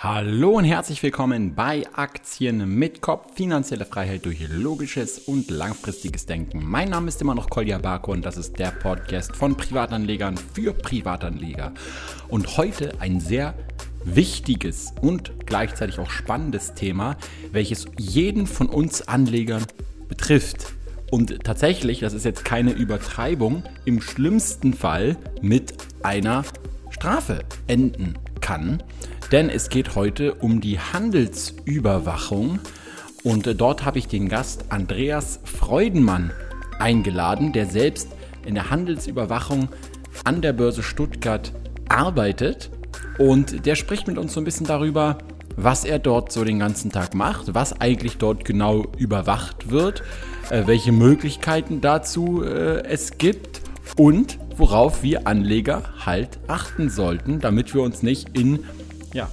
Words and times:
Hallo 0.00 0.50
und 0.50 0.64
herzlich 0.64 1.02
willkommen 1.02 1.56
bei 1.56 1.84
Aktien 1.92 2.78
mit 2.78 3.00
Kopf, 3.00 3.34
finanzielle 3.34 3.84
Freiheit 3.84 4.26
durch 4.26 4.48
logisches 4.48 5.18
und 5.18 5.50
langfristiges 5.50 6.24
Denken. 6.24 6.64
Mein 6.64 6.90
Name 6.90 7.08
ist 7.08 7.20
immer 7.20 7.34
noch 7.34 7.50
Kolja 7.50 7.78
Barko 7.78 8.12
und 8.12 8.24
das 8.24 8.36
ist 8.36 8.60
der 8.60 8.70
Podcast 8.70 9.34
von 9.34 9.56
Privatanlegern 9.56 10.36
für 10.36 10.72
Privatanleger. 10.72 11.72
Und 12.28 12.56
heute 12.56 12.92
ein 13.00 13.18
sehr 13.18 13.54
wichtiges 14.04 14.94
und 15.00 15.32
gleichzeitig 15.46 15.98
auch 15.98 16.10
spannendes 16.10 16.74
Thema, 16.74 17.16
welches 17.50 17.86
jeden 17.98 18.46
von 18.46 18.68
uns 18.68 19.08
Anlegern 19.08 19.66
betrifft. 20.08 20.74
Und 21.10 21.42
tatsächlich, 21.42 21.98
das 21.98 22.12
ist 22.12 22.24
jetzt 22.24 22.44
keine 22.44 22.70
Übertreibung, 22.70 23.64
im 23.84 24.00
schlimmsten 24.00 24.74
Fall 24.74 25.16
mit 25.42 25.74
einer 26.04 26.44
Strafe 26.90 27.40
enden 27.66 28.14
kann 28.48 28.82
denn 29.32 29.50
es 29.50 29.68
geht 29.68 29.94
heute 29.94 30.34
um 30.34 30.60
die 30.60 30.78
Handelsüberwachung. 30.78 32.58
Und 33.24 33.60
dort 33.60 33.84
habe 33.84 33.98
ich 33.98 34.08
den 34.08 34.28
Gast 34.28 34.66
Andreas 34.70 35.40
Freudenmann 35.44 36.32
eingeladen, 36.78 37.52
der 37.52 37.66
selbst 37.66 38.08
in 38.46 38.54
der 38.54 38.70
Handelsüberwachung 38.70 39.68
an 40.24 40.40
der 40.40 40.52
Börse 40.52 40.82
Stuttgart 40.82 41.52
arbeitet. 41.88 42.70
Und 43.18 43.66
der 43.66 43.74
spricht 43.74 44.06
mit 44.06 44.16
uns 44.16 44.32
so 44.32 44.40
ein 44.40 44.44
bisschen 44.44 44.66
darüber, 44.66 45.18
was 45.56 45.84
er 45.84 45.98
dort 45.98 46.32
so 46.32 46.44
den 46.44 46.60
ganzen 46.60 46.92
Tag 46.92 47.14
macht, 47.14 47.54
was 47.54 47.80
eigentlich 47.80 48.16
dort 48.16 48.44
genau 48.44 48.86
überwacht 48.96 49.70
wird, 49.70 50.02
äh, 50.50 50.62
welche 50.66 50.92
Möglichkeiten 50.92 51.80
dazu 51.80 52.44
äh, 52.44 52.84
es 52.84 53.18
gibt 53.18 53.62
und 53.96 54.38
worauf 54.58 55.02
wir 55.02 55.26
Anleger 55.26 55.94
halt 56.04 56.38
achten 56.48 56.90
sollten, 56.90 57.40
damit 57.40 57.74
wir 57.74 57.82
uns 57.82 58.02
nicht 58.02 58.36
in 58.36 58.64
ja, 59.14 59.30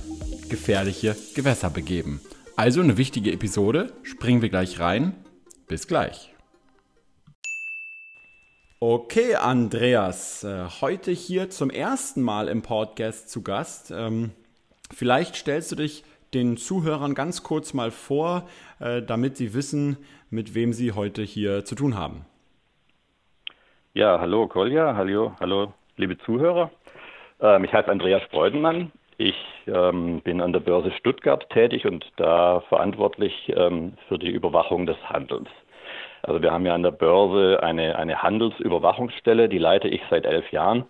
gefährliche 0.49 1.15
Gewässer 1.33 1.69
begeben. 1.69 2.21
Also 2.55 2.81
eine 2.81 2.97
wichtige 2.97 3.31
Episode. 3.31 3.91
Springen 4.03 4.41
wir 4.41 4.49
gleich 4.49 4.79
rein. 4.79 5.13
Bis 5.67 5.87
gleich. 5.87 6.31
Okay, 8.79 9.35
Andreas, 9.35 10.43
äh, 10.43 10.65
heute 10.79 11.11
hier 11.11 11.49
zum 11.49 11.69
ersten 11.69 12.21
Mal 12.21 12.47
im 12.47 12.61
Podcast 12.61 13.29
zu 13.29 13.41
Gast. 13.41 13.91
Ähm, 13.91 14.31
vielleicht 14.93 15.35
stellst 15.35 15.71
du 15.71 15.75
dich 15.75 16.03
den 16.33 16.57
Zuhörern 16.57 17.15
ganz 17.15 17.41
kurz 17.41 17.73
mal 17.73 17.89
vor, 17.89 18.47
äh, 18.79 19.01
damit 19.01 19.37
sie 19.37 19.53
wissen, 19.53 19.97
mit 20.29 20.53
wem 20.53 20.71
sie 20.71 20.91
heute 20.91 21.23
hier 21.23 21.65
zu 21.65 21.75
tun 21.75 21.95
haben. 21.95 22.25
Ja, 23.97 24.19
hallo 24.19 24.45
Kolja, 24.47 24.93
hallo, 24.97 25.31
hallo 25.39 25.71
liebe 25.95 26.17
Zuhörer. 26.17 26.69
Ähm, 27.39 27.63
ich 27.63 27.71
heiße 27.71 27.89
Andreas 27.89 28.21
Freudenmann. 28.23 28.91
Ich 29.17 29.37
ähm, 29.67 30.19
bin 30.19 30.41
an 30.41 30.51
der 30.51 30.59
Börse 30.59 30.91
Stuttgart 30.99 31.49
tätig 31.51 31.85
und 31.85 32.05
da 32.17 32.59
verantwortlich 32.67 33.53
ähm, 33.55 33.93
für 34.09 34.19
die 34.19 34.31
Überwachung 34.31 34.85
des 34.85 34.97
Handels. 35.07 35.47
Also 36.23 36.41
wir 36.41 36.51
haben 36.51 36.65
ja 36.65 36.75
an 36.75 36.83
der 36.83 36.91
Börse 36.91 37.63
eine, 37.63 37.97
eine 37.97 38.21
Handelsüberwachungsstelle, 38.21 39.47
die 39.47 39.59
leite 39.59 39.87
ich 39.87 40.01
seit 40.09 40.25
elf 40.25 40.51
Jahren. 40.51 40.83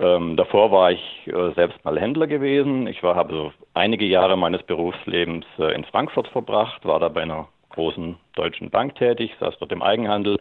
Ähm, 0.00 0.38
davor 0.38 0.72
war 0.72 0.90
ich 0.90 1.26
äh, 1.26 1.52
selbst 1.52 1.84
mal 1.84 2.00
Händler 2.00 2.28
gewesen. 2.28 2.86
Ich 2.86 3.02
war, 3.02 3.14
habe 3.14 3.34
so 3.34 3.52
einige 3.74 4.06
Jahre 4.06 4.38
meines 4.38 4.62
Berufslebens 4.62 5.44
äh, 5.58 5.74
in 5.74 5.84
Frankfurt 5.84 6.28
verbracht, 6.28 6.82
war 6.86 6.98
da 6.98 7.10
bei 7.10 7.24
einer 7.24 7.48
großen 7.74 8.16
deutschen 8.36 8.70
Bank 8.70 8.94
tätig, 8.94 9.36
saß 9.38 9.58
dort 9.58 9.72
im 9.72 9.82
Eigenhandel 9.82 10.38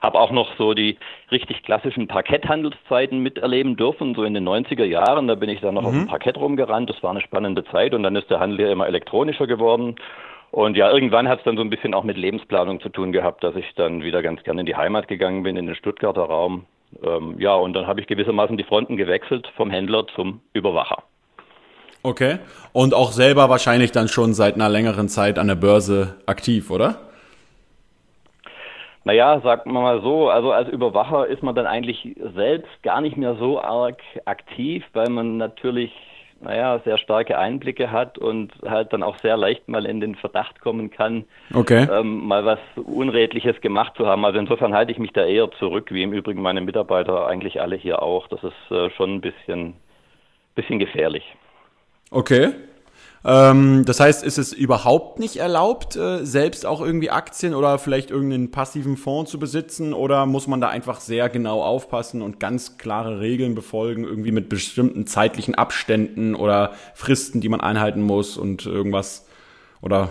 habe 0.00 0.18
auch 0.18 0.30
noch 0.30 0.56
so 0.56 0.74
die 0.74 0.98
richtig 1.30 1.62
klassischen 1.62 2.08
Parketthandelszeiten 2.08 3.20
miterleben 3.20 3.76
dürfen, 3.76 4.14
so 4.14 4.24
in 4.24 4.34
den 4.34 4.48
90er 4.48 4.84
Jahren. 4.84 5.28
Da 5.28 5.34
bin 5.34 5.48
ich 5.48 5.60
dann 5.60 5.74
noch 5.74 5.82
mhm. 5.82 5.88
auf 5.88 5.94
dem 5.94 6.06
Parkett 6.06 6.36
rumgerannt. 6.36 6.90
Das 6.90 7.02
war 7.02 7.10
eine 7.10 7.20
spannende 7.20 7.64
Zeit 7.64 7.94
und 7.94 8.02
dann 8.02 8.16
ist 8.16 8.30
der 8.30 8.40
Handel 8.40 8.60
ja 8.60 8.72
immer 8.72 8.86
elektronischer 8.86 9.46
geworden. 9.46 9.96
Und 10.50 10.76
ja, 10.76 10.90
irgendwann 10.90 11.28
hat 11.28 11.40
es 11.40 11.44
dann 11.44 11.56
so 11.56 11.62
ein 11.62 11.70
bisschen 11.70 11.92
auch 11.92 12.04
mit 12.04 12.16
Lebensplanung 12.16 12.80
zu 12.80 12.88
tun 12.88 13.12
gehabt, 13.12 13.44
dass 13.44 13.56
ich 13.56 13.66
dann 13.74 14.02
wieder 14.02 14.22
ganz 14.22 14.42
gerne 14.42 14.60
in 14.60 14.66
die 14.66 14.76
Heimat 14.76 15.08
gegangen 15.08 15.42
bin, 15.42 15.56
in 15.56 15.66
den 15.66 15.74
Stuttgarter 15.74 16.22
Raum. 16.22 16.64
Ähm, 17.02 17.34
ja, 17.38 17.54
und 17.54 17.74
dann 17.74 17.86
habe 17.86 18.00
ich 18.00 18.06
gewissermaßen 18.06 18.56
die 18.56 18.64
Fronten 18.64 18.96
gewechselt 18.96 19.52
vom 19.56 19.70
Händler 19.70 20.06
zum 20.14 20.40
Überwacher. 20.52 21.02
Okay. 22.02 22.38
Und 22.72 22.94
auch 22.94 23.10
selber 23.10 23.48
wahrscheinlich 23.50 23.90
dann 23.90 24.08
schon 24.08 24.32
seit 24.32 24.54
einer 24.54 24.68
längeren 24.68 25.08
Zeit 25.08 25.38
an 25.38 25.48
der 25.48 25.56
Börse 25.56 26.14
aktiv, 26.26 26.70
oder? 26.70 27.00
Naja, 29.06 29.40
sagt 29.40 29.66
man 29.66 29.84
mal 29.84 30.02
so, 30.02 30.30
also 30.30 30.50
als 30.50 30.68
Überwacher 30.68 31.28
ist 31.28 31.40
man 31.40 31.54
dann 31.54 31.68
eigentlich 31.68 32.16
selbst 32.34 32.82
gar 32.82 33.00
nicht 33.00 33.16
mehr 33.16 33.36
so 33.36 33.60
arg 33.60 34.02
aktiv, 34.24 34.82
weil 34.94 35.08
man 35.10 35.36
natürlich, 35.36 35.92
naja, 36.40 36.80
sehr 36.84 36.98
starke 36.98 37.38
Einblicke 37.38 37.92
hat 37.92 38.18
und 38.18 38.50
halt 38.66 38.92
dann 38.92 39.04
auch 39.04 39.16
sehr 39.20 39.36
leicht 39.36 39.68
mal 39.68 39.86
in 39.86 40.00
den 40.00 40.16
Verdacht 40.16 40.60
kommen 40.60 40.90
kann, 40.90 41.24
okay. 41.54 41.86
ähm, 41.88 42.26
mal 42.26 42.44
was 42.44 42.58
Unredliches 42.74 43.60
gemacht 43.60 43.92
zu 43.96 44.08
haben. 44.08 44.24
Also 44.24 44.40
insofern 44.40 44.74
halte 44.74 44.90
ich 44.90 44.98
mich 44.98 45.12
da 45.12 45.24
eher 45.24 45.52
zurück, 45.52 45.92
wie 45.92 46.02
im 46.02 46.12
Übrigen 46.12 46.42
meine 46.42 46.60
Mitarbeiter 46.60 47.28
eigentlich 47.28 47.60
alle 47.60 47.76
hier 47.76 48.02
auch. 48.02 48.26
Das 48.26 48.42
ist 48.42 48.72
äh, 48.72 48.90
schon 48.90 49.14
ein 49.14 49.20
bisschen, 49.20 49.74
bisschen 50.56 50.80
gefährlich. 50.80 51.22
Okay. 52.10 52.54
Ähm, 53.28 53.84
das 53.84 53.98
heißt, 53.98 54.22
ist 54.22 54.38
es 54.38 54.52
überhaupt 54.52 55.18
nicht 55.18 55.38
erlaubt, 55.38 55.96
äh, 55.96 56.24
selbst 56.24 56.64
auch 56.64 56.80
irgendwie 56.80 57.10
Aktien 57.10 57.54
oder 57.54 57.76
vielleicht 57.78 58.12
irgendeinen 58.12 58.52
passiven 58.52 58.96
Fonds 58.96 59.32
zu 59.32 59.40
besitzen? 59.40 59.92
Oder 59.92 60.26
muss 60.26 60.46
man 60.46 60.60
da 60.60 60.68
einfach 60.68 61.00
sehr 61.00 61.28
genau 61.28 61.60
aufpassen 61.60 62.22
und 62.22 62.38
ganz 62.38 62.78
klare 62.78 63.18
Regeln 63.18 63.56
befolgen, 63.56 64.04
irgendwie 64.04 64.30
mit 64.30 64.48
bestimmten 64.48 65.08
zeitlichen 65.08 65.56
Abständen 65.56 66.36
oder 66.36 66.72
Fristen, 66.94 67.40
die 67.40 67.48
man 67.48 67.60
einhalten 67.60 68.02
muss 68.02 68.36
und 68.36 68.64
irgendwas? 68.64 69.26
Oder 69.82 70.10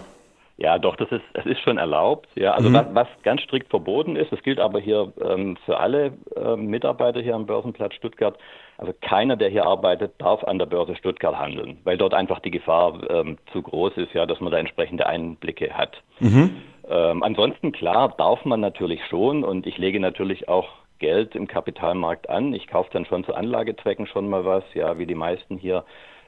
ja, 0.58 0.80
doch, 0.80 0.96
das 0.96 1.12
ist, 1.12 1.24
es 1.34 1.46
ist 1.46 1.60
schon 1.62 1.78
erlaubt. 1.78 2.30
Ja, 2.36 2.54
also 2.54 2.70
mhm. 2.70 2.76
was, 2.76 2.86
was, 2.94 3.08
ganz 3.24 3.42
strikt 3.42 3.70
verboten 3.70 4.16
ist, 4.16 4.32
das 4.32 4.42
gilt 4.42 4.60
aber 4.60 4.80
hier 4.80 5.12
ähm, 5.22 5.58
für 5.66 5.80
alle 5.80 6.14
äh, 6.36 6.56
Mitarbeiter 6.56 7.22
hier 7.22 7.36
am 7.36 7.46
Börsenplatz 7.46 7.94
Stuttgart. 7.96 8.38
Also 8.78 8.94
keiner, 9.02 9.36
der 9.36 9.50
hier 9.50 9.66
arbeitet, 9.66 10.14
darf 10.18 10.44
an 10.46 10.58
der 10.58 10.66
Börse 10.66 10.96
Stuttgart 10.96 11.38
handeln, 11.38 11.80
weil 11.84 11.98
dort 11.98 12.14
einfach 12.14 12.40
die 12.40 12.52
Gefahr 12.52 13.00
ähm, 13.10 13.38
zu 13.52 13.62
groß 13.62 13.98
ist, 13.98 14.14
ja, 14.14 14.26
dass 14.26 14.40
man 14.40 14.52
da 14.52 14.58
entsprechende 14.58 15.06
Einblicke 15.06 15.74
hat. 15.74 16.02
Mhm. 16.20 16.56
Ähm, 16.90 17.24
ansonsten 17.24 17.72
klar 17.72 18.14
darf 18.18 18.46
man 18.46 18.62
natürlich 18.62 19.02
schon 19.10 19.44
und 19.44 19.68
ich 19.68 19.78
lege 19.78 20.00
natürlich 20.00 20.48
auch 20.48 20.70
Geld 21.00 21.36
im 21.36 21.48
Kapitalmarkt 21.48 22.30
an. 22.30 22.54
Ich 22.54 22.68
kaufe 22.68 22.90
dann 22.94 23.06
schon 23.06 23.26
zu 23.26 23.34
Anlagezwecken 23.34 24.08
schon 24.08 24.30
mal 24.30 24.46
was, 24.46 24.64
ja, 24.74 24.98
wie 24.98 25.06
die 25.06 25.16
meisten 25.16 25.58
hier. 25.58 25.84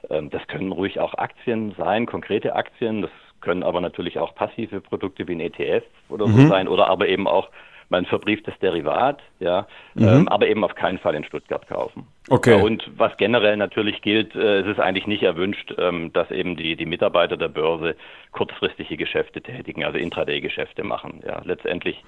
Ähm, 0.10 0.30
das 0.30 0.46
können 0.48 0.72
ruhig 0.72 1.00
auch 1.00 1.14
Aktien 1.14 1.74
sein, 1.78 2.06
konkrete 2.06 2.56
Aktien. 2.56 3.02
Das 3.02 3.12
können 3.42 3.64
aber 3.64 3.82
natürlich 3.82 4.20
auch 4.20 4.36
passive 4.36 4.82
Produkte 4.82 5.28
wie 5.28 5.34
ein 5.34 5.40
ETF 5.40 5.84
oder 6.10 6.28
so 6.28 6.38
mhm. 6.38 6.48
sein 6.48 6.68
oder 6.68 6.88
aber 6.88 7.08
eben 7.08 7.28
auch 7.28 7.50
mein 7.90 8.06
verbrieftes 8.06 8.54
Derivat, 8.60 9.22
ja, 9.40 9.66
mhm. 9.94 10.08
ähm, 10.08 10.28
aber 10.28 10.48
eben 10.48 10.64
auf 10.64 10.76
keinen 10.76 10.98
Fall 10.98 11.16
in 11.16 11.24
Stuttgart 11.24 11.68
kaufen. 11.68 12.08
Okay. 12.30 12.62
Und 12.62 12.90
was 12.98 13.16
generell 13.18 13.56
natürlich 13.56 14.02
gilt, 14.02 14.36
äh, 14.36 14.60
es 14.60 14.68
ist 14.68 14.80
eigentlich 14.80 15.08
nicht 15.08 15.24
erwünscht, 15.24 15.74
ähm, 15.78 16.12
dass 16.12 16.30
eben 16.32 16.58
die, 16.58 16.76
die 16.76 16.86
Mitarbeiter 16.86 17.38
der 17.38 17.48
Börse 17.48 17.96
kurzfristige 18.34 18.98
Geschäfte 18.98 19.42
tätigen, 19.42 19.86
also 19.86 19.98
Intraday-Geschäfte 19.98 20.84
machen. 20.84 21.24
Ja, 21.26 21.42
letztendlich 21.46 22.04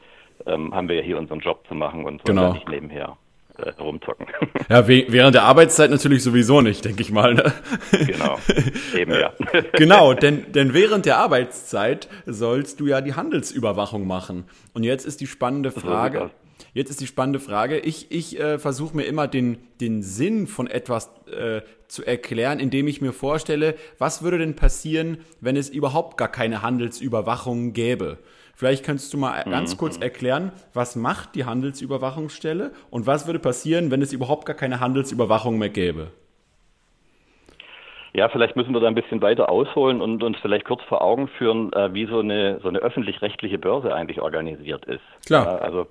ähm, 0.46 0.76
haben 0.76 0.90
wir 0.90 0.98
ja 0.98 1.02
hier 1.02 1.18
unseren 1.18 1.40
Job 1.40 1.66
zu 1.68 1.76
machen 1.76 2.04
und 2.04 2.26
genau. 2.26 2.52
nicht 2.52 2.68
nebenher 2.68 3.18
äh, 3.64 3.70
rumzocken. 3.82 4.28
Ja, 4.70 4.88
während 4.88 5.36
der 5.36 5.44
Arbeitszeit 5.44 5.92
natürlich 5.92 6.24
sowieso 6.24 6.62
nicht, 6.62 6.86
denke 6.86 7.02
ich 7.02 7.12
mal. 7.12 7.34
Ne? 7.34 7.54
Genau, 7.92 8.40
eben 8.96 9.12
ja. 9.14 9.34
genau, 9.74 10.14
denn, 10.14 10.52
denn 10.52 10.74
während 10.74 11.06
der 11.06 11.18
Arbeitszeit 11.18 12.08
sollst 12.26 12.80
du 12.80 12.88
ja 12.88 13.02
die 13.02 13.14
Handelsüberwachung 13.14 14.08
machen. 14.08 14.46
Und 14.74 14.84
jetzt 14.84 15.06
ist 15.06 15.22
die 15.22 15.28
spannende 15.28 15.72
Frage. 15.72 16.32
Jetzt 16.74 16.90
ist 16.90 17.02
die 17.02 17.08
spannende 17.08 17.40
Frage. 17.40 17.80
Ich, 17.80 18.12
ich 18.12 18.40
äh, 18.40 18.60
versuche 18.60 18.96
mir 18.96 19.04
immer 19.04 19.28
den, 19.28 19.58
den 19.82 20.04
Sinn 20.04 20.46
von 20.46 20.68
etwas 20.68 21.10
äh, 21.32 21.62
zu 21.88 22.06
erklären, 22.06 22.60
indem 22.60 22.88
ich 22.88 23.02
mir 23.02 23.14
vorstelle, 23.14 23.76
was 23.98 24.22
würde 24.22 24.38
denn 24.38 24.56
passieren, 24.56 25.20
wenn 25.42 25.56
es 25.56 25.70
überhaupt 25.70 26.18
gar 26.18 26.32
keine 26.32 26.62
Handelsüberwachung 26.62 27.74
gäbe? 27.74 28.20
Vielleicht 28.60 28.84
kannst 28.84 29.14
du 29.14 29.18
mal 29.18 29.42
mhm. 29.46 29.52
ganz 29.52 29.78
kurz 29.78 29.96
erklären, 29.96 30.52
was 30.74 30.98
macht 30.98 31.34
die 31.36 31.46
Handelsüberwachungsstelle 31.46 32.72
und 32.90 33.08
was 33.08 33.26
würde 33.26 33.40
passieren, 33.40 33.90
wenn 33.90 34.02
es 34.02 34.12
überhaupt 34.12 34.46
gar 34.46 34.56
keine 34.58 34.82
Handelsüberwachung 34.82 35.58
mehr 35.58 35.70
gäbe? 35.70 36.08
Ja, 38.12 38.28
vielleicht 38.28 38.58
müssen 38.58 38.74
wir 38.74 38.82
da 38.82 38.88
ein 38.88 38.96
bisschen 38.96 39.22
weiter 39.22 39.48
ausholen 39.48 40.02
und 40.02 40.22
uns 40.24 40.38
vielleicht 40.42 40.66
kurz 40.66 40.82
vor 40.90 41.02
Augen 41.02 41.30
führen, 41.30 41.72
äh, 41.72 41.94
wie 41.94 42.06
so 42.06 42.20
eine, 42.20 42.60
so 42.62 42.68
eine 42.68 42.80
öffentlich-rechtliche 42.80 43.58
Börse 43.58 43.96
eigentlich 43.96 44.20
organisiert 44.20 44.84
ist. 44.88 45.04
Klar. 45.26 45.62
also 45.62 45.88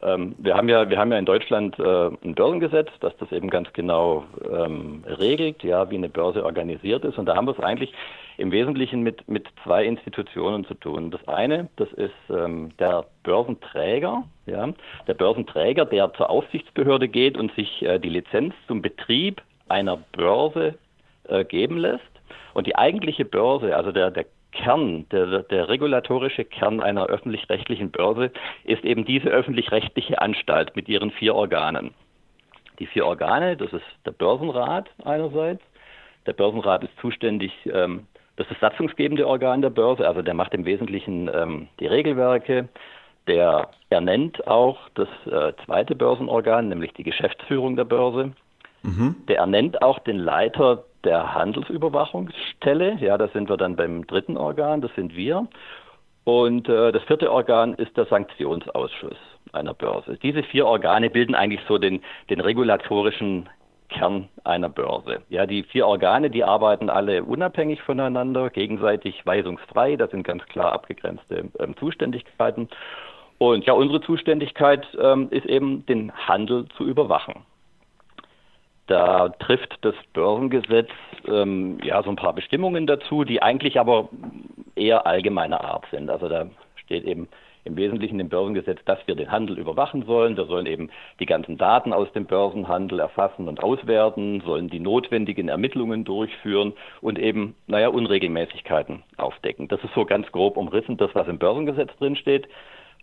ähm, 0.00 0.36
wir 0.38 0.54
haben 0.54 0.68
ja, 0.68 0.88
wir 0.88 0.98
haben 0.98 1.10
ja 1.10 1.18
in 1.18 1.26
Deutschland 1.26 1.76
äh, 1.80 2.10
ein 2.22 2.36
Börsengesetz, 2.36 2.90
das 3.00 3.16
das 3.16 3.32
eben 3.32 3.50
ganz 3.50 3.72
genau 3.72 4.22
ähm, 4.48 5.02
regelt, 5.18 5.64
ja, 5.64 5.90
wie 5.90 5.96
eine 5.96 6.10
Börse 6.10 6.44
organisiert 6.44 7.04
ist. 7.04 7.18
Und 7.18 7.26
da 7.26 7.34
haben 7.34 7.48
wir 7.48 7.58
es 7.58 7.64
eigentlich 7.64 7.92
im 8.36 8.50
Wesentlichen 8.52 9.02
mit, 9.02 9.28
mit 9.28 9.46
zwei 9.62 9.84
Institutionen 9.84 10.64
zu 10.64 10.74
tun. 10.74 11.10
Das 11.10 11.26
eine, 11.28 11.68
das 11.76 11.92
ist 11.92 12.12
ähm, 12.30 12.72
der 12.78 13.04
Börsenträger, 13.22 14.24
ja, 14.46 14.68
der 15.06 15.14
Börsenträger, 15.14 15.84
der 15.84 16.12
zur 16.14 16.30
Aufsichtsbehörde 16.30 17.08
geht 17.08 17.36
und 17.36 17.54
sich 17.54 17.82
äh, 17.82 17.98
die 17.98 18.08
Lizenz 18.08 18.54
zum 18.66 18.82
Betrieb 18.82 19.42
einer 19.68 19.98
Börse 20.12 20.74
äh, 21.28 21.44
geben 21.44 21.78
lässt. 21.78 22.02
Und 22.54 22.66
die 22.66 22.76
eigentliche 22.76 23.24
Börse, 23.24 23.76
also 23.76 23.92
der, 23.92 24.10
der 24.10 24.26
Kern, 24.52 25.06
der, 25.10 25.42
der 25.42 25.68
regulatorische 25.68 26.44
Kern 26.44 26.80
einer 26.80 27.06
öffentlich-rechtlichen 27.06 27.90
Börse 27.90 28.30
ist 28.64 28.84
eben 28.84 29.04
diese 29.04 29.28
öffentlich-rechtliche 29.28 30.20
Anstalt 30.20 30.76
mit 30.76 30.88
ihren 30.88 31.10
vier 31.10 31.34
Organen. 31.34 31.92
Die 32.78 32.86
vier 32.86 33.06
Organe, 33.06 33.56
das 33.56 33.72
ist 33.72 33.84
der 34.06 34.12
Börsenrat 34.12 34.88
einerseits. 35.04 35.62
Der 36.26 36.32
Börsenrat 36.32 36.84
ist 36.84 36.96
zuständig, 37.00 37.52
ähm, 37.72 38.06
das 38.36 38.46
ist 38.50 38.60
das 38.60 38.72
satzungsgebende 38.72 39.26
Organ 39.26 39.62
der 39.62 39.70
Börse, 39.70 40.06
also 40.06 40.22
der 40.22 40.34
macht 40.34 40.54
im 40.54 40.64
Wesentlichen 40.64 41.30
ähm, 41.32 41.68
die 41.80 41.86
Regelwerke. 41.86 42.68
Der 43.26 43.70
ernennt 43.88 44.46
auch 44.46 44.78
das 44.94 45.08
äh, 45.26 45.52
zweite 45.64 45.94
Börsenorgan, 45.94 46.68
nämlich 46.68 46.92
die 46.92 47.04
Geschäftsführung 47.04 47.74
der 47.74 47.84
Börse. 47.84 48.32
Mhm. 48.82 49.16
Der 49.28 49.38
ernennt 49.38 49.80
auch 49.80 49.98
den 50.00 50.18
Leiter 50.18 50.84
der 51.04 51.34
Handelsüberwachungsstelle. 51.34 52.96
Ja, 53.00 53.16
da 53.16 53.28
sind 53.28 53.48
wir 53.48 53.56
dann 53.56 53.76
beim 53.76 54.06
dritten 54.06 54.36
Organ, 54.36 54.82
das 54.82 54.94
sind 54.94 55.16
wir. 55.16 55.46
Und 56.24 56.68
äh, 56.68 56.92
das 56.92 57.02
vierte 57.04 57.30
Organ 57.30 57.74
ist 57.74 57.96
der 57.96 58.06
Sanktionsausschuss 58.06 59.16
einer 59.52 59.74
Börse. 59.74 60.18
Diese 60.22 60.42
vier 60.42 60.66
Organe 60.66 61.10
bilden 61.10 61.34
eigentlich 61.34 61.60
so 61.68 61.78
den, 61.78 62.02
den 62.30 62.40
regulatorischen 62.40 63.48
Kern 63.88 64.28
einer 64.44 64.68
Börse. 64.68 65.22
Ja, 65.28 65.46
die 65.46 65.62
vier 65.62 65.86
Organe, 65.86 66.30
die 66.30 66.44
arbeiten 66.44 66.90
alle 66.90 67.22
unabhängig 67.24 67.82
voneinander, 67.82 68.50
gegenseitig 68.50 69.24
weisungsfrei. 69.24 69.96
Das 69.96 70.10
sind 70.10 70.24
ganz 70.24 70.44
klar 70.46 70.72
abgegrenzte 70.72 71.50
ähm, 71.58 71.76
Zuständigkeiten. 71.76 72.68
Und 73.38 73.66
ja, 73.66 73.72
unsere 73.72 74.00
Zuständigkeit 74.00 74.86
ähm, 75.00 75.28
ist 75.30 75.46
eben, 75.46 75.84
den 75.86 76.12
Handel 76.12 76.66
zu 76.76 76.84
überwachen. 76.84 77.44
Da 78.86 79.30
trifft 79.30 79.78
das 79.80 79.94
Börsengesetz 80.12 80.90
ähm, 81.26 81.78
ja 81.82 82.02
so 82.02 82.10
ein 82.10 82.16
paar 82.16 82.34
Bestimmungen 82.34 82.86
dazu, 82.86 83.24
die 83.24 83.42
eigentlich 83.42 83.80
aber 83.80 84.08
eher 84.76 85.06
allgemeiner 85.06 85.64
Art 85.64 85.84
sind. 85.90 86.10
Also 86.10 86.28
da 86.28 86.46
steht 86.76 87.04
eben 87.04 87.28
im 87.64 87.76
Wesentlichen 87.76 88.20
im 88.20 88.28
Börsengesetz, 88.28 88.78
dass 88.84 88.98
wir 89.06 89.14
den 89.14 89.30
Handel 89.30 89.58
überwachen 89.58 90.04
sollen. 90.04 90.36
Wir 90.36 90.46
sollen 90.46 90.66
eben 90.66 90.90
die 91.20 91.26
ganzen 91.26 91.56
Daten 91.56 91.92
aus 91.92 92.12
dem 92.12 92.26
Börsenhandel 92.26 93.00
erfassen 93.00 93.48
und 93.48 93.62
auswerten, 93.62 94.42
sollen 94.44 94.68
die 94.68 94.80
notwendigen 94.80 95.48
Ermittlungen 95.48 96.04
durchführen 96.04 96.74
und 97.00 97.18
eben, 97.18 97.54
naja, 97.66 97.88
Unregelmäßigkeiten 97.88 99.02
aufdecken. 99.16 99.68
Das 99.68 99.82
ist 99.82 99.94
so 99.94 100.04
ganz 100.04 100.30
grob 100.32 100.56
umrissen, 100.56 100.96
das, 100.96 101.14
was 101.14 101.28
im 101.28 101.38
Börsengesetz 101.38 101.90
drinsteht. 101.98 102.48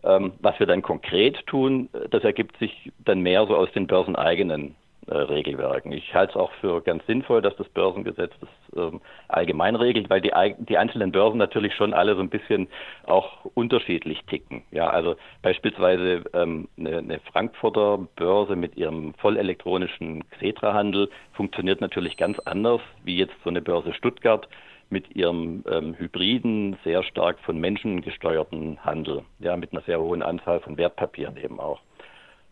Ähm, 0.04 0.34
was 0.40 0.60
wir 0.60 0.66
dann 0.66 0.81
konkret 0.81 1.46
tun, 1.46 1.90
das 2.10 2.24
ergibt 2.24 2.57
sich 2.57 2.92
dann 3.06 3.19
mehr 3.19 3.46
so 3.46 3.56
aus 3.56 3.72
den 3.74 3.86
börseneigenen 3.86 4.75
äh, 5.07 5.15
Regelwerken. 5.15 5.92
Ich 5.92 6.13
halte 6.13 6.31
es 6.31 6.38
auch 6.38 6.51
für 6.62 6.81
ganz 6.81 7.06
sinnvoll, 7.07 7.42
dass 7.42 7.56
das 7.56 7.68
Börsengesetz 7.69 8.31
das 8.39 8.50
ähm, 8.75 9.01
allgemein 9.27 9.75
regelt, 9.75 10.09
weil 10.09 10.21
die, 10.21 10.31
die 10.59 10.77
einzelnen 10.77 11.12
Börsen 11.12 11.38
natürlich 11.38 11.74
schon 11.74 11.94
alle 11.94 12.15
so 12.15 12.21
ein 12.21 12.30
bisschen 12.30 12.68
auch 13.06 13.45
unterschiedlich 13.56 14.24
ticken. 14.25 14.63
Ja, 14.71 14.89
also 14.89 15.15
beispielsweise 15.42 16.24
ähm, 16.33 16.68
eine, 16.77 17.00
eine 17.00 17.19
Frankfurter 17.31 18.00
Börse 18.15 18.56
mit 18.56 18.77
ihrem 18.77 19.13
vollelektronischen 19.15 20.24
Xetra-Handel 20.31 21.09
funktioniert 21.33 21.81
natürlich 21.81 22.15
ganz 22.18 22.39
anders 22.39 22.81
wie 23.04 23.18
jetzt 23.18 23.36
so 23.44 23.50
eine 23.50 23.62
Börse 23.62 23.94
Stuttgart 23.94 24.47
mit 24.92 25.15
ihrem 25.15 25.63
ähm, 25.69 25.95
hybriden, 25.97 26.77
sehr 26.83 27.01
stark 27.04 27.39
von 27.39 27.57
Menschen 27.59 28.01
gesteuerten 28.01 28.77
Handel, 28.83 29.24
ja, 29.39 29.56
mit 29.56 29.71
einer 29.71 29.81
sehr 29.83 30.00
hohen 30.00 30.21
Anzahl 30.21 30.59
von 30.59 30.77
Wertpapieren 30.77 31.38
eben 31.38 31.59
auch. 31.59 31.80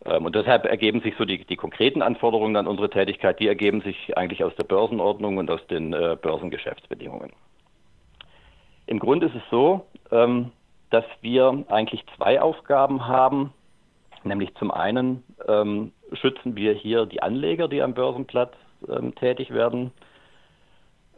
Ähm, 0.04 0.24
und 0.24 0.34
deshalb 0.34 0.64
ergeben 0.64 1.00
sich 1.00 1.14
so 1.16 1.24
die, 1.24 1.44
die 1.44 1.56
konkreten 1.56 2.02
Anforderungen 2.02 2.56
an 2.56 2.66
unsere 2.66 2.90
Tätigkeit, 2.90 3.38
die 3.40 3.48
ergeben 3.48 3.80
sich 3.82 4.16
eigentlich 4.16 4.44
aus 4.44 4.54
der 4.56 4.64
Börsenordnung 4.64 5.38
und 5.38 5.50
aus 5.50 5.66
den 5.68 5.92
äh, 5.92 6.16
Börsengeschäftsbedingungen. 6.20 7.32
Im 8.86 8.98
Grunde 8.98 9.26
ist 9.26 9.36
es 9.36 9.42
so, 9.50 9.86
ähm, 10.10 10.52
dass 10.90 11.04
wir 11.20 11.64
eigentlich 11.68 12.04
zwei 12.16 12.40
Aufgaben 12.40 13.06
haben, 13.06 13.52
nämlich 14.24 14.54
zum 14.56 14.70
einen 14.70 15.22
ähm, 15.46 15.92
schützen 16.12 16.56
wir 16.56 16.72
hier 16.72 17.06
die 17.06 17.22
Anleger, 17.22 17.68
die 17.68 17.82
am 17.82 17.94
Börsenplatz 17.94 18.52
ähm, 18.88 19.14
tätig 19.14 19.52
werden, 19.52 19.92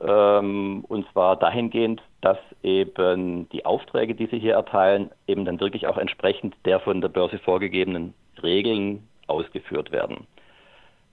und 0.08 1.06
zwar 1.12 1.37
dahingehend, 1.37 2.02
dass 2.22 2.38
eben 2.62 3.49
die 3.50 3.64
Aufträge, 3.64 4.14
die 4.14 4.26
sie 4.26 4.38
hier 4.38 4.54
erteilen, 4.54 5.10
eben 5.28 5.44
dann 5.44 5.60
wirklich 5.60 5.87
auch 5.87 5.96
entsprechend 5.96 6.56
der 6.64 6.81
von 6.81 7.00
der 7.00 7.08
Börse 7.08 7.38
vorgegebenen 7.38 8.14
Regeln 8.43 9.06
ausgeführt 9.28 9.93
werden. 9.93 10.26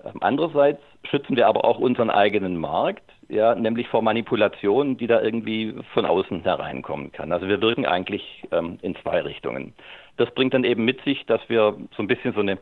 Ähm, 0.04 0.14
andererseits 0.22 0.82
schützen 1.04 1.36
wir 1.36 1.48
aber 1.48 1.66
auch 1.66 1.80
unseren 1.80 2.10
eigenen 2.10 2.58
Markt, 2.58 3.04
ja, 3.28 3.54
nämlich 3.54 3.88
vor 3.90 4.02
Manipulationen, 4.02 4.98
die 4.98 5.08
da 5.08 5.22
irgendwie 5.22 5.76
von 5.94 6.06
außen 6.06 6.42
hereinkommen 6.44 7.12
kann. 7.12 7.32
Also 7.32 7.48
wir 7.48 7.62
wirken 7.62 7.86
eigentlich 7.86 8.44
ähm, 8.52 8.80
in 8.82 8.96
zwei 8.98 9.22
Richtungen. 9.22 9.74
Das 10.18 10.32
bringt 10.32 10.54
dann 10.54 10.64
eben 10.64 10.86
mit 10.86 11.04
sich, 11.04 11.26
dass 11.26 11.42
wir 11.48 11.76
so 11.96 12.04
ein 12.04 12.08
bisschen 12.08 12.34
so 12.34 12.40
eine, 12.40 12.58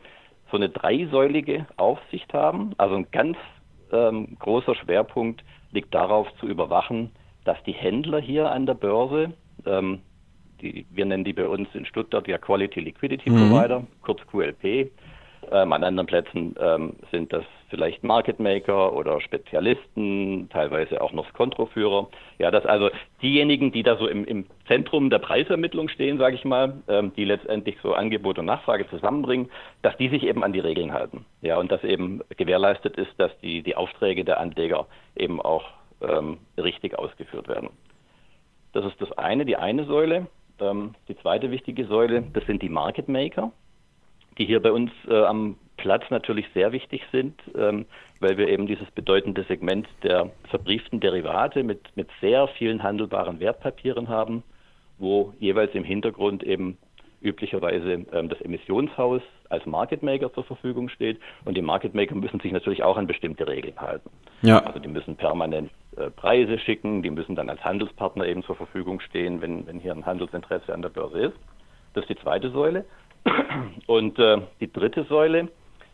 so 0.50 0.56
eine 0.56 0.68
dreisäulige 0.68 1.66
Aufsicht 1.76 2.32
haben. 2.34 2.74
Also 2.76 2.96
ein 2.96 3.10
ganz 3.12 3.36
ähm, 3.92 4.36
großer 4.38 4.74
Schwerpunkt 4.74 5.42
liegt 5.70 5.94
darauf 5.94 6.28
zu 6.40 6.46
überwachen, 6.46 7.10
dass 7.44 7.62
die 7.64 7.72
Händler 7.72 8.20
hier 8.20 8.50
an 8.50 8.66
der 8.66 8.74
Börse 8.74 9.32
ähm, 9.66 10.00
die, 10.60 10.86
wir 10.90 11.06
nennen 11.06 11.24
die 11.24 11.32
bei 11.32 11.46
uns 11.46 11.68
in 11.74 11.84
Stuttgart 11.86 12.26
ja 12.26 12.38
Quality 12.38 12.80
Liquidity 12.80 13.30
mhm. 13.30 13.50
Provider, 13.50 13.86
kurz 14.02 14.20
QLP. 14.26 14.90
Ähm, 15.52 15.72
an 15.72 15.84
anderen 15.84 16.06
Plätzen 16.06 16.54
ähm, 16.60 16.96
sind 17.10 17.32
das 17.32 17.44
vielleicht 17.68 18.02
Market 18.02 18.40
Maker 18.40 18.92
oder 18.94 19.20
Spezialisten, 19.20 20.48
teilweise 20.50 21.00
auch 21.00 21.12
noch 21.12 21.32
Kontroführer. 21.32 22.08
Ja, 22.38 22.50
dass 22.50 22.64
also 22.66 22.90
diejenigen, 23.22 23.72
die 23.72 23.82
da 23.82 23.96
so 23.96 24.08
im, 24.08 24.24
im 24.24 24.46
Zentrum 24.66 25.10
der 25.10 25.18
Preisermittlung 25.18 25.88
stehen, 25.88 26.18
sage 26.18 26.36
ich 26.36 26.44
mal, 26.44 26.74
ähm, 26.88 27.12
die 27.16 27.24
letztendlich 27.24 27.76
so 27.82 27.94
Angebot 27.94 28.38
und 28.38 28.46
Nachfrage 28.46 28.88
zusammenbringen, 28.88 29.50
dass 29.82 29.96
die 29.96 30.08
sich 30.08 30.24
eben 30.24 30.44
an 30.44 30.52
die 30.52 30.60
Regeln 30.60 30.92
halten. 30.92 31.24
Ja, 31.42 31.58
und 31.58 31.70
dass 31.70 31.84
eben 31.84 32.22
gewährleistet 32.36 32.96
ist, 32.96 33.12
dass 33.18 33.30
die, 33.40 33.62
die 33.62 33.76
Aufträge 33.76 34.24
der 34.24 34.40
Anleger 34.40 34.86
eben 35.16 35.40
auch 35.40 35.64
ähm, 36.00 36.38
richtig 36.56 36.98
ausgeführt 36.98 37.48
werden. 37.48 37.70
Das 38.72 38.84
ist 38.84 39.00
das 39.00 39.12
eine, 39.12 39.44
die 39.44 39.56
eine 39.56 39.84
Säule. 39.84 40.26
Ähm, 40.60 40.94
die 41.08 41.16
zweite 41.16 41.50
wichtige 41.50 41.86
Säule, 41.86 42.22
das 42.32 42.44
sind 42.46 42.62
die 42.62 42.68
Market 42.68 43.08
Maker, 43.08 43.52
die 44.38 44.46
hier 44.46 44.60
bei 44.60 44.72
uns 44.72 44.90
äh, 45.08 45.22
am 45.22 45.56
Platz 45.76 46.04
natürlich 46.10 46.46
sehr 46.54 46.72
wichtig 46.72 47.02
sind, 47.12 47.40
ähm, 47.56 47.86
weil 48.20 48.36
wir 48.36 48.48
eben 48.48 48.66
dieses 48.66 48.90
bedeutende 48.90 49.44
Segment 49.44 49.88
der 50.02 50.30
verbrieften 50.48 51.00
Derivate 51.00 51.62
mit, 51.62 51.96
mit 51.96 52.08
sehr 52.20 52.48
vielen 52.48 52.82
handelbaren 52.82 53.40
Wertpapieren 53.40 54.08
haben, 54.08 54.42
wo 54.98 55.32
jeweils 55.38 55.74
im 55.74 55.84
Hintergrund 55.84 56.42
eben 56.42 56.78
üblicherweise 57.20 58.06
ähm, 58.12 58.28
das 58.28 58.40
Emissionshaus 58.40 59.22
als 59.48 59.66
Market 59.66 60.02
Maker 60.02 60.32
zur 60.32 60.44
Verfügung 60.44 60.88
steht. 60.88 61.18
Und 61.44 61.56
die 61.56 61.62
Market 61.62 61.94
Maker 61.94 62.14
müssen 62.14 62.40
sich 62.40 62.52
natürlich 62.52 62.82
auch 62.82 62.96
an 62.96 63.06
bestimmte 63.06 63.46
Regeln 63.46 63.76
halten. 63.76 64.10
Ja. 64.42 64.60
Also 64.60 64.78
die 64.78 64.88
müssen 64.88 65.16
permanent 65.16 65.70
äh, 65.96 66.10
Preise 66.10 66.58
schicken, 66.58 67.02
die 67.02 67.10
müssen 67.10 67.34
dann 67.34 67.50
als 67.50 67.64
Handelspartner 67.64 68.26
eben 68.26 68.42
zur 68.44 68.56
Verfügung 68.56 69.00
stehen, 69.00 69.40
wenn, 69.40 69.66
wenn 69.66 69.80
hier 69.80 69.92
ein 69.92 70.06
Handelsinteresse 70.06 70.72
an 70.72 70.82
der 70.82 70.90
Börse 70.90 71.18
ist. 71.18 71.36
Das 71.94 72.04
ist 72.04 72.10
die 72.10 72.22
zweite 72.22 72.50
Säule. 72.50 72.84
Und 73.86 74.18
äh, 74.18 74.38
die 74.60 74.72
dritte 74.72 75.04
Säule 75.04 75.48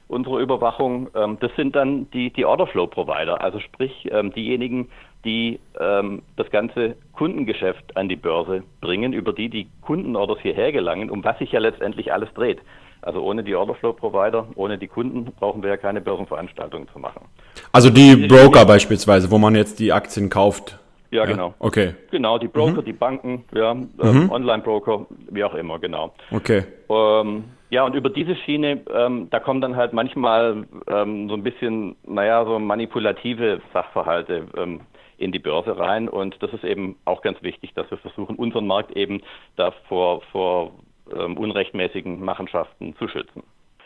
unserer 0.08 0.38
Überwachung, 0.38 1.08
ähm, 1.14 1.38
das 1.40 1.50
sind 1.56 1.74
dann 1.74 2.10
die, 2.10 2.30
die 2.30 2.44
Orderflow-Provider, 2.44 3.40
also 3.40 3.58
sprich 3.60 4.08
ähm, 4.10 4.32
diejenigen, 4.32 4.88
die 5.24 5.58
ähm, 5.80 6.22
das 6.36 6.50
ganze 6.50 6.96
Kundengeschäft 7.12 7.96
an 7.96 8.08
die 8.08 8.16
Börse 8.16 8.62
bringen, 8.80 9.12
über 9.12 9.32
die 9.32 9.48
die 9.48 9.66
Kundenorders 9.80 10.38
hierher 10.40 10.72
gelangen, 10.72 11.10
um 11.10 11.24
was 11.24 11.38
sich 11.38 11.52
ja 11.52 11.60
letztendlich 11.60 12.12
alles 12.12 12.28
dreht. 12.34 12.60
Also 13.00 13.22
ohne 13.22 13.44
die 13.44 13.54
Orderflow-Provider, 13.54 14.48
ohne 14.54 14.78
die 14.78 14.88
Kunden 14.88 15.26
brauchen 15.38 15.62
wir 15.62 15.70
ja 15.70 15.76
keine 15.76 16.00
Börsenveranstaltungen 16.00 16.88
zu 16.88 16.98
machen. 16.98 17.22
Also 17.70 17.90
die 17.90 18.16
Broker 18.16 18.64
beispielsweise, 18.64 19.30
wo 19.30 19.38
man 19.38 19.54
jetzt 19.54 19.78
die 19.78 19.92
Aktien 19.92 20.30
kauft. 20.30 20.78
Ja, 21.14 21.22
ja? 21.22 21.30
genau. 21.30 21.54
Okay. 21.60 21.94
Genau, 22.10 22.38
die 22.38 22.48
Broker, 22.48 22.80
mhm. 22.80 22.84
die 22.84 22.92
Banken, 22.92 23.44
ja, 23.54 23.70
ähm, 23.70 23.88
mhm. 24.02 24.30
Online-Broker, 24.30 25.06
wie 25.30 25.44
auch 25.44 25.54
immer, 25.54 25.78
genau. 25.78 26.12
Okay. 26.32 26.64
Ähm, 26.90 27.44
ja, 27.70 27.84
und 27.84 27.94
über 27.94 28.10
diese 28.10 28.34
Schiene, 28.34 28.80
ähm, 28.92 29.28
da 29.30 29.38
kommen 29.38 29.60
dann 29.60 29.76
halt 29.76 29.92
manchmal 29.92 30.66
ähm, 30.88 31.28
so 31.28 31.34
ein 31.34 31.44
bisschen, 31.44 31.94
naja, 32.04 32.44
so 32.44 32.58
manipulative 32.58 33.60
Sachverhalte 33.72 34.48
ähm, 34.56 34.80
in 35.16 35.30
die 35.30 35.38
Börse 35.38 35.78
rein. 35.78 36.08
Und 36.08 36.42
das 36.42 36.52
ist 36.52 36.64
eben 36.64 36.96
auch 37.04 37.22
ganz 37.22 37.40
wichtig, 37.42 37.72
dass 37.74 37.88
wir 37.92 37.98
versuchen, 37.98 38.34
unseren 38.34 38.66
Markt 38.66 38.96
eben 38.96 39.22
da 39.54 39.72
vor, 39.88 40.22
vor 40.32 40.72
ähm, 41.16 41.36
unrechtmäßigen 41.36 42.24
Machenschaften 42.24 42.96
zu 42.96 43.06
schützen. 43.06 43.44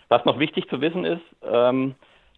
Was 0.09 0.25
noch 0.25 0.39
wichtig 0.39 0.67
zu 0.71 0.81
wissen 0.81 1.05
ist, 1.05 1.23
ähm, 1.43 1.95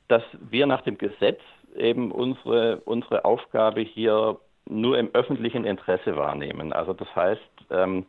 dass 0.08 0.24
wir 0.50 0.66
nach 0.66 0.82
dem 0.82 0.98
Gesetz 0.98 1.40
eben 1.76 2.10
unsere, 2.10 2.78
unsere 2.84 3.24
Aufgabe 3.24 3.82
hier 3.82 4.36
nur 4.70 4.98
im 4.98 5.10
öffentlichen 5.12 5.64
Interesse 5.64 6.16
wahrnehmen. 6.16 6.72
Also 6.72 6.92
das 6.92 7.14
heißt, 7.14 7.40
ähm, 7.70 8.06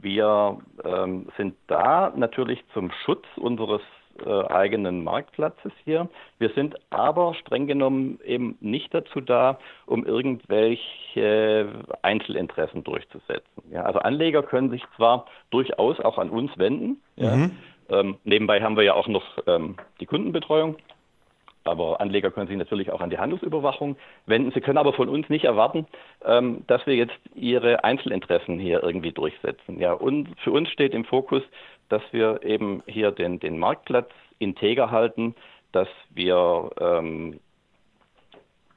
wir 0.00 0.58
ähm, 0.84 1.28
sind 1.36 1.54
da 1.66 2.12
natürlich 2.14 2.62
zum 2.72 2.90
Schutz 3.04 3.24
unseres 3.36 3.80
äh, 4.24 4.46
eigenen 4.46 5.02
Marktplatzes 5.02 5.72
hier. 5.84 6.08
Wir 6.38 6.50
sind 6.50 6.76
aber 6.90 7.34
streng 7.34 7.66
genommen 7.66 8.20
eben 8.24 8.56
nicht 8.60 8.94
dazu 8.94 9.20
da, 9.20 9.58
um 9.86 10.06
irgendwelche 10.06 11.66
Einzelinteressen 12.02 12.84
durchzusetzen. 12.84 13.62
Ja, 13.70 13.82
also 13.82 13.98
Anleger 13.98 14.42
können 14.42 14.70
sich 14.70 14.84
zwar 14.96 15.26
durchaus 15.50 15.98
auch 16.00 16.18
an 16.18 16.30
uns 16.30 16.56
wenden. 16.58 17.00
Mhm. 17.16 17.24
Ja, 17.24 17.50
ähm, 17.88 18.16
nebenbei 18.24 18.62
haben 18.62 18.76
wir 18.76 18.84
ja 18.84 18.94
auch 18.94 19.08
noch 19.08 19.24
ähm, 19.46 19.76
die 20.00 20.06
Kundenbetreuung. 20.06 20.76
Aber 21.64 22.00
Anleger 22.00 22.30
können 22.30 22.46
sich 22.46 22.56
natürlich 22.56 22.90
auch 22.90 23.00
an 23.00 23.10
die 23.10 23.18
Handelsüberwachung 23.18 23.96
wenden. 24.26 24.52
Sie 24.52 24.60
können 24.60 24.78
aber 24.78 24.92
von 24.92 25.08
uns 25.08 25.28
nicht 25.28 25.44
erwarten, 25.44 25.86
ähm, 26.24 26.64
dass 26.66 26.86
wir 26.86 26.94
jetzt 26.94 27.18
ihre 27.34 27.84
Einzelinteressen 27.84 28.58
hier 28.58 28.82
irgendwie 28.82 29.12
durchsetzen. 29.12 29.80
Ja, 29.80 29.94
und 29.94 30.28
für 30.40 30.52
uns 30.52 30.68
steht 30.70 30.94
im 30.94 31.04
Fokus, 31.04 31.42
dass 31.88 32.02
wir 32.12 32.42
eben 32.42 32.82
hier 32.86 33.10
den, 33.10 33.40
den 33.40 33.58
Marktplatz 33.58 34.10
integer 34.38 34.90
halten, 34.90 35.34
dass 35.72 35.88
wir 36.10 36.70
ähm, 36.78 37.40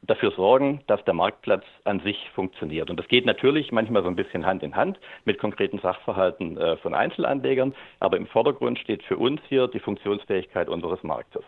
dafür 0.01 0.31
sorgen, 0.31 0.81
dass 0.87 1.03
der 1.05 1.13
Marktplatz 1.13 1.65
an 1.83 1.99
sich 1.99 2.29
funktioniert. 2.33 2.89
Und 2.89 2.97
das 2.97 3.07
geht 3.07 3.25
natürlich 3.25 3.71
manchmal 3.71 4.03
so 4.03 4.09
ein 4.09 4.15
bisschen 4.15 4.45
Hand 4.45 4.63
in 4.63 4.75
Hand 4.75 4.99
mit 5.25 5.39
konkreten 5.39 5.79
Sachverhalten 5.79 6.57
äh, 6.57 6.77
von 6.77 6.93
Einzelanlegern, 6.93 7.75
aber 7.99 8.17
im 8.17 8.27
Vordergrund 8.27 8.79
steht 8.79 9.03
für 9.03 9.17
uns 9.17 9.41
hier 9.49 9.67
die 9.67 9.79
Funktionsfähigkeit 9.79 10.69
unseres 10.69 11.03
Marktes. 11.03 11.43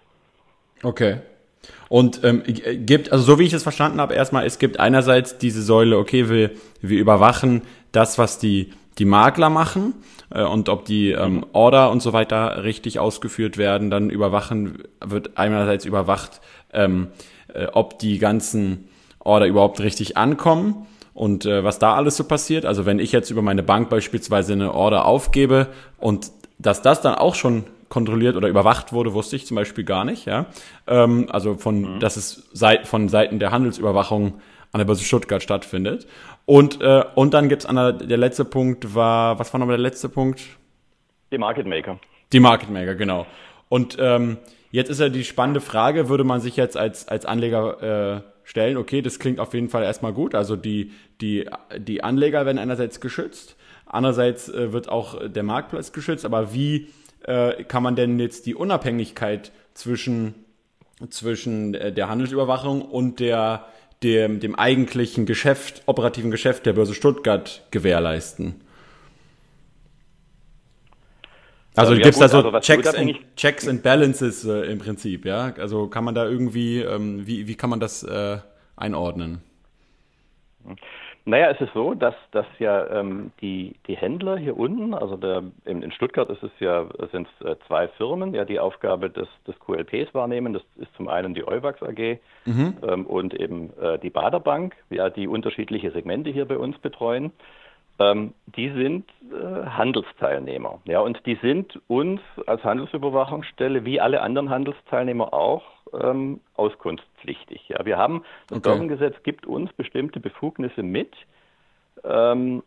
Okay. 0.84 1.18
Und 1.90 2.24
ähm, 2.24 2.44
gibt, 2.46 3.12
also 3.12 3.24
so 3.24 3.40
wie 3.40 3.44
ich 3.44 3.54
es 3.54 3.64
verstanden 3.64 4.00
habe, 4.00 4.14
erstmal, 4.14 4.46
es 4.46 4.60
gibt 4.60 4.80
einerseits 4.80 5.38
diese 5.38 5.62
Säule, 5.62 5.98
okay, 5.98 6.30
wir, 6.30 6.52
wir 6.82 7.00
überwachen 7.00 7.64
das, 7.92 8.18
was 8.18 8.38
die, 8.38 8.72
die 9.00 9.06
Makler 9.06 9.50
machen 9.50 9.96
äh, 10.30 10.44
und 10.44 10.70
ob 10.70 10.86
die 10.86 11.12
ähm, 11.12 11.46
Order 11.52 11.90
und 11.90 12.02
so 12.02 12.14
weiter 12.14 12.64
richtig 12.64 13.00
ausgeführt 13.00 13.58
werden. 13.58 13.90
Dann 13.90 14.10
überwachen, 14.10 14.84
wird 15.04 15.38
einerseits 15.38 15.86
überwacht, 15.86 16.42
ähm, 16.74 17.08
äh, 17.54 17.66
ob 17.74 17.98
die 18.00 18.20
ganzen 18.20 18.88
Order 19.20 19.48
überhaupt 19.48 19.80
richtig 19.80 20.16
ankommen 20.16 20.88
und 21.14 21.46
äh, 21.46 21.64
was 21.64 21.80
da 21.80 21.96
alles 21.96 22.18
so 22.18 22.24
passiert. 22.24 22.66
Also 22.66 22.86
wenn 22.86 23.00
ich 23.00 23.12
jetzt 23.12 23.32
über 23.32 23.42
meine 23.42 23.64
Bank 23.64 23.90
beispielsweise 23.90 24.54
eine 24.54 24.74
Order 24.74 25.06
aufgebe 25.06 25.68
und 25.98 26.32
dass 26.60 26.82
das 26.82 27.02
dann 27.02 27.16
auch 27.16 27.36
schon 27.36 27.64
kontrolliert 27.90 28.36
oder 28.36 28.48
überwacht 28.48 28.94
wurde, 28.94 29.14
wusste 29.14 29.36
ich 29.36 29.46
zum 29.46 29.56
Beispiel 29.56 29.84
gar 29.84 30.06
nicht. 30.06 30.26
Ja? 30.26 30.46
Ähm, 30.88 31.28
also 31.30 31.56
von, 31.56 31.96
mhm. 31.96 32.00
dass 32.00 32.18
es 32.18 32.50
seit, 32.54 32.88
von 32.88 33.10
Seiten 33.10 33.40
der 33.40 33.52
Handelsüberwachung 33.52 34.40
an 34.72 34.80
der 34.80 34.86
Börse 34.86 35.04
Stuttgart 35.04 35.42
stattfindet. 35.42 36.08
Und, 36.46 36.82
äh, 36.82 37.04
und 37.16 37.34
dann 37.34 37.50
gibt's 37.50 37.66
an 37.66 37.76
der, 37.76 37.94
der 37.94 38.18
letzte 38.18 38.46
Punkt 38.46 38.96
war, 38.96 39.40
was 39.40 39.52
war 39.54 39.60
nochmal 39.60 39.78
der 39.78 39.84
letzte 39.84 40.10
Punkt? 40.10 40.42
Die 41.32 41.38
Market 41.38 41.68
Maker. 41.68 42.00
Die 42.32 42.40
Market 42.40 42.70
Maker, 42.70 42.96
genau. 42.96 43.26
Und 43.68 43.98
ähm, 44.00 44.38
jetzt 44.72 44.90
ist 44.90 45.00
ja 45.00 45.10
die 45.10 45.24
spannende 45.24 45.62
Frage, 45.62 46.10
würde 46.10 46.24
man 46.24 46.42
sich 46.42 46.56
jetzt 46.56 46.78
als, 46.78 47.08
als 47.08 47.26
Anleger 47.26 48.18
äh, 48.18 48.22
stellen, 48.44 48.78
okay, 48.78 49.02
das 49.02 49.20
klingt 49.20 49.40
auf 49.40 49.54
jeden 49.54 49.70
Fall 49.70 49.84
erstmal 49.84 50.14
gut. 50.14 50.34
Also 50.34 50.56
die, 50.56 50.92
die, 51.22 51.48
die 51.78 52.04
Anleger 52.04 52.46
werden 52.46 52.58
einerseits 52.58 53.00
geschützt, 53.00 53.56
andererseits 53.86 54.50
äh, 54.50 54.74
wird 54.74 54.90
auch 54.90 55.28
der 55.28 55.44
Marktplatz 55.44 55.92
geschützt, 55.92 56.26
aber 56.26 56.54
wie 56.54 56.88
äh, 57.24 57.64
kann 57.64 57.84
man 57.84 57.96
denn 57.96 58.20
jetzt 58.20 58.46
die 58.46 58.56
Unabhängigkeit 58.56 59.52
zwischen, 59.74 60.36
zwischen 61.10 61.74
äh, 61.74 61.92
der 61.92 62.10
Handelsüberwachung 62.10 62.82
und 62.82 63.20
der, 63.20 63.66
dem, 64.04 64.40
dem 64.40 64.56
eigentlichen 64.56 65.26
Geschäft, 65.26 65.84
operativen 65.86 66.32
Geschäft 66.32 66.66
der 66.66 66.74
Börse 66.74 66.94
Stuttgart 66.94 67.64
gewährleisten? 67.72 68.62
Also 71.76 71.94
ja, 71.94 72.00
gibt 72.00 72.16
es 72.16 72.20
da 72.20 72.28
so 72.28 72.38
also, 72.38 72.60
Checks, 72.60 72.94
and, 72.94 73.36
Checks 73.36 73.68
and 73.68 73.84
Balances 73.84 74.44
äh, 74.44 74.72
im 74.72 74.80
Prinzip, 74.80 75.26
ja? 75.26 75.54
Also 75.58 75.88
kann 75.88 76.04
man 76.04 76.16
da 76.16 76.26
irgendwie, 76.26 76.80
ähm, 76.80 77.26
wie, 77.26 77.48
wie 77.48 77.56
kann 77.56 77.70
man 77.70 77.80
das 77.80 78.04
äh, 78.04 78.40
einordnen? 78.76 79.42
Naja, 81.30 81.52
es 81.52 81.62
ist 81.62 81.74
so, 81.74 81.94
dass, 81.94 82.16
dass 82.32 82.48
ja 82.58 82.88
ähm, 82.88 83.32
die, 83.40 83.76
die 83.86 83.96
Händler 83.96 84.36
hier 84.36 84.58
unten, 84.58 84.96
also 84.96 85.16
der, 85.16 85.44
in, 85.66 85.84
in 85.84 85.92
Stuttgart 85.92 86.28
ist 86.30 86.42
es 86.42 86.52
ja, 86.60 86.88
sind 87.12 87.28
es 87.40 87.46
äh, 87.46 87.56
zwei 87.68 87.88
Firmen, 87.88 88.34
ja 88.34 88.46
die 88.46 88.60
Aufgabe 88.60 89.12
des, 89.12 89.28
des 89.46 89.54
QLPs 89.60 90.16
wahrnehmen. 90.16 90.54
Das 90.54 90.64
ist 90.78 90.92
zum 90.96 91.08
einen 91.08 91.36
die 91.36 91.48
Euwax 91.48 91.84
AG 91.84 92.20
mhm. 92.46 92.78
ähm, 92.82 93.06
und 93.06 93.40
eben 93.40 93.72
äh, 93.80 94.00
die 94.00 94.10
Baderbank, 94.10 94.76
ja, 94.90 95.12
die 95.12 95.28
unterschiedliche 95.28 95.92
Segmente 95.92 96.32
hier 96.32 96.46
bei 96.46 96.58
uns 96.58 96.80
betreuen. 96.80 97.32
Ähm, 98.00 98.34
die 98.48 98.70
sind 98.70 99.06
äh, 99.32 99.68
Handelsteilnehmer. 99.68 100.80
Ja, 100.86 101.02
und 101.02 101.24
die 101.28 101.36
sind 101.44 101.80
uns 101.88 102.22
als 102.48 102.64
Handelsüberwachungsstelle 102.64 103.86
wie 103.86 104.02
alle 104.02 104.22
anderen 104.22 104.50
Handelsteilnehmer 104.50 105.32
auch 105.32 105.64
ähm, 105.94 106.40
auskunftspflichtig. 107.20 107.70
Ja, 107.70 107.86
wir 107.86 107.98
haben, 107.98 108.24
das 108.48 108.60
okay. 108.60 108.70
Börsengesetz 108.70 109.16
gibt 109.24 109.46
uns 109.46 109.72
bestimmte 109.74 110.20
Befugnisse 110.20 110.84
mit. 110.84 111.16
Ähm, 112.04 112.64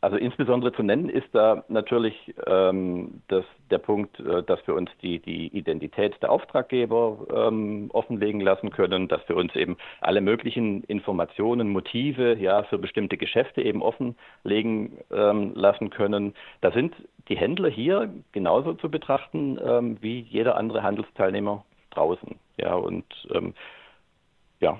also 0.00 0.16
insbesondere 0.16 0.72
zu 0.72 0.84
nennen 0.84 1.08
ist 1.08 1.26
da 1.32 1.64
natürlich 1.66 2.32
ähm, 2.46 3.20
das, 3.26 3.44
der 3.68 3.78
Punkt, 3.78 4.20
äh, 4.20 4.44
dass 4.44 4.64
wir 4.68 4.76
uns 4.76 4.90
die, 5.02 5.18
die 5.18 5.48
Identität 5.48 6.14
der 6.22 6.30
Auftraggeber 6.30 7.26
ähm, 7.34 7.90
offenlegen 7.92 8.40
lassen 8.40 8.70
können, 8.70 9.08
dass 9.08 9.28
wir 9.28 9.34
uns 9.34 9.56
eben 9.56 9.76
alle 10.00 10.20
möglichen 10.20 10.84
Informationen, 10.84 11.70
Motive 11.70 12.36
ja 12.36 12.62
für 12.62 12.78
bestimmte 12.78 13.16
Geschäfte 13.16 13.60
eben 13.60 13.82
offenlegen 13.82 14.98
ähm, 15.10 15.52
lassen 15.56 15.90
können. 15.90 16.34
Da 16.60 16.70
sind 16.70 16.94
die 17.28 17.36
Händler 17.36 17.68
hier 17.68 18.08
genauso 18.30 18.74
zu 18.74 18.88
betrachten 18.92 19.58
ähm, 19.62 19.98
wie 20.00 20.20
jeder 20.20 20.56
andere 20.56 20.84
Handelsteilnehmer 20.84 21.64
draußen. 21.90 22.36
Ja, 22.56 22.74
und 22.74 23.04
ähm, 23.32 23.54
ja. 24.60 24.78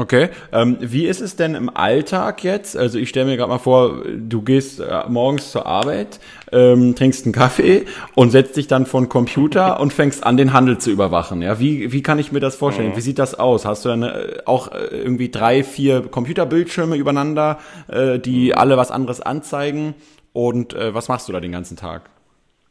Okay, 0.00 0.28
ähm, 0.52 0.76
wie 0.78 1.06
ist 1.06 1.20
es 1.20 1.34
denn 1.34 1.56
im 1.56 1.76
Alltag 1.76 2.44
jetzt? 2.44 2.76
Also 2.76 3.00
ich 3.00 3.08
stelle 3.08 3.26
mir 3.26 3.36
gerade 3.36 3.50
mal 3.50 3.58
vor, 3.58 4.04
du 4.06 4.42
gehst 4.42 4.78
äh, 4.78 5.02
morgens 5.08 5.50
zur 5.50 5.66
Arbeit, 5.66 6.20
ähm, 6.52 6.94
trinkst 6.94 7.26
einen 7.26 7.32
Kaffee 7.32 7.84
und 8.14 8.30
setzt 8.30 8.56
dich 8.56 8.68
dann 8.68 8.86
vor 8.86 9.00
den 9.00 9.08
Computer 9.08 9.80
und 9.80 9.92
fängst 9.92 10.22
an, 10.22 10.36
den 10.36 10.52
Handel 10.52 10.78
zu 10.78 10.92
überwachen. 10.92 11.42
Ja, 11.42 11.58
wie, 11.58 11.90
wie 11.90 12.02
kann 12.02 12.20
ich 12.20 12.30
mir 12.30 12.38
das 12.38 12.54
vorstellen? 12.54 12.90
Mhm. 12.90 12.96
Wie 12.96 13.00
sieht 13.00 13.18
das 13.18 13.34
aus? 13.34 13.64
Hast 13.64 13.84
du 13.84 13.88
dann 13.88 14.04
äh, 14.04 14.38
auch 14.44 14.70
äh, 14.70 14.84
irgendwie 14.92 15.30
drei, 15.30 15.64
vier 15.64 16.02
Computerbildschirme 16.02 16.94
übereinander, 16.94 17.58
äh, 17.88 18.20
die 18.20 18.54
alle 18.54 18.76
was 18.76 18.92
anderes 18.92 19.20
anzeigen? 19.20 19.94
Und 20.32 20.74
äh, 20.74 20.94
was 20.94 21.08
machst 21.08 21.28
du 21.28 21.32
da 21.32 21.40
den 21.40 21.50
ganzen 21.50 21.76
Tag? 21.76 22.08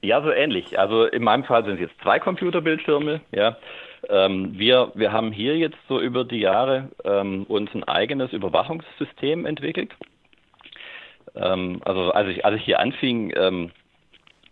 Ja, 0.02 0.22
so 0.22 0.32
ähnlich. 0.32 0.78
Also 0.78 1.06
in 1.06 1.24
meinem 1.24 1.44
Fall 1.44 1.64
sind 1.66 1.76
es 1.76 1.80
jetzt 1.80 2.02
zwei 2.02 2.20
Computerbildschirme. 2.20 3.22
Ja. 3.32 3.58
Ähm, 4.10 4.58
wir, 4.58 4.92
wir 4.94 5.12
haben 5.12 5.32
hier 5.32 5.58
jetzt 5.58 5.78
so 5.90 6.00
über 6.00 6.24
die 6.24 6.40
Jahre 6.40 6.90
ähm, 7.04 7.44
uns 7.46 7.74
ein 7.74 7.84
eigenes 7.84 8.32
Überwachungssystem 8.32 9.46
entwickelt. 9.46 9.92
Ähm, 11.36 11.82
also 11.84 12.12
als 12.12 12.30
ich, 12.30 12.46
als 12.46 12.58
ich 12.58 12.64
hier 12.64 12.80
anfing, 12.80 13.34
ähm, 13.36 13.72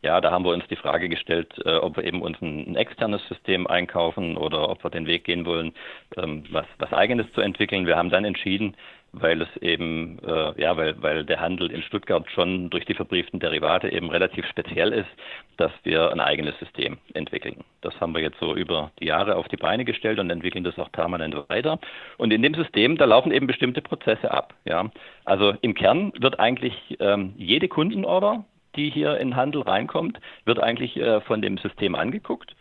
ja, 0.02 0.22
da 0.22 0.32
haben 0.32 0.46
wir 0.46 0.54
uns 0.54 0.68
die 0.68 0.76
Frage 0.76 1.10
gestellt, 1.10 1.54
äh, 1.66 1.78
ob 1.78 1.98
wir 1.98 2.04
eben 2.04 2.22
uns 2.22 2.40
ein, 2.42 2.72
ein, 2.72 2.76
externes 2.76 3.28
System 3.28 3.66
einkaufen 3.66 4.38
oder 4.38 4.70
ob 4.70 4.84
wir 4.84 4.92
den 4.92 5.08
Weg 5.08 5.24
gehen 5.24 5.46
wollen, 5.46 5.74
ähm, 6.18 6.44
was, 6.52 6.66
was 6.78 6.94
eigenes 6.94 7.32
zu 7.34 7.42
entwickeln. 7.42 7.88
Wir 7.88 7.98
haben 7.98 8.12
dann 8.12 8.26
entschieden, 8.26 8.76
weil 9.20 9.42
es 9.42 9.58
eben, 9.62 10.20
äh, 10.26 10.62
ja, 10.62 10.76
weil, 10.78 11.02
weil 11.02 11.26
der 11.26 11.40
Handel 11.40 11.72
in 11.72 11.82
Stuttgart 11.82 12.30
schon 12.32 12.70
durch 12.70 12.86
die 12.86 12.94
verbrieften 12.94 13.40
Derivate 13.40 13.90
eben 13.90 14.10
relativ 14.10 14.46
speziell 14.48 14.92
ist, 14.92 15.10
dass 15.58 15.72
wir 15.84 16.12
ein 16.12 16.20
eigenes 16.20 16.58
System 16.60 16.98
entwickeln. 17.14 17.64
Das 17.82 18.00
haben 18.00 18.14
wir 18.14 18.22
jetzt 18.22 18.40
so 18.40 18.56
über 18.56 18.92
die 19.00 19.06
Jahre 19.06 19.36
auf 19.36 19.48
die 19.48 19.58
Beine 19.58 19.86
gestellt 19.86 20.20
und 20.20 20.30
entwickeln 20.30 20.64
das 20.64 20.78
auch 20.78 20.92
permanent 20.92 21.36
weiter. 21.50 21.80
Und 22.18 22.32
in 22.34 22.42
dem 22.42 22.54
System, 22.54 22.98
da 22.98 23.06
laufen 23.06 23.32
eben 23.32 23.48
bestimmte 23.48 23.82
Prozesse 23.82 24.32
ab. 24.32 24.54
Ja. 24.66 24.90
Also 25.24 25.54
im 25.62 25.74
Kern 25.74 26.12
wird 26.20 26.40
eigentlich 26.40 26.74
ähm, 27.00 27.34
jede 27.38 27.68
Kundenorder, 27.68 28.44
die 28.76 28.90
hier 28.90 29.18
in 29.18 29.36
Handel 29.36 29.62
reinkommt, 29.62 30.20
wird 30.44 30.60
eigentlich 30.60 30.98
äh, 30.98 31.22
von 31.22 31.42
dem 31.42 31.58
System 31.58 31.96
angeguckt 31.96 32.56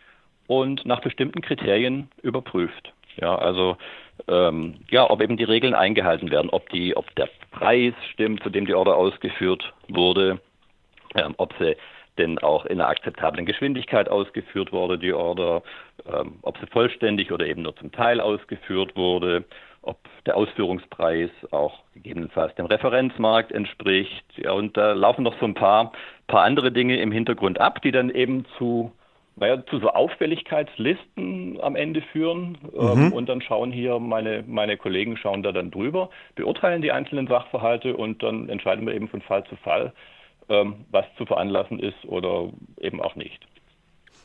und 0.47 0.85
nach 0.85 1.01
bestimmten 1.01 1.41
Kriterien 1.41 2.09
überprüft. 2.21 2.93
Ja, 3.17 3.35
also 3.35 3.77
ähm, 4.27 4.75
ja, 4.89 5.09
ob 5.09 5.21
eben 5.21 5.37
die 5.37 5.43
Regeln 5.43 5.73
eingehalten 5.73 6.31
werden, 6.31 6.49
ob 6.49 6.69
die, 6.69 6.95
ob 6.95 7.13
der 7.15 7.29
Preis 7.51 7.93
stimmt, 8.13 8.43
zu 8.43 8.49
dem 8.49 8.65
die 8.65 8.73
Order 8.73 8.95
ausgeführt 8.95 9.73
wurde, 9.87 10.39
ähm, 11.15 11.33
ob 11.37 11.53
sie 11.59 11.75
denn 12.17 12.39
auch 12.39 12.65
in 12.65 12.79
einer 12.79 12.89
akzeptablen 12.89 13.45
Geschwindigkeit 13.45 14.09
ausgeführt 14.09 14.71
wurde, 14.71 14.97
die 14.97 15.13
Order, 15.13 15.63
ähm, 16.11 16.39
ob 16.41 16.57
sie 16.59 16.67
vollständig 16.67 17.31
oder 17.31 17.45
eben 17.45 17.61
nur 17.61 17.75
zum 17.75 17.91
Teil 17.91 18.21
ausgeführt 18.21 18.95
wurde, 18.95 19.43
ob 19.81 19.97
der 20.25 20.35
Ausführungspreis 20.37 21.29
auch 21.51 21.83
gegebenenfalls 21.93 22.55
dem 22.55 22.65
Referenzmarkt 22.65 23.51
entspricht. 23.51 24.25
Ja, 24.37 24.51
und 24.51 24.77
da 24.77 24.93
laufen 24.93 25.23
noch 25.23 25.37
so 25.39 25.45
ein 25.45 25.53
paar, 25.53 25.91
paar 26.27 26.43
andere 26.43 26.71
Dinge 26.71 26.97
im 26.99 27.11
Hintergrund 27.11 27.59
ab, 27.59 27.81
die 27.81 27.91
dann 27.91 28.09
eben 28.09 28.45
zu 28.57 28.91
naja, 29.37 29.63
zu 29.65 29.79
so 29.79 29.89
Auffälligkeitslisten 29.89 31.59
am 31.61 31.75
Ende 31.75 32.01
führen. 32.11 32.57
Ähm, 32.77 33.07
mhm. 33.07 33.13
und 33.13 33.29
dann 33.29 33.41
schauen 33.41 33.71
hier 33.71 33.99
meine, 33.99 34.43
meine 34.47 34.77
Kollegen 34.77 35.17
schauen 35.17 35.43
da 35.43 35.51
dann 35.51 35.71
drüber, 35.71 36.09
beurteilen 36.35 36.81
die 36.81 36.91
einzelnen 36.91 37.27
Sachverhalte 37.27 37.95
und 37.95 38.23
dann 38.23 38.49
entscheiden 38.49 38.85
wir 38.85 38.93
eben 38.93 39.07
von 39.07 39.21
Fall 39.21 39.43
zu 39.45 39.55
Fall, 39.57 39.93
ähm, 40.49 40.85
was 40.91 41.05
zu 41.17 41.25
veranlassen 41.25 41.79
ist 41.79 42.05
oder 42.05 42.49
eben 42.79 43.01
auch 43.01 43.15
nicht. 43.15 43.45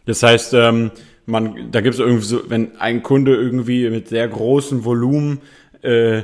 Das 0.06 0.22
heißt, 0.22 0.54
ähm, 0.54 0.90
man, 1.26 1.70
da 1.70 1.80
gibt 1.80 1.94
es 1.94 2.00
irgendwie 2.00 2.24
so, 2.24 2.50
wenn 2.50 2.80
ein 2.80 3.02
Kunde 3.02 3.34
irgendwie 3.34 3.88
mit 3.90 4.08
sehr 4.08 4.26
großem 4.28 4.84
Volumen 4.84 5.40
äh, 5.82 6.22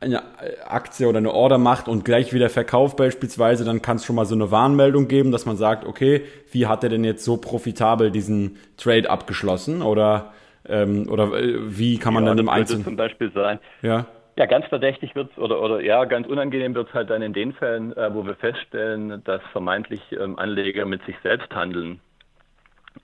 eine 0.00 0.22
Aktie 0.66 1.06
oder 1.06 1.18
eine 1.18 1.32
Order 1.32 1.58
macht 1.58 1.86
und 1.86 2.04
gleich 2.04 2.32
wieder 2.32 2.48
verkauft 2.48 2.96
beispielsweise, 2.96 3.64
dann 3.64 3.82
kann 3.82 3.96
es 3.96 4.04
schon 4.06 4.16
mal 4.16 4.24
so 4.24 4.34
eine 4.34 4.50
Warnmeldung 4.50 5.08
geben, 5.08 5.30
dass 5.30 5.44
man 5.44 5.56
sagt, 5.56 5.86
okay, 5.86 6.22
wie 6.50 6.66
hat 6.66 6.82
er 6.82 6.88
denn 6.88 7.04
jetzt 7.04 7.24
so 7.24 7.36
profitabel 7.36 8.10
diesen 8.10 8.56
Trade 8.78 9.10
abgeschlossen 9.10 9.82
oder 9.82 10.32
ähm, 10.66 11.06
oder 11.10 11.32
äh, 11.34 11.78
wie 11.78 11.98
kann 11.98 12.14
man 12.14 12.24
ja, 12.24 12.30
dann 12.30 12.38
im 12.38 12.48
Einzelnen 12.48 12.84
zum 12.84 12.96
Beispiel 12.96 13.30
sein? 13.32 13.58
Ja. 13.82 14.06
Ja, 14.36 14.46
ganz 14.46 14.64
verdächtig 14.66 15.14
wird 15.14 15.36
oder 15.36 15.60
oder 15.60 15.82
ja, 15.82 16.04
ganz 16.06 16.26
unangenehm 16.26 16.74
wird 16.74 16.88
es 16.88 16.94
halt 16.94 17.10
dann 17.10 17.20
in 17.20 17.34
den 17.34 17.52
Fällen, 17.52 17.94
äh, 17.94 18.14
wo 18.14 18.24
wir 18.24 18.36
feststellen, 18.36 19.22
dass 19.24 19.42
vermeintlich 19.52 20.00
ähm, 20.12 20.38
Anleger 20.38 20.86
mit 20.86 21.04
sich 21.04 21.16
selbst 21.22 21.54
handeln. 21.54 22.00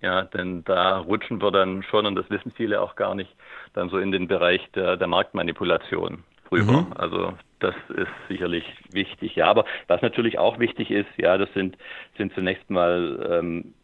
Ja, 0.00 0.23
denn 0.23 0.65
da 0.65 0.99
rutschen 0.99 1.43
wir 1.43 1.50
dann 1.50 1.83
schon, 1.83 2.07
und 2.07 2.17
das 2.17 2.29
wissen 2.31 2.53
viele 2.57 2.81
auch 2.81 2.97
gar 2.97 3.15
nicht, 3.15 3.31
dann 3.75 3.88
so 3.88 3.99
in 3.99 4.12
den 4.12 4.29
Bereich 4.29 4.61
der, 4.75 4.97
der 4.97 5.07
Marktmanipulation 5.07 6.25
rüber. 6.50 6.83
Mhm. 6.83 6.93
Also 6.95 7.33
das 7.59 7.75
ist 7.88 8.09
sicherlich 8.29 8.65
wichtig. 8.91 9.37
Ja, 9.37 9.47
aber 9.47 9.65
was 9.87 10.03
natürlich 10.03 10.38
auch 10.38 10.59
wichtig 10.59 10.91
ist, 10.91 11.09
ja, 11.17 11.38
das 11.38 11.53
sind, 11.55 11.76
sind 12.17 12.35
zunächst 12.35 12.69
mal 12.71 13.26
ähm, 13.31 13.75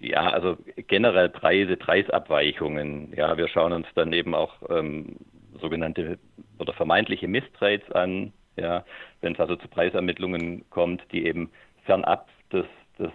ja, 0.00 0.28
also 0.30 0.56
generell 0.86 1.28
Preise, 1.28 1.76
Preisabweichungen. 1.76 3.12
Ja, 3.16 3.36
wir 3.36 3.48
schauen 3.48 3.72
uns 3.72 3.86
dann 3.94 4.12
eben 4.12 4.34
auch 4.34 4.54
ähm, 4.68 5.16
sogenannte 5.60 6.18
oder 6.58 6.72
vermeintliche 6.72 7.28
Mistrades 7.28 7.90
an. 7.92 8.32
Ja, 8.56 8.84
wenn 9.20 9.34
es 9.34 9.40
also 9.40 9.56
zu 9.56 9.68
Preisermittlungen 9.68 10.64
kommt, 10.70 11.02
die 11.12 11.26
eben 11.26 11.50
fernab 11.84 12.28
des, 12.52 12.64
des 12.98 13.10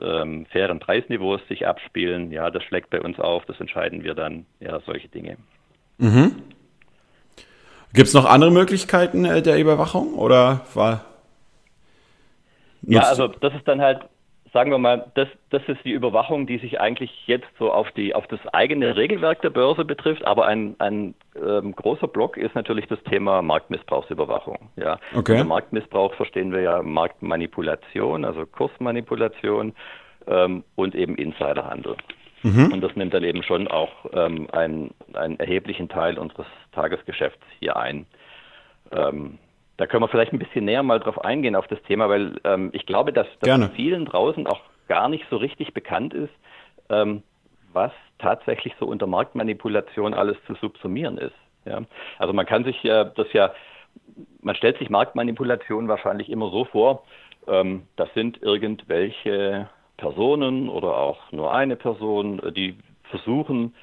ähm, 0.00 0.46
fairen 0.46 0.80
Preisniveaus 0.80 1.40
sich 1.48 1.66
abspielen. 1.66 2.32
Ja, 2.32 2.50
das 2.50 2.62
schlägt 2.64 2.90
bei 2.90 3.00
uns 3.00 3.18
auf, 3.18 3.44
das 3.44 3.60
entscheiden 3.60 4.04
wir 4.04 4.14
dann. 4.14 4.46
Ja, 4.60 4.80
solche 4.80 5.08
Dinge. 5.08 5.36
Mhm. 5.98 6.42
Gibt 7.96 8.08
es 8.08 8.14
noch 8.14 8.26
andere 8.26 8.50
Möglichkeiten 8.50 9.24
äh, 9.24 9.40
der 9.40 9.58
Überwachung 9.58 10.14
oder 10.14 10.60
war? 10.74 11.06
Ja, 12.82 13.00
also 13.00 13.26
das 13.26 13.54
ist 13.54 13.66
dann 13.66 13.80
halt, 13.80 14.02
sagen 14.52 14.70
wir 14.70 14.76
mal, 14.76 15.10
das, 15.14 15.28
das 15.48 15.62
ist 15.66 15.82
die 15.82 15.92
Überwachung, 15.92 16.46
die 16.46 16.58
sich 16.58 16.78
eigentlich 16.78 17.10
jetzt 17.26 17.48
so 17.58 17.72
auf 17.72 17.90
die 17.92 18.14
auf 18.14 18.26
das 18.26 18.38
eigene 18.52 18.96
Regelwerk 18.96 19.40
der 19.40 19.48
Börse 19.48 19.86
betrifft. 19.86 20.26
Aber 20.26 20.44
ein, 20.44 20.76
ein 20.78 21.14
ähm, 21.36 21.74
großer 21.74 22.06
Block 22.06 22.36
ist 22.36 22.54
natürlich 22.54 22.86
das 22.86 23.02
Thema 23.04 23.40
Marktmissbrauchsüberwachung. 23.40 24.68
Ja, 24.76 24.98
okay. 25.14 25.32
Unter 25.32 25.44
Marktmissbrauch 25.44 26.12
verstehen 26.14 26.52
wir 26.52 26.60
ja 26.60 26.82
Marktmanipulation, 26.82 28.26
also 28.26 28.44
Kursmanipulation 28.44 29.72
ähm, 30.26 30.64
und 30.74 30.94
eben 30.94 31.16
Insiderhandel. 31.16 31.96
Mhm. 32.42 32.72
Und 32.72 32.80
das 32.82 32.94
nimmt 32.94 33.14
dann 33.14 33.24
eben 33.24 33.42
schon 33.42 33.66
auch 33.68 33.90
ähm, 34.12 34.48
einen, 34.52 34.90
einen 35.14 35.40
erheblichen 35.40 35.88
Teil 35.88 36.18
unseres 36.18 36.46
Tagesgeschäfts 36.76 37.42
hier 37.58 37.76
ein. 37.76 38.06
Ähm, 38.92 39.38
da 39.78 39.86
können 39.86 40.02
wir 40.02 40.08
vielleicht 40.08 40.32
ein 40.32 40.38
bisschen 40.38 40.64
näher 40.64 40.82
mal 40.82 41.00
drauf 41.00 41.24
eingehen 41.24 41.56
auf 41.56 41.66
das 41.66 41.82
Thema, 41.82 42.08
weil 42.08 42.40
ähm, 42.44 42.70
ich 42.72 42.86
glaube, 42.86 43.12
dass, 43.12 43.26
dass 43.40 43.70
vielen 43.72 44.04
draußen 44.04 44.46
auch 44.46 44.60
gar 44.88 45.08
nicht 45.08 45.24
so 45.28 45.36
richtig 45.36 45.74
bekannt 45.74 46.14
ist, 46.14 46.32
ähm, 46.88 47.22
was 47.72 47.92
tatsächlich 48.18 48.74
so 48.78 48.86
unter 48.86 49.06
Marktmanipulation 49.06 50.14
alles 50.14 50.36
zu 50.46 50.54
subsumieren 50.54 51.18
ist. 51.18 51.34
Ja? 51.64 51.82
Also 52.18 52.32
man 52.32 52.46
kann 52.46 52.64
sich 52.64 52.84
äh, 52.84 53.10
das 53.16 53.32
ja, 53.32 53.52
man 54.40 54.54
stellt 54.54 54.78
sich 54.78 54.88
Marktmanipulation 54.88 55.88
wahrscheinlich 55.88 56.30
immer 56.30 56.50
so 56.50 56.64
vor, 56.64 57.02
ähm, 57.46 57.82
das 57.96 58.12
sind 58.14 58.42
irgendwelche 58.42 59.68
Personen 59.96 60.68
oder 60.68 60.96
auch 60.96 61.32
nur 61.32 61.52
eine 61.52 61.76
Person, 61.76 62.38
äh, 62.40 62.52
die 62.52 62.78
versuchen, 63.10 63.74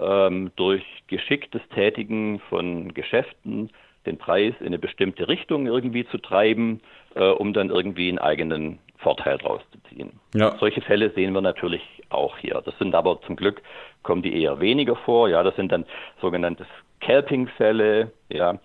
ähm, 0.00 0.50
durch 0.56 0.84
geschicktes 1.06 1.62
Tätigen 1.74 2.40
von 2.48 2.92
Geschäften 2.94 3.70
den 4.06 4.18
Preis 4.18 4.54
in 4.60 4.66
eine 4.66 4.78
bestimmte 4.78 5.28
Richtung 5.28 5.66
irgendwie 5.66 6.06
zu 6.06 6.18
treiben, 6.18 6.80
äh, 7.14 7.24
um 7.24 7.52
dann 7.52 7.70
irgendwie 7.70 8.08
einen 8.08 8.18
eigenen 8.18 8.78
Vorteil 8.98 9.36
rauszuziehen. 9.36 10.18
Ja. 10.34 10.56
Solche 10.58 10.80
Fälle 10.80 11.10
sehen 11.10 11.32
wir 11.32 11.40
natürlich 11.40 11.82
auch 12.08 12.36
hier. 12.38 12.62
Das 12.64 12.76
sind 12.78 12.94
aber 12.94 13.20
zum 13.22 13.36
Glück 13.36 13.62
kommen 14.02 14.22
die 14.22 14.42
eher 14.42 14.60
weniger 14.60 14.96
vor. 14.96 15.28
Ja, 15.28 15.42
das 15.42 15.54
sind 15.56 15.70
dann 15.70 15.84
sogenannte 16.20 16.66
Scalping-Fälle, 16.96 18.12
ja, 18.28 18.58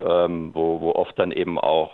ähm, 0.00 0.50
wo, 0.54 0.80
wo 0.80 0.92
oft 0.92 1.18
dann 1.18 1.32
eben 1.32 1.58
auch 1.58 1.92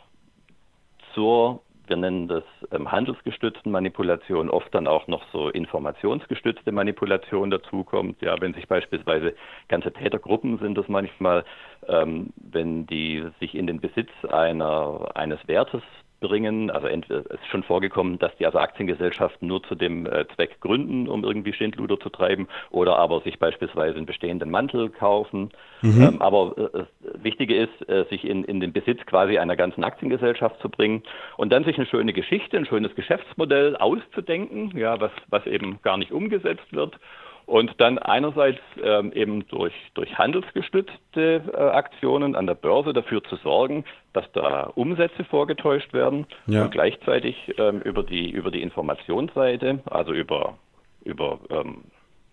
zur 1.15 1.63
wir 1.91 1.97
nennen 1.97 2.29
das 2.29 2.45
ähm, 2.71 2.91
handelsgestützten 2.91 3.71
Manipulation, 3.71 4.49
oft 4.49 4.75
dann 4.75 4.87
auch 4.87 5.09
noch 5.09 5.23
so 5.33 5.51
informationsgestützte 5.51 6.73
Manipulation 6.73 7.51
dazukommt. 7.51 8.23
Ja, 8.23 8.41
wenn 8.41 8.55
sich 8.55 8.69
beispielsweise 8.69 9.35
ganze 9.69 9.93
Tätergruppen 9.93 10.59
sind 10.59 10.79
das 10.79 10.89
manchmal, 10.89 11.45
ähm, 11.89 12.33
wenn 12.37 12.87
die 12.87 13.27
sich 13.41 13.55
in 13.55 13.67
den 13.67 13.81
Besitz 13.81 14.11
einer, 14.31 15.11
eines 15.15 15.47
Wertes 15.49 15.83
bringen. 16.21 16.71
Also 16.71 16.87
entweder 16.87 17.21
es 17.21 17.41
ist 17.41 17.47
schon 17.51 17.63
vorgekommen, 17.63 18.19
dass 18.19 18.37
die 18.37 18.47
also 18.47 18.59
Aktiengesellschaften 18.59 19.49
nur 19.49 19.63
zu 19.63 19.75
dem 19.75 20.07
äh, 20.07 20.27
Zweck 20.35 20.61
gründen, 20.61 21.09
um 21.09 21.25
irgendwie 21.25 21.53
Schindluder 21.53 21.99
zu 21.99 22.11
treiben, 22.11 22.49
oder 22.71 22.97
aber 22.97 23.21
sich 23.23 23.39
beispielsweise 23.39 23.97
einen 23.97 24.07
bestehenden 24.07 24.51
Mantel 24.51 24.91
kaufen. 24.91 25.51
Mhm. 25.83 26.03
Ähm, 26.03 26.23
aber 26.23 26.55
äh, 26.57 26.69
das 26.73 27.25
Wichtige 27.25 27.57
ist, 27.57 27.89
äh, 27.89 28.05
sich 28.11 28.25
in, 28.25 28.45
in 28.45 28.61
den 28.61 28.73
Besitz 28.73 29.05
quasi 29.07 29.39
einer 29.39 29.57
ganzen 29.57 29.83
Aktiengesellschaft 29.83 30.61
zu 30.61 30.69
bringen 30.69 31.03
und 31.37 31.53
dann 31.53 31.65
sich 31.65 31.77
eine 31.77 31.87
schöne 31.87 32.13
Geschichte, 32.13 32.57
ein 32.57 32.67
schönes 32.67 32.95
Geschäftsmodell 32.95 33.77
auszudenken, 33.77 34.77
ja, 34.77 35.01
was, 35.01 35.13
was 35.29 35.47
eben 35.47 35.81
gar 35.83 35.97
nicht 35.97 36.13
umgesetzt 36.13 36.73
wird 36.73 36.99
und 37.51 37.81
dann 37.81 37.99
einerseits 37.99 38.61
ähm, 38.81 39.13
eben 39.13 39.45
durch, 39.49 39.75
durch 39.95 40.17
handelsgestützte 40.17 41.43
äh, 41.53 41.57
Aktionen 41.57 42.37
an 42.37 42.47
der 42.47 42.55
Börse 42.55 42.93
dafür 42.93 43.25
zu 43.25 43.35
sorgen, 43.35 43.85
dass 44.13 44.25
da 44.31 44.71
Umsätze 44.77 45.25
vorgetäuscht 45.25 45.93
werden 45.93 46.29
ja. 46.47 46.63
und 46.63 46.71
gleichzeitig 46.71 47.53
ähm, 47.59 47.81
über, 47.81 48.05
die, 48.05 48.31
über 48.31 48.53
die 48.53 48.63
Informationsseite, 48.63 49.81
also 49.87 50.13
über, 50.13 50.59
über 51.03 51.41
ähm, 51.51 51.83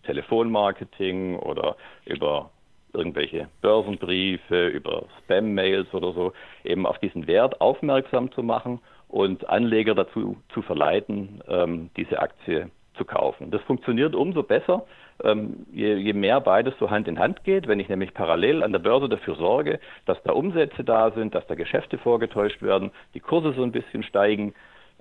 Telefonmarketing 0.04 1.40
oder 1.40 1.78
über 2.06 2.52
irgendwelche 2.94 3.50
Börsenbriefe, 3.64 4.68
über 4.68 5.06
Spam-Mails 5.24 5.92
oder 5.96 6.14
so, 6.14 6.34
eben 6.64 6.86
auf 6.86 7.00
diesen 7.00 7.26
Wert 7.26 7.60
aufmerksam 7.60 8.32
zu 8.34 8.44
machen 8.44 8.82
und 9.08 9.50
Anleger 9.50 9.96
dazu 9.96 10.38
zu 10.54 10.62
verleiten, 10.62 11.42
ähm, 11.48 11.90
diese 11.98 12.20
Aktie 12.20 12.70
zu 12.98 13.06
kaufen. 13.06 13.52
Das 13.52 13.62
funktioniert 13.64 14.16
umso 14.16 14.44
besser, 14.44 14.86
ähm, 15.24 15.66
je, 15.72 15.96
je, 15.96 16.14
mehr 16.14 16.42
beides 16.42 16.74
so 16.80 16.90
Hand 16.90 17.08
in 17.08 17.20
Hand 17.20 17.44
geht, 17.44 17.68
wenn 17.68 17.80
ich 17.80 17.90
nämlich 17.90 18.14
parallel 18.14 18.64
an 18.64 18.72
der 18.72 18.80
Börse 18.80 19.10
dafür 19.10 19.36
sorge, 19.36 19.80
dass 20.06 20.22
da 20.24 20.34
Umsätze 20.34 20.84
da 20.84 21.12
sind, 21.12 21.34
dass 21.36 21.48
da 21.48 21.56
Geschäfte 21.56 21.98
vorgetäuscht 21.98 22.62
werden, 22.62 22.92
die 23.14 23.20
Kurse 23.20 23.54
so 23.54 23.64
ein 23.64 23.72
bisschen 23.72 24.04
steigen, 24.04 24.54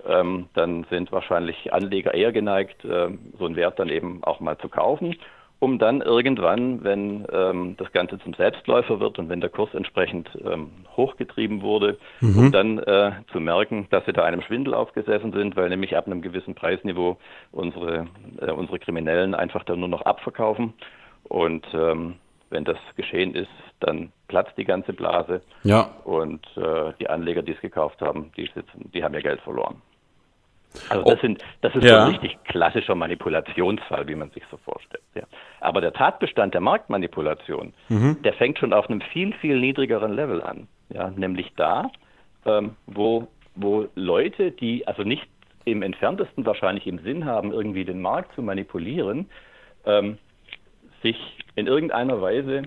ähm, 0.07 0.47
dann 0.53 0.85
sind 0.89 1.11
wahrscheinlich 1.11 1.73
Anleger 1.73 2.13
eher 2.13 2.31
geneigt, 2.31 2.85
äh, 2.85 3.09
so 3.37 3.45
einen 3.45 3.55
Wert 3.55 3.79
dann 3.79 3.89
eben 3.89 4.23
auch 4.23 4.39
mal 4.39 4.57
zu 4.57 4.69
kaufen 4.69 5.15
um 5.59 5.79
dann 5.79 6.01
irgendwann, 6.01 6.83
wenn 6.83 7.25
ähm, 7.31 7.75
das 7.77 7.91
Ganze 7.91 8.19
zum 8.19 8.33
Selbstläufer 8.33 8.99
wird 8.99 9.17
und 9.17 9.29
wenn 9.29 9.41
der 9.41 9.49
Kurs 9.49 9.73
entsprechend 9.73 10.29
ähm, 10.45 10.69
hochgetrieben 10.95 11.61
wurde, 11.61 11.97
mhm. 12.21 12.37
um 12.37 12.51
dann 12.51 12.79
äh, 12.79 13.11
zu 13.31 13.39
merken, 13.39 13.87
dass 13.89 14.05
sie 14.05 14.13
da 14.13 14.23
einem 14.23 14.41
Schwindel 14.41 14.73
aufgesessen 14.73 15.33
sind, 15.33 15.55
weil 15.55 15.69
nämlich 15.69 15.97
ab 15.97 16.05
einem 16.05 16.21
gewissen 16.21 16.53
Preisniveau 16.53 17.17
unsere, 17.51 18.07
äh, 18.39 18.51
unsere 18.51 18.79
Kriminellen 18.79 19.33
einfach 19.33 19.63
dann 19.63 19.79
nur 19.79 19.89
noch 19.89 20.03
abverkaufen. 20.03 20.73
Und 21.23 21.65
ähm, 21.73 22.15
wenn 22.49 22.63
das 22.63 22.77
geschehen 22.95 23.35
ist, 23.35 23.49
dann 23.79 24.11
platzt 24.27 24.57
die 24.57 24.65
ganze 24.65 24.93
Blase. 24.93 25.41
Ja. 25.63 25.89
Und 26.03 26.45
äh, 26.55 26.93
die 26.99 27.09
Anleger, 27.09 27.41
die 27.41 27.53
es 27.53 27.61
gekauft 27.61 28.01
haben, 28.01 28.31
die, 28.37 28.49
sitzen, 28.53 28.91
die 28.93 29.03
haben 29.03 29.13
ihr 29.13 29.21
Geld 29.21 29.41
verloren. 29.41 29.81
Also 30.89 31.03
das, 31.03 31.15
oh. 31.15 31.21
sind, 31.21 31.43
das 31.61 31.75
ist 31.75 31.83
ja. 31.83 31.89
so 31.89 31.95
ein 31.95 32.15
richtig 32.15 32.43
klassischer 32.45 32.95
Manipulationsfall, 32.95 34.07
wie 34.07 34.15
man 34.15 34.29
sich 34.31 34.43
so 34.49 34.57
vorstellt. 34.57 35.03
Ja. 35.15 35.23
Aber 35.59 35.81
der 35.81 35.93
Tatbestand 35.93 36.53
der 36.53 36.61
Marktmanipulation, 36.61 37.73
mhm. 37.89 38.21
der 38.23 38.33
fängt 38.33 38.59
schon 38.59 38.73
auf 38.73 38.89
einem 38.89 39.01
viel, 39.01 39.33
viel 39.33 39.59
niedrigeren 39.59 40.13
Level 40.13 40.41
an. 40.41 40.67
Ja, 40.89 41.09
nämlich 41.09 41.51
da, 41.55 41.89
ähm, 42.45 42.75
wo, 42.85 43.27
wo 43.55 43.87
Leute, 43.95 44.51
die 44.51 44.87
also 44.87 45.03
nicht 45.03 45.27
im 45.65 45.81
entferntesten 45.81 46.45
wahrscheinlich 46.45 46.87
im 46.87 46.99
Sinn 46.99 47.25
haben, 47.25 47.51
irgendwie 47.51 47.83
den 47.83 48.01
Markt 48.01 48.33
zu 48.35 48.41
manipulieren, 48.41 49.29
ähm, 49.85 50.17
sich 51.03 51.17
in 51.55 51.67
irgendeiner 51.67 52.21
Weise 52.21 52.63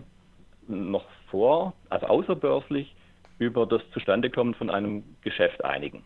noch 0.69 1.05
vor, 1.31 1.73
also 1.89 2.07
außerbörslich, 2.07 2.95
über 3.39 3.65
das 3.65 3.81
Zustandekommen 3.93 4.55
von 4.55 4.69
einem 4.69 5.03
Geschäft 5.23 5.65
einigen 5.65 6.05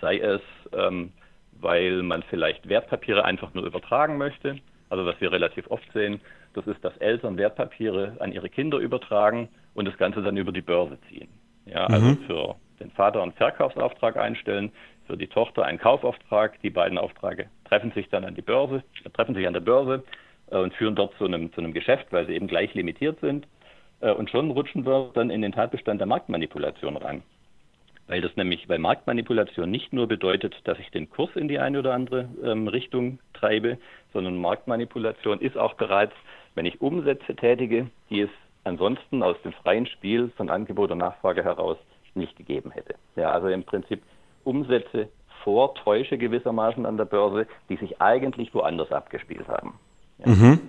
sei 0.00 0.18
es, 0.18 0.40
ähm, 0.72 1.12
weil 1.52 2.02
man 2.02 2.22
vielleicht 2.24 2.68
Wertpapiere 2.68 3.24
einfach 3.24 3.54
nur 3.54 3.64
übertragen 3.64 4.18
möchte. 4.18 4.56
Also 4.88 5.06
was 5.06 5.20
wir 5.20 5.30
relativ 5.30 5.70
oft 5.70 5.90
sehen, 5.92 6.20
das 6.54 6.66
ist, 6.66 6.84
dass 6.84 6.96
Eltern 6.96 7.36
Wertpapiere 7.36 8.16
an 8.18 8.32
ihre 8.32 8.48
Kinder 8.48 8.78
übertragen 8.78 9.48
und 9.74 9.86
das 9.86 9.96
Ganze 9.96 10.22
dann 10.22 10.36
über 10.36 10.52
die 10.52 10.62
Börse 10.62 10.98
ziehen. 11.08 11.28
Ja, 11.66 11.86
also 11.86 12.06
mhm. 12.06 12.18
für 12.26 12.56
den 12.80 12.90
Vater 12.90 13.22
einen 13.22 13.32
Verkaufsauftrag 13.32 14.16
einstellen, 14.16 14.72
für 15.06 15.16
die 15.16 15.28
Tochter 15.28 15.64
einen 15.64 15.78
Kaufauftrag. 15.78 16.60
Die 16.62 16.70
beiden 16.70 16.98
Aufträge 16.98 17.48
treffen 17.64 17.92
sich 17.92 18.08
dann 18.08 18.24
an 18.24 18.34
die 18.34 18.42
Börse, 18.42 18.82
treffen 19.12 19.34
sich 19.34 19.46
an 19.46 19.52
der 19.52 19.60
Börse 19.60 20.02
äh, 20.50 20.56
und 20.56 20.74
führen 20.74 20.96
dort 20.96 21.14
zu 21.18 21.26
einem, 21.26 21.52
zu 21.52 21.60
einem 21.60 21.72
Geschäft, 21.72 22.06
weil 22.10 22.26
sie 22.26 22.34
eben 22.34 22.48
gleich 22.48 22.74
limitiert 22.74 23.20
sind. 23.20 23.46
Äh, 24.00 24.12
und 24.12 24.30
schon 24.30 24.50
rutschen 24.50 24.84
wir 24.84 25.10
dann 25.14 25.30
in 25.30 25.42
den 25.42 25.52
Tatbestand 25.52 26.00
der 26.00 26.06
Marktmanipulation 26.06 26.96
rein. 26.96 27.22
Weil 28.10 28.22
das 28.22 28.34
nämlich, 28.34 28.68
weil 28.68 28.80
Marktmanipulation 28.80 29.70
nicht 29.70 29.92
nur 29.92 30.08
bedeutet, 30.08 30.56
dass 30.64 30.76
ich 30.80 30.90
den 30.90 31.08
Kurs 31.08 31.30
in 31.36 31.46
die 31.46 31.60
eine 31.60 31.78
oder 31.78 31.94
andere 31.94 32.28
ähm, 32.42 32.66
Richtung 32.66 33.20
treibe, 33.34 33.78
sondern 34.12 34.36
Marktmanipulation 34.36 35.40
ist 35.40 35.56
auch 35.56 35.74
bereits, 35.74 36.12
wenn 36.56 36.66
ich 36.66 36.80
Umsätze 36.80 37.36
tätige, 37.36 37.86
die 38.10 38.22
es 38.22 38.30
ansonsten 38.64 39.22
aus 39.22 39.36
dem 39.44 39.52
freien 39.52 39.86
Spiel 39.86 40.32
von 40.36 40.50
Angebot 40.50 40.90
und 40.90 40.98
Nachfrage 40.98 41.44
heraus 41.44 41.76
nicht 42.16 42.36
gegeben 42.36 42.72
hätte. 42.72 42.96
Ja, 43.14 43.30
also 43.30 43.46
im 43.46 43.62
Prinzip 43.62 44.02
Umsätze 44.42 45.08
vortäusche 45.44 46.18
gewissermaßen 46.18 46.86
an 46.86 46.96
der 46.96 47.04
Börse, 47.04 47.46
die 47.68 47.76
sich 47.76 48.00
eigentlich 48.02 48.52
woanders 48.52 48.90
abgespielt 48.90 49.46
haben. 49.46 49.74
Ja. 50.18 50.32
Mhm. 50.32 50.60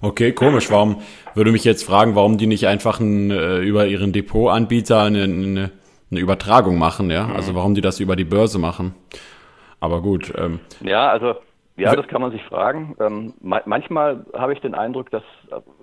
Okay, 0.00 0.32
komisch. 0.32 0.70
Warum 0.70 1.02
würde 1.34 1.52
mich 1.52 1.64
jetzt 1.64 1.84
fragen, 1.84 2.14
warum 2.14 2.38
die 2.38 2.46
nicht 2.46 2.66
einfach 2.66 3.00
ein, 3.00 3.30
äh, 3.30 3.58
über 3.58 3.86
ihren 3.86 4.12
Depotanbieter 4.12 5.02
eine, 5.02 5.24
eine, 5.24 5.70
eine, 6.10 6.20
Übertragung 6.20 6.78
machen, 6.78 7.10
ja? 7.10 7.28
Mhm. 7.28 7.36
Also 7.36 7.54
warum 7.54 7.74
die 7.74 7.80
das 7.80 8.00
über 8.00 8.16
die 8.16 8.24
Börse 8.24 8.58
machen. 8.58 8.94
Aber 9.80 10.00
gut. 10.00 10.32
Ähm, 10.36 10.60
ja, 10.82 11.08
also 11.08 11.34
ja, 11.76 11.96
das 11.96 12.06
kann 12.06 12.22
man 12.22 12.30
sich 12.30 12.42
fragen. 12.44 12.94
Ähm, 13.00 13.34
manchmal 13.40 14.24
habe 14.32 14.52
ich 14.52 14.60
den 14.60 14.74
Eindruck, 14.74 15.10
dass, 15.10 15.24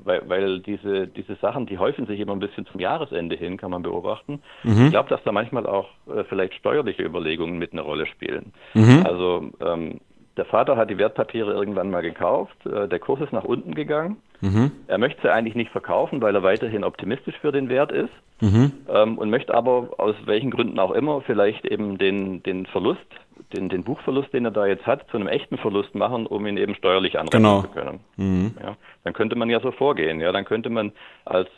weil, 0.04 0.21
weil, 0.30 0.60
diese, 0.62 1.08
diese 1.08 1.36
Sachen, 1.36 1.65
die 1.65 1.78
häufen 1.78 2.06
sich 2.08 2.17
immer 2.19 2.32
ein 2.32 2.39
bisschen 2.39 2.65
zum 2.65 2.80
Jahresende 2.80 3.36
hin, 3.36 3.58
kann 3.58 3.71
man 3.71 3.82
beobachten. 3.82 4.41
Mhm. 4.63 4.86
Ich 4.86 4.91
glaube, 4.91 5.10
dass 5.10 5.21
da 5.24 5.34
manchmal 5.34 5.67
auch 5.67 5.89
äh, 6.08 6.24
vielleicht 6.24 6.54
steuerliche 6.54 7.04
Überlegungen 7.04 7.58
mit 7.58 7.74
einer 7.74 7.82
Rolle 7.82 8.06
spielen. 8.06 8.54
Mhm. 8.74 9.06
Also 9.06 9.50
ähm, 9.60 10.00
der 10.38 10.46
Vater 10.46 10.78
hat 10.78 10.89
die 10.89 10.98
Wertpapiere 10.98 11.54
irgendwann 11.54 11.91
mal 11.91 12.02
gekauft, 12.02 12.56
äh, 12.65 12.88
der 12.88 13.00
Kurs 13.00 13.22
ist 13.22 13.34
nach 13.34 13.44
unten 13.44 13.76
gegangen. 13.76 14.17
Mhm. 14.41 14.72
Er 14.88 14.98
möchte 14.98 15.22
sie 15.22 15.32
eigentlich 15.32 15.56
nicht 15.56 15.72
verkaufen, 15.72 16.22
weil 16.22 16.34
er 16.36 16.44
weiterhin 16.44 16.84
optimistisch 16.84 17.38
für 17.39 17.52
den 17.52 17.70
Wert 17.70 17.91
ist 17.91 18.13
mhm. 18.39 18.72
ähm, 18.89 19.17
und 19.17 19.30
möchte 19.30 19.54
aber 19.54 19.89
aus 19.98 20.15
welchen 20.26 20.52
Gründen 20.52 20.80
auch 20.80 20.91
immer 20.91 21.22
vielleicht 21.22 21.65
eben 21.65 21.98
den, 21.98 22.41
den 22.44 22.65
Verlust 22.65 23.06
den, 23.54 23.70
den 23.70 23.84
Buchverlust, 23.84 24.34
den 24.34 24.46
er 24.46 24.52
da 24.52 24.65
jetzt 24.65 24.86
hat, 24.86 25.10
zu 25.10 25.17
einem 25.17 25.28
echten 25.28 25.58
Verlust 25.58 25.96
machen, 25.96 26.26
um 26.26 26.46
ihn 26.46 26.58
eben 26.58 26.76
steuerlich 26.76 27.17
anrechnen 27.17 27.44
genau. 27.44 27.62
zu 27.62 27.67
können. 27.70 28.00
Mhm. 28.17 28.56
Ja, 28.62 28.76
dann 29.04 29.13
könnte 29.13 29.36
man 29.36 29.50
ja 29.50 29.60
so 29.60 29.72
vorgehen. 29.72 30.20
Ja, 30.20 30.32
dann 30.32 30.46
könnte 30.46 30.70
man 30.70 30.91
als, 31.26 31.50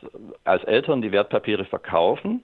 als 0.44 0.64
Eltern 0.64 1.02
die 1.02 1.12
Wertpapiere 1.12 1.66
verkaufen, 1.66 2.44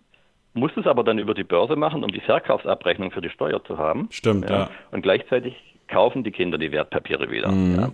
muss 0.54 0.72
es 0.76 0.88
aber 0.88 1.04
dann 1.04 1.20
über 1.20 1.34
die 1.34 1.44
Börse 1.44 1.76
machen, 1.76 2.04
um 2.04 2.12
die 2.12 2.22
Verkaufsabrechnung 2.22 3.12
für 3.12 3.22
die 3.22 3.30
Steuer 3.30 3.64
zu 3.64 3.78
haben. 3.78 4.08
Stimmt, 4.12 4.50
ja. 4.50 4.58
ja. 4.58 4.70
Und 4.92 5.02
gleichzeitig 5.02 5.56
kaufen 5.90 6.24
die 6.24 6.32
Kinder 6.32 6.58
die 6.58 6.72
Wertpapiere 6.72 7.30
wieder. 7.30 7.52
Mhm. 7.52 7.76
Ja. 7.76 7.92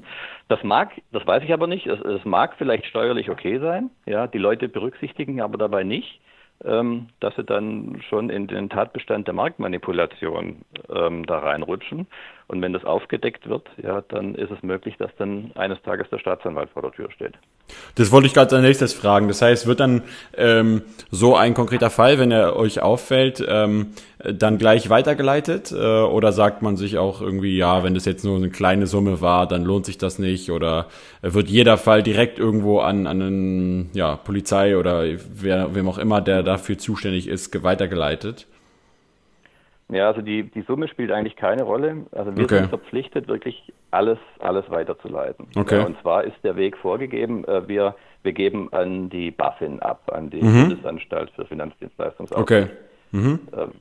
Das 0.47 0.63
mag, 0.63 0.91
das 1.11 1.25
weiß 1.25 1.43
ich 1.43 1.53
aber 1.53 1.67
nicht, 1.67 1.87
es, 1.87 1.99
es 2.01 2.23
mag 2.25 2.55
vielleicht 2.57 2.85
steuerlich 2.85 3.29
okay 3.29 3.57
sein, 3.59 3.89
ja, 4.05 4.27
die 4.27 4.37
Leute 4.37 4.69
berücksichtigen 4.69 5.41
aber 5.41 5.57
dabei 5.57 5.83
nicht, 5.83 6.19
ähm, 6.63 7.07
dass 7.19 7.35
sie 7.35 7.43
dann 7.43 8.01
schon 8.09 8.29
in 8.29 8.47
den 8.47 8.69
Tatbestand 8.69 9.27
der 9.27 9.33
Marktmanipulation 9.33 10.61
ähm, 10.89 11.25
da 11.25 11.39
reinrutschen. 11.39 12.07
Und 12.47 12.61
wenn 12.61 12.73
das 12.73 12.85
aufgedeckt 12.85 13.49
wird, 13.49 13.67
ja, 13.81 14.01
dann 14.07 14.35
ist 14.35 14.51
es 14.51 14.61
möglich, 14.61 14.95
dass 14.99 15.09
dann 15.17 15.51
eines 15.55 15.81
Tages 15.81 16.07
der 16.11 16.19
Staatsanwalt 16.19 16.69
vor 16.69 16.83
der 16.83 16.91
Tür 16.91 17.09
steht. 17.11 17.33
Das 17.95 18.11
wollte 18.11 18.27
ich 18.27 18.35
gerade 18.35 18.55
als 18.55 18.63
nächstes 18.63 18.93
fragen. 18.93 19.27
Das 19.27 19.41
heißt, 19.41 19.65
wird 19.65 19.79
dann 19.79 20.03
ähm, 20.37 20.83
so 21.09 21.35
ein 21.35 21.55
konkreter 21.55 21.89
Fall, 21.89 22.19
wenn 22.19 22.31
er 22.31 22.55
euch 22.55 22.81
auffällt, 22.81 23.43
ähm, 23.47 23.93
dann 24.19 24.59
gleich 24.59 24.91
weitergeleitet? 24.91 25.71
Äh, 25.71 25.75
oder 25.75 26.31
sagt 26.31 26.61
man 26.61 26.77
sich 26.77 26.99
auch 26.99 27.21
irgendwie, 27.21 27.57
ja, 27.57 27.83
wenn 27.83 27.95
das 27.95 28.05
jetzt 28.05 28.23
nur 28.23 28.35
eine 28.35 28.49
kleine 28.49 28.85
Summe 28.85 29.21
war, 29.21 29.47
dann 29.47 29.63
lohnt 29.63 29.87
sich 29.87 29.97
das 29.97 30.19
nicht? 30.19 30.51
Oder 30.51 30.87
wird 31.23 31.49
jeder 31.49 31.77
Fall 31.77 32.03
direkt 32.03 32.37
irgendwo 32.37 32.79
an, 32.79 33.07
an 33.07 33.21
einen, 33.21 33.89
ja, 33.93 34.15
Polizei 34.17 34.77
oder 34.77 35.03
wer, 35.33 35.73
wem 35.73 35.89
auch 35.89 35.97
immer, 35.97 36.21
der 36.21 36.43
dafür 36.43 36.77
zuständig 36.77 37.27
ist, 37.27 37.63
weitergeleitet? 37.63 38.45
Ja, 39.89 40.07
also 40.07 40.21
die, 40.21 40.43
die 40.43 40.63
Summe 40.63 40.87
spielt 40.87 41.11
eigentlich 41.11 41.35
keine 41.35 41.63
Rolle. 41.63 42.07
Also 42.11 42.35
wir 42.35 42.45
okay. 42.45 42.57
sind 42.57 42.69
verpflichtet, 42.69 43.27
wirklich 43.27 43.71
alles, 43.91 44.17
alles 44.39 44.69
weiterzuleiten. 44.69 45.47
Okay. 45.55 45.77
Ja, 45.77 45.85
und 45.85 45.99
zwar 46.01 46.23
ist 46.23 46.37
der 46.43 46.55
Weg 46.55 46.75
vorgegeben, 46.77 47.45
äh, 47.45 47.67
wir, 47.67 47.95
wir 48.23 48.33
geben 48.33 48.73
an 48.73 49.09
die 49.09 49.29
BaFin 49.29 49.79
ab, 49.81 50.11
an 50.11 50.31
die 50.31 50.41
mhm. 50.41 50.69
Bundesanstalt 50.69 51.29
für 51.35 51.45
Finanzdienstleistungsaufsicht. 51.45 52.39
Okay. 52.39 52.67
Mhm. 53.11 53.39
Ähm, 53.55 53.71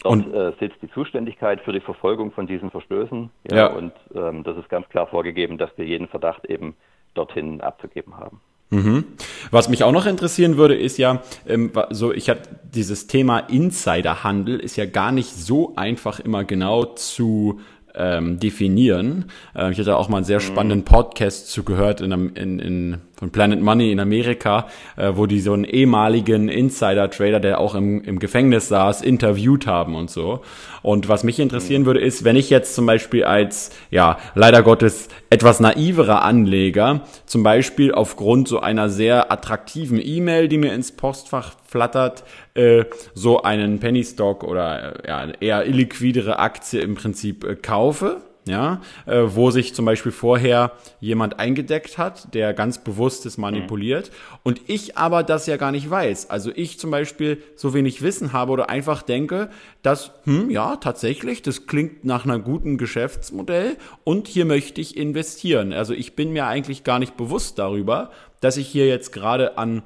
dort 0.00 0.26
und, 0.26 0.34
äh, 0.34 0.52
sitzt 0.58 0.82
die 0.82 0.90
Zuständigkeit 0.90 1.60
für 1.60 1.72
die 1.72 1.80
Verfolgung 1.80 2.32
von 2.32 2.48
diesen 2.48 2.70
Verstößen. 2.72 3.30
Ja, 3.50 3.56
ja. 3.56 3.66
Und 3.68 3.92
ähm, 4.14 4.42
das 4.42 4.56
ist 4.56 4.68
ganz 4.68 4.88
klar 4.88 5.06
vorgegeben, 5.06 5.56
dass 5.56 5.70
wir 5.76 5.84
jeden 5.84 6.08
Verdacht 6.08 6.44
eben 6.46 6.74
dorthin 7.14 7.60
abzugeben 7.60 8.16
haben. 8.18 8.40
Mhm. 8.70 9.04
Was 9.50 9.68
mich 9.68 9.84
auch 9.84 9.92
noch 9.92 10.06
interessieren 10.06 10.56
würde, 10.56 10.74
ist 10.74 10.98
ja, 10.98 11.22
ähm, 11.46 11.70
so 11.90 12.12
ich 12.12 12.28
hatte 12.28 12.48
dieses 12.74 13.06
Thema 13.06 13.38
Insiderhandel 13.38 14.58
ist 14.58 14.76
ja 14.76 14.86
gar 14.86 15.12
nicht 15.12 15.30
so 15.34 15.74
einfach 15.76 16.18
immer 16.18 16.44
genau 16.44 16.84
zu 16.84 17.60
ähm, 17.94 18.38
definieren. 18.38 19.26
Äh, 19.54 19.72
ich 19.72 19.78
hatte 19.78 19.96
auch 19.96 20.08
mal 20.08 20.18
einen 20.18 20.26
sehr 20.26 20.40
mhm. 20.40 20.44
spannenden 20.44 20.84
Podcast 20.84 21.50
zugehört 21.50 22.00
in, 22.00 22.12
in, 22.34 22.58
in, 22.58 22.98
von 23.16 23.30
Planet 23.30 23.60
Money 23.60 23.92
in 23.92 24.00
Amerika, 24.00 24.66
äh, 24.96 25.12
wo 25.14 25.26
die 25.26 25.40
so 25.40 25.52
einen 25.52 25.64
ehemaligen 25.64 26.48
Insider-Trader, 26.48 27.40
der 27.40 27.60
auch 27.60 27.74
im, 27.74 28.02
im 28.04 28.18
Gefängnis 28.18 28.68
saß, 28.68 29.02
interviewt 29.02 29.66
haben 29.66 29.94
und 29.94 30.10
so. 30.10 30.42
Und 30.82 31.08
was 31.08 31.24
mich 31.24 31.40
interessieren 31.40 31.82
mhm. 31.82 31.86
würde, 31.86 32.00
ist, 32.00 32.24
wenn 32.24 32.36
ich 32.36 32.50
jetzt 32.50 32.74
zum 32.74 32.86
Beispiel 32.86 33.24
als, 33.24 33.70
ja, 33.90 34.18
leider 34.34 34.62
Gottes 34.62 35.08
etwas 35.30 35.60
naiverer 35.60 36.22
Anleger, 36.22 37.00
zum 37.24 37.42
Beispiel 37.42 37.92
aufgrund 37.92 38.48
so 38.48 38.60
einer 38.60 38.88
sehr 38.88 39.32
attraktiven 39.32 40.00
E-Mail, 40.00 40.48
die 40.48 40.58
mir 40.58 40.74
ins 40.74 40.92
Postfach 40.92 41.54
flattert, 41.66 42.24
äh, 42.54 42.84
so 43.14 43.42
einen 43.42 43.80
Penny 43.80 44.04
Stock 44.04 44.44
oder 44.44 45.04
äh, 45.04 45.08
ja, 45.08 45.28
eher 45.40 45.66
illiquidere 45.66 46.38
Aktie 46.38 46.80
im 46.80 46.94
Prinzip 46.94 47.44
äh, 47.44 47.56
kaufe, 47.56 48.20
ja, 48.46 48.80
äh, 49.06 49.22
wo 49.26 49.50
sich 49.50 49.74
zum 49.74 49.84
Beispiel 49.84 50.12
vorher 50.12 50.72
jemand 51.00 51.38
eingedeckt 51.40 51.98
hat, 51.98 52.32
der 52.32 52.54
ganz 52.54 52.78
bewusst 52.78 53.26
es 53.26 53.38
manipuliert 53.38 54.10
mhm. 54.10 54.38
und 54.44 54.60
ich 54.68 54.96
aber 54.96 55.24
das 55.24 55.46
ja 55.46 55.56
gar 55.56 55.72
nicht 55.72 55.90
weiß. 55.90 56.30
Also 56.30 56.52
ich 56.54 56.78
zum 56.78 56.92
Beispiel 56.92 57.42
so 57.56 57.74
wenig 57.74 58.02
Wissen 58.02 58.32
habe 58.32 58.52
oder 58.52 58.70
einfach 58.70 59.02
denke, 59.02 59.50
dass, 59.82 60.12
hm, 60.24 60.48
ja, 60.50 60.76
tatsächlich, 60.76 61.42
das 61.42 61.66
klingt 61.66 62.04
nach 62.04 62.24
einer 62.24 62.38
guten 62.38 62.78
Geschäftsmodell 62.78 63.76
und 64.04 64.28
hier 64.28 64.44
möchte 64.44 64.80
ich 64.80 64.96
investieren. 64.96 65.72
Also 65.72 65.92
ich 65.92 66.14
bin 66.14 66.32
mir 66.32 66.46
eigentlich 66.46 66.84
gar 66.84 67.00
nicht 67.00 67.16
bewusst 67.16 67.58
darüber, 67.58 68.10
dass 68.40 68.56
ich 68.56 68.68
hier 68.68 68.86
jetzt 68.86 69.12
gerade 69.12 69.58
an 69.58 69.82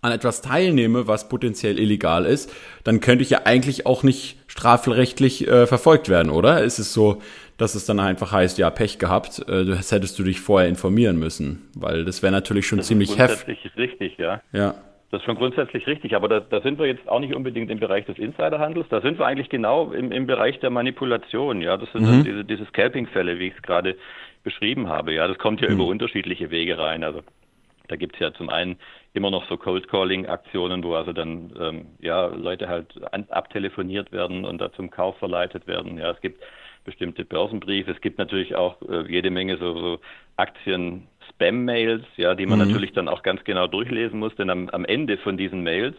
an 0.00 0.12
etwas 0.12 0.42
teilnehme, 0.42 1.06
was 1.06 1.28
potenziell 1.28 1.78
illegal 1.78 2.24
ist, 2.24 2.54
dann 2.84 3.00
könnte 3.00 3.22
ich 3.22 3.30
ja 3.30 3.40
eigentlich 3.44 3.86
auch 3.86 4.02
nicht 4.02 4.38
strafrechtlich 4.46 5.46
äh, 5.46 5.66
verfolgt 5.66 6.08
werden, 6.08 6.30
oder? 6.30 6.62
Ist 6.62 6.78
es 6.78 6.92
so, 6.92 7.20
dass 7.56 7.74
es 7.74 7.84
dann 7.86 7.98
einfach 8.00 8.32
heißt, 8.32 8.58
ja, 8.58 8.70
Pech 8.70 8.98
gehabt, 8.98 9.40
äh, 9.48 9.64
das 9.64 9.92
hättest 9.92 10.18
du 10.18 10.22
dich 10.22 10.40
vorher 10.40 10.68
informieren 10.68 11.18
müssen, 11.18 11.68
weil 11.74 12.04
das 12.04 12.22
wäre 12.22 12.32
natürlich 12.32 12.66
schon 12.66 12.78
das 12.78 12.86
ziemlich 12.86 13.18
heftig. 13.18 13.58
Das 13.62 13.72
ist 13.72 13.78
richtig, 13.78 14.16
ja. 14.18 14.40
Ja. 14.52 14.74
Das 15.10 15.22
ist 15.22 15.24
schon 15.24 15.36
grundsätzlich 15.36 15.86
richtig, 15.86 16.14
aber 16.14 16.28
da, 16.28 16.40
da, 16.40 16.60
sind 16.60 16.78
wir 16.78 16.86
jetzt 16.86 17.08
auch 17.08 17.18
nicht 17.18 17.34
unbedingt 17.34 17.70
im 17.70 17.80
Bereich 17.80 18.04
des 18.04 18.18
Insiderhandels, 18.18 18.86
da 18.90 19.00
sind 19.00 19.18
wir 19.18 19.26
eigentlich 19.26 19.48
genau 19.48 19.90
im, 19.90 20.12
im 20.12 20.26
Bereich 20.26 20.60
der 20.60 20.70
Manipulation, 20.70 21.62
ja. 21.62 21.76
Das 21.76 21.90
sind 21.92 22.02
mhm. 22.02 22.24
diese, 22.24 22.44
diese 22.44 22.66
Scalping-Fälle, 22.66 23.38
wie 23.38 23.48
ich 23.48 23.54
es 23.56 23.62
gerade 23.62 23.96
beschrieben 24.44 24.88
habe, 24.88 25.12
ja. 25.12 25.26
Das 25.26 25.38
kommt 25.38 25.60
ja 25.60 25.68
mhm. 25.68 25.74
über 25.74 25.86
unterschiedliche 25.86 26.50
Wege 26.50 26.78
rein. 26.78 27.02
Also 27.02 27.22
da 27.88 27.96
gibt 27.96 28.14
es 28.14 28.20
ja 28.20 28.32
zum 28.34 28.50
einen 28.50 28.76
immer 29.14 29.30
noch 29.30 29.48
so 29.48 29.56
Cold 29.56 29.88
Calling 29.88 30.26
Aktionen, 30.26 30.82
wo 30.84 30.94
also 30.94 31.12
dann 31.12 31.52
ähm, 31.60 31.86
ja 32.00 32.26
Leute 32.26 32.68
halt 32.68 32.94
abtelefoniert 33.30 34.12
werden 34.12 34.44
und 34.44 34.60
da 34.60 34.72
zum 34.72 34.90
Kauf 34.90 35.16
verleitet 35.18 35.66
werden. 35.66 35.98
Ja, 35.98 36.10
es 36.10 36.20
gibt 36.20 36.42
bestimmte 36.84 37.24
Börsenbriefe. 37.24 37.90
Es 37.90 38.00
gibt 38.00 38.18
natürlich 38.18 38.54
auch 38.54 38.80
äh, 38.82 39.10
jede 39.10 39.30
Menge 39.30 39.58
so, 39.58 39.78
so 39.78 40.00
Aktien 40.36 41.06
Spam-Mails, 41.30 42.04
ja, 42.16 42.34
die 42.34 42.46
man 42.46 42.58
mhm. 42.58 42.66
natürlich 42.66 42.92
dann 42.92 43.08
auch 43.08 43.22
ganz 43.22 43.44
genau 43.44 43.66
durchlesen 43.66 44.18
muss, 44.18 44.34
denn 44.36 44.50
am, 44.50 44.70
am 44.70 44.84
Ende 44.84 45.18
von 45.18 45.36
diesen 45.36 45.62
Mails, 45.62 45.96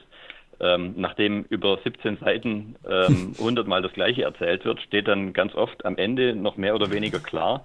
ähm, 0.60 0.96
nachdem 0.98 1.44
über 1.50 1.78
17 1.84 2.18
Seiten 2.18 2.76
ähm, 2.90 3.36
100 3.40 3.68
Mal 3.68 3.82
das 3.82 3.94
Gleiche 3.94 4.24
erzählt 4.24 4.66
wird, 4.66 4.82
steht 4.82 5.08
dann 5.08 5.34
ganz 5.34 5.54
oft 5.56 5.86
am 5.86 5.98
Ende 5.98 6.36
noch 6.36 6.58
mehr 6.58 6.76
oder 6.76 6.92
weniger 6.92 7.20
klar, 7.20 7.64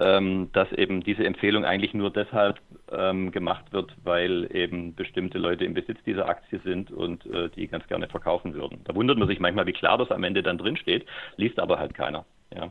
ähm, 0.00 0.50
dass 0.52 0.70
eben 0.72 1.02
diese 1.02 1.24
Empfehlung 1.24 1.64
eigentlich 1.64 1.94
nur 1.94 2.10
deshalb 2.10 2.60
ähm, 2.92 3.32
gemacht 3.32 3.72
wird, 3.72 3.92
weil 4.04 4.48
eben 4.54 4.94
bestimmte 4.94 5.38
Leute 5.38 5.64
im 5.64 5.74
Besitz 5.74 5.98
dieser 6.06 6.28
Aktie 6.28 6.60
sind 6.64 6.90
und 6.90 7.26
äh, 7.26 7.48
die 7.50 7.66
ganz 7.66 7.86
gerne 7.88 8.08
verkaufen 8.08 8.54
würden. 8.54 8.80
Da 8.84 8.94
wundert 8.94 9.18
man 9.18 9.28
sich 9.28 9.40
manchmal, 9.40 9.66
wie 9.66 9.72
klar 9.72 9.98
das 9.98 10.10
am 10.10 10.24
Ende 10.24 10.42
dann 10.42 10.58
drin 10.58 10.76
steht, 10.76 11.06
liest 11.36 11.58
aber 11.58 11.78
halt 11.78 11.94
keiner. 11.94 12.24
Ja. 12.54 12.70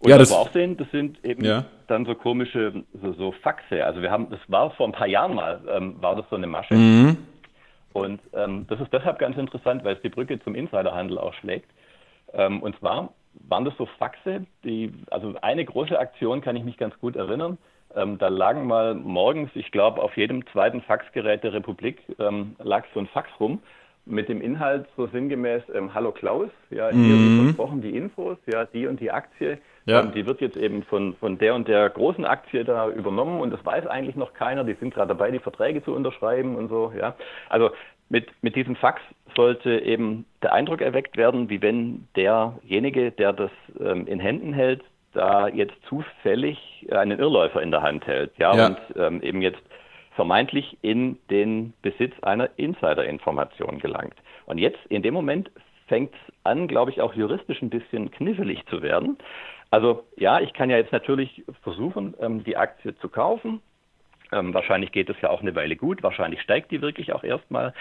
Und 0.00 0.10
ja, 0.10 0.18
das, 0.18 0.30
was 0.30 0.36
wir 0.36 0.40
auch 0.40 0.52
sehen, 0.52 0.76
das 0.76 0.90
sind 0.90 1.24
eben 1.24 1.44
ja. 1.44 1.64
dann 1.88 2.04
so 2.06 2.14
komische, 2.14 2.84
so, 3.02 3.12
so 3.14 3.32
Faxe. 3.32 3.84
Also 3.84 4.00
wir 4.00 4.10
haben, 4.10 4.30
das 4.30 4.40
war 4.48 4.70
vor 4.72 4.86
ein 4.86 4.92
paar 4.92 5.08
Jahren 5.08 5.34
mal, 5.34 5.60
ähm, 5.68 5.96
war 6.00 6.14
das 6.16 6.24
so 6.30 6.36
eine 6.36 6.46
Masche. 6.46 6.74
Mhm. 6.74 7.16
Und 7.92 8.20
ähm, 8.32 8.66
das 8.68 8.80
ist 8.80 8.92
deshalb 8.92 9.18
ganz 9.18 9.36
interessant, 9.36 9.84
weil 9.84 9.96
es 9.96 10.02
die 10.02 10.08
Brücke 10.08 10.38
zum 10.40 10.54
Insiderhandel 10.54 11.18
auch 11.18 11.34
schlägt. 11.34 11.70
Ähm, 12.32 12.62
und 12.62 12.78
zwar 12.78 13.12
waren 13.48 13.64
das 13.64 13.76
so 13.76 13.86
Faxe, 13.98 14.46
die, 14.64 14.92
also 15.10 15.34
eine 15.42 15.64
große 15.64 15.98
Aktion 15.98 16.40
kann 16.40 16.56
ich 16.56 16.64
mich 16.64 16.76
ganz 16.76 16.98
gut 16.98 17.16
erinnern. 17.16 17.58
Ähm, 17.94 18.18
da 18.18 18.28
lagen 18.28 18.66
mal 18.66 18.94
morgens, 18.94 19.50
ich 19.54 19.70
glaube, 19.70 20.02
auf 20.02 20.16
jedem 20.16 20.46
zweiten 20.48 20.82
Faxgerät 20.82 21.42
der 21.42 21.54
Republik 21.54 22.02
ähm, 22.18 22.54
lag 22.58 22.84
so 22.92 23.00
ein 23.00 23.06
Fax 23.06 23.28
rum 23.40 23.60
mit 24.08 24.28
dem 24.28 24.40
Inhalt 24.40 24.86
so 24.96 25.06
sinngemäß, 25.06 25.62
ähm, 25.74 25.94
Hallo 25.94 26.12
Klaus, 26.12 26.48
ja, 26.70 26.88
hier 26.88 26.98
mhm. 26.98 27.44
versprochen 27.44 27.82
die 27.82 27.96
Infos, 27.96 28.38
ja, 28.46 28.64
die 28.64 28.86
und 28.86 29.00
die 29.00 29.10
Aktie, 29.10 29.58
ja. 29.84 30.02
die 30.02 30.26
wird 30.26 30.40
jetzt 30.40 30.56
eben 30.56 30.82
von, 30.82 31.14
von 31.16 31.38
der 31.38 31.54
und 31.54 31.68
der 31.68 31.88
großen 31.90 32.24
Aktie 32.24 32.64
da 32.64 32.88
übernommen 32.88 33.40
und 33.40 33.52
das 33.52 33.64
weiß 33.64 33.86
eigentlich 33.86 34.16
noch 34.16 34.34
keiner, 34.34 34.64
die 34.64 34.74
sind 34.74 34.94
gerade 34.94 35.08
dabei, 35.08 35.30
die 35.30 35.38
Verträge 35.38 35.82
zu 35.82 35.94
unterschreiben 35.94 36.56
und 36.56 36.68
so, 36.68 36.92
ja. 36.98 37.14
Also 37.48 37.70
mit, 38.08 38.26
mit 38.42 38.56
diesem 38.56 38.76
Fax 38.76 39.00
sollte 39.36 39.78
eben 39.80 40.24
der 40.42 40.52
Eindruck 40.52 40.80
erweckt 40.80 41.16
werden, 41.16 41.50
wie 41.50 41.62
wenn 41.62 42.08
derjenige, 42.16 43.12
der 43.12 43.32
das 43.32 43.50
ähm, 43.80 44.06
in 44.06 44.20
Händen 44.20 44.52
hält, 44.52 44.82
da 45.12 45.48
jetzt 45.48 45.74
zufällig 45.88 46.86
einen 46.90 47.18
Irrläufer 47.18 47.62
in 47.62 47.70
der 47.70 47.82
Hand 47.82 48.06
hält, 48.06 48.32
ja, 48.38 48.54
ja. 48.54 48.66
und 48.66 48.78
ähm, 48.96 49.22
eben 49.22 49.42
jetzt 49.42 49.62
vermeintlich 50.14 50.76
in 50.82 51.18
den 51.30 51.72
Besitz 51.82 52.12
einer 52.22 52.50
Insider-Information 52.56 53.78
gelangt. 53.78 54.14
Und 54.46 54.58
jetzt, 54.58 54.78
in 54.88 55.02
dem 55.02 55.14
Moment, 55.14 55.50
fängt 55.86 56.12
es 56.14 56.34
an, 56.44 56.68
glaube 56.68 56.90
ich, 56.90 57.00
auch 57.00 57.14
juristisch 57.14 57.62
ein 57.62 57.70
bisschen 57.70 58.10
knifflig 58.10 58.64
zu 58.66 58.82
werden. 58.82 59.18
Also 59.70 60.04
ja, 60.16 60.40
ich 60.40 60.52
kann 60.54 60.70
ja 60.70 60.76
jetzt 60.76 60.92
natürlich 60.92 61.44
versuchen, 61.62 62.14
ähm, 62.20 62.44
die 62.44 62.56
Aktie 62.56 62.96
zu 62.98 63.08
kaufen. 63.08 63.60
Ähm, 64.32 64.54
wahrscheinlich 64.54 64.92
geht 64.92 65.08
es 65.10 65.16
ja 65.22 65.30
auch 65.30 65.40
eine 65.40 65.54
Weile 65.54 65.76
gut, 65.76 66.02
wahrscheinlich 66.02 66.40
steigt 66.42 66.70
die 66.70 66.82
wirklich 66.82 67.12
auch 67.12 67.24
erstmal. 67.24 67.72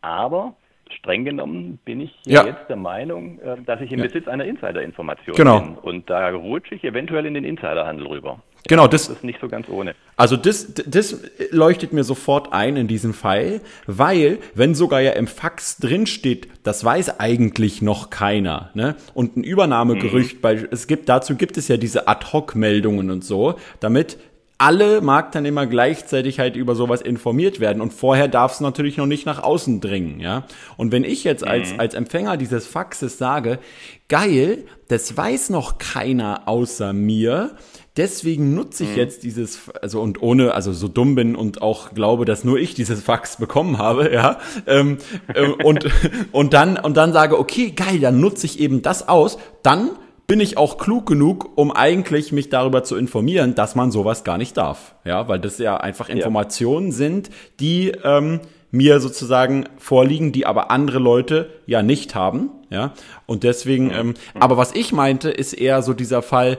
Aber 0.00 0.54
streng 0.90 1.24
genommen 1.24 1.78
bin 1.84 2.00
ich 2.00 2.14
ja. 2.26 2.44
jetzt 2.44 2.68
der 2.68 2.76
Meinung, 2.76 3.38
äh, 3.40 3.56
dass 3.64 3.80
ich 3.80 3.90
im 3.92 4.00
ja. 4.00 4.06
Besitz 4.06 4.28
einer 4.28 4.44
Insider-Information 4.44 5.36
genau. 5.36 5.60
bin. 5.60 5.74
Und 5.76 6.10
da 6.10 6.28
rutsche 6.30 6.74
ich 6.74 6.84
eventuell 6.84 7.26
in 7.26 7.34
den 7.34 7.44
Insiderhandel 7.44 8.06
rüber. 8.06 8.40
Genau, 8.66 8.86
das, 8.86 9.08
das 9.08 9.16
ist 9.18 9.24
nicht 9.24 9.40
so 9.40 9.48
ganz 9.48 9.68
ohne. 9.68 9.94
Also 10.16 10.38
das, 10.38 10.72
das 10.74 11.22
leuchtet 11.50 11.92
mir 11.92 12.02
sofort 12.02 12.52
ein 12.54 12.76
in 12.76 12.88
diesem 12.88 13.12
Fall, 13.12 13.60
weil 13.86 14.38
wenn 14.54 14.74
sogar 14.74 15.02
ja 15.02 15.12
im 15.12 15.26
Fax 15.26 15.76
drin 15.78 16.06
steht, 16.06 16.48
das 16.62 16.82
weiß 16.82 17.20
eigentlich 17.20 17.82
noch 17.82 18.08
keiner, 18.08 18.70
ne? 18.72 18.96
Und 19.12 19.36
ein 19.36 19.44
Übernahmegerücht, 19.44 20.36
mhm. 20.36 20.40
bei, 20.40 20.68
es 20.70 20.86
gibt 20.86 21.10
dazu 21.10 21.36
gibt 21.36 21.58
es 21.58 21.68
ja 21.68 21.76
diese 21.76 22.08
Ad-hoc-Meldungen 22.08 23.10
und 23.10 23.22
so, 23.22 23.56
damit 23.80 24.16
alle 24.58 25.00
Marktteilnehmer 25.00 25.66
gleichzeitig 25.66 26.38
halt 26.38 26.56
über 26.56 26.74
sowas 26.74 27.00
informiert 27.00 27.60
werden 27.60 27.80
und 27.80 27.92
vorher 27.92 28.28
darf 28.28 28.52
es 28.54 28.60
natürlich 28.60 28.96
noch 28.96 29.06
nicht 29.06 29.26
nach 29.26 29.42
außen 29.42 29.80
dringen, 29.80 30.20
ja. 30.20 30.46
Und 30.76 30.92
wenn 30.92 31.04
ich 31.04 31.24
jetzt 31.24 31.46
als, 31.46 31.72
mhm. 31.72 31.80
als 31.80 31.94
Empfänger 31.94 32.36
dieses 32.36 32.66
Faxes 32.66 33.18
sage, 33.18 33.58
geil, 34.08 34.64
das 34.88 35.16
weiß 35.16 35.50
noch 35.50 35.78
keiner 35.78 36.42
außer 36.46 36.92
mir, 36.92 37.56
Deswegen 37.96 38.54
nutze 38.56 38.82
ich 38.82 38.90
mhm. 38.90 38.96
jetzt 38.96 39.22
dieses, 39.22 39.70
also 39.80 40.00
und 40.00 40.20
ohne, 40.20 40.54
also 40.54 40.72
so 40.72 40.88
dumm 40.88 41.14
bin 41.14 41.36
und 41.36 41.62
auch 41.62 41.94
glaube, 41.94 42.24
dass 42.24 42.42
nur 42.42 42.58
ich 42.58 42.74
dieses 42.74 43.00
Fax 43.00 43.36
bekommen 43.36 43.78
habe, 43.78 44.12
ja, 44.12 44.40
ähm, 44.66 44.98
äh, 45.32 45.46
und 45.46 45.86
und 46.32 46.54
dann 46.54 46.76
und 46.76 46.96
dann 46.96 47.12
sage, 47.12 47.38
okay, 47.38 47.70
geil, 47.70 48.00
dann 48.00 48.18
nutze 48.18 48.46
ich 48.46 48.58
eben 48.58 48.82
das 48.82 49.08
aus, 49.08 49.38
dann 49.62 49.90
bin 50.26 50.40
ich 50.40 50.56
auch 50.56 50.78
klug 50.78 51.06
genug, 51.06 51.50
um 51.56 51.70
eigentlich 51.70 52.32
mich 52.32 52.48
darüber 52.48 52.82
zu 52.84 52.96
informieren, 52.96 53.54
dass 53.54 53.74
man 53.74 53.90
sowas 53.90 54.24
gar 54.24 54.38
nicht 54.38 54.56
darf, 54.56 54.94
ja, 55.04 55.28
weil 55.28 55.38
das 55.38 55.58
ja 55.58 55.76
einfach 55.76 56.08
Informationen 56.08 56.86
ja. 56.86 56.92
sind, 56.92 57.30
die 57.60 57.92
ähm, 58.02 58.40
mir 58.70 59.00
sozusagen 59.00 59.66
vorliegen, 59.76 60.32
die 60.32 60.46
aber 60.46 60.70
andere 60.70 60.98
Leute 60.98 61.50
ja 61.66 61.82
nicht 61.82 62.14
haben, 62.14 62.50
ja, 62.70 62.94
und 63.26 63.42
deswegen, 63.42 63.90
ähm, 63.90 64.14
aber 64.38 64.56
was 64.56 64.74
ich 64.74 64.92
meinte, 64.92 65.30
ist 65.30 65.52
eher 65.52 65.82
so 65.82 65.92
dieser 65.92 66.22
Fall 66.22 66.58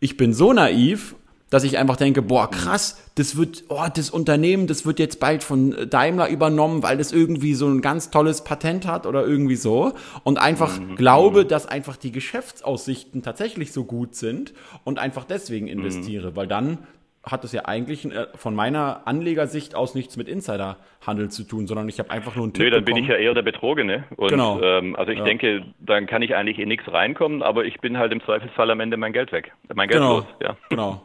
ich 0.00 0.16
bin 0.16 0.32
so 0.32 0.52
naiv, 0.52 1.16
dass 1.50 1.62
ich 1.62 1.78
einfach 1.78 1.96
denke, 1.96 2.22
boah, 2.22 2.50
krass, 2.50 3.10
das 3.14 3.36
wird, 3.36 3.64
oh, 3.68 3.84
das 3.94 4.10
Unternehmen, 4.10 4.66
das 4.66 4.84
wird 4.84 4.98
jetzt 4.98 5.20
bald 5.20 5.44
von 5.44 5.88
Daimler 5.88 6.28
übernommen, 6.28 6.82
weil 6.82 6.98
das 6.98 7.12
irgendwie 7.12 7.54
so 7.54 7.68
ein 7.68 7.82
ganz 7.82 8.10
tolles 8.10 8.42
Patent 8.42 8.86
hat 8.86 9.06
oder 9.06 9.24
irgendwie 9.24 9.56
so. 9.56 9.92
Und 10.24 10.38
einfach 10.38 10.80
mhm. 10.80 10.96
glaube, 10.96 11.44
dass 11.44 11.66
einfach 11.66 11.96
die 11.96 12.10
Geschäftsaussichten 12.10 13.22
tatsächlich 13.22 13.72
so 13.72 13.84
gut 13.84 14.16
sind 14.16 14.54
und 14.84 14.98
einfach 14.98 15.24
deswegen 15.24 15.68
investiere, 15.68 16.32
mhm. 16.32 16.36
weil 16.36 16.46
dann 16.48 16.78
hat 17.22 17.42
es 17.42 17.52
ja 17.52 17.64
eigentlich 17.64 18.04
äh, 18.04 18.26
von 18.34 18.54
meiner 18.54 19.02
Anlegersicht 19.06 19.74
aus 19.74 19.94
nichts 19.94 20.16
mit 20.16 20.28
Insiderhandel 20.28 21.28
zu 21.28 21.42
tun, 21.42 21.66
sondern 21.66 21.88
ich 21.88 21.98
habe 21.98 22.10
einfach 22.10 22.36
nur 22.36 22.44
einen 22.44 22.52
Tipp 22.52 22.64
Nö, 22.64 22.70
dann 22.70 22.84
bekommen. 22.84 23.04
bin 23.04 23.04
ich 23.04 23.10
ja 23.10 23.16
eher 23.16 23.34
der 23.34 23.42
Betrogene. 23.42 24.04
Und, 24.16 24.30
genau. 24.30 24.60
Ähm, 24.62 24.94
also 24.94 25.10
ich 25.10 25.18
ja. 25.18 25.24
denke, 25.24 25.64
dann 25.80 26.06
kann 26.06 26.22
ich 26.22 26.36
eigentlich 26.36 26.58
in 26.58 26.68
nichts 26.68 26.90
reinkommen, 26.90 27.42
aber 27.42 27.64
ich 27.64 27.80
bin 27.80 27.98
halt 27.98 28.12
im 28.12 28.22
Zweifelsfall 28.22 28.70
am 28.70 28.80
Ende 28.80 28.96
mein 28.96 29.12
Geld 29.12 29.32
weg. 29.32 29.52
Mein 29.74 29.88
Geld 29.88 30.00
genau. 30.00 30.18
los, 30.18 30.26
ja. 30.40 30.56
Genau. 30.70 31.02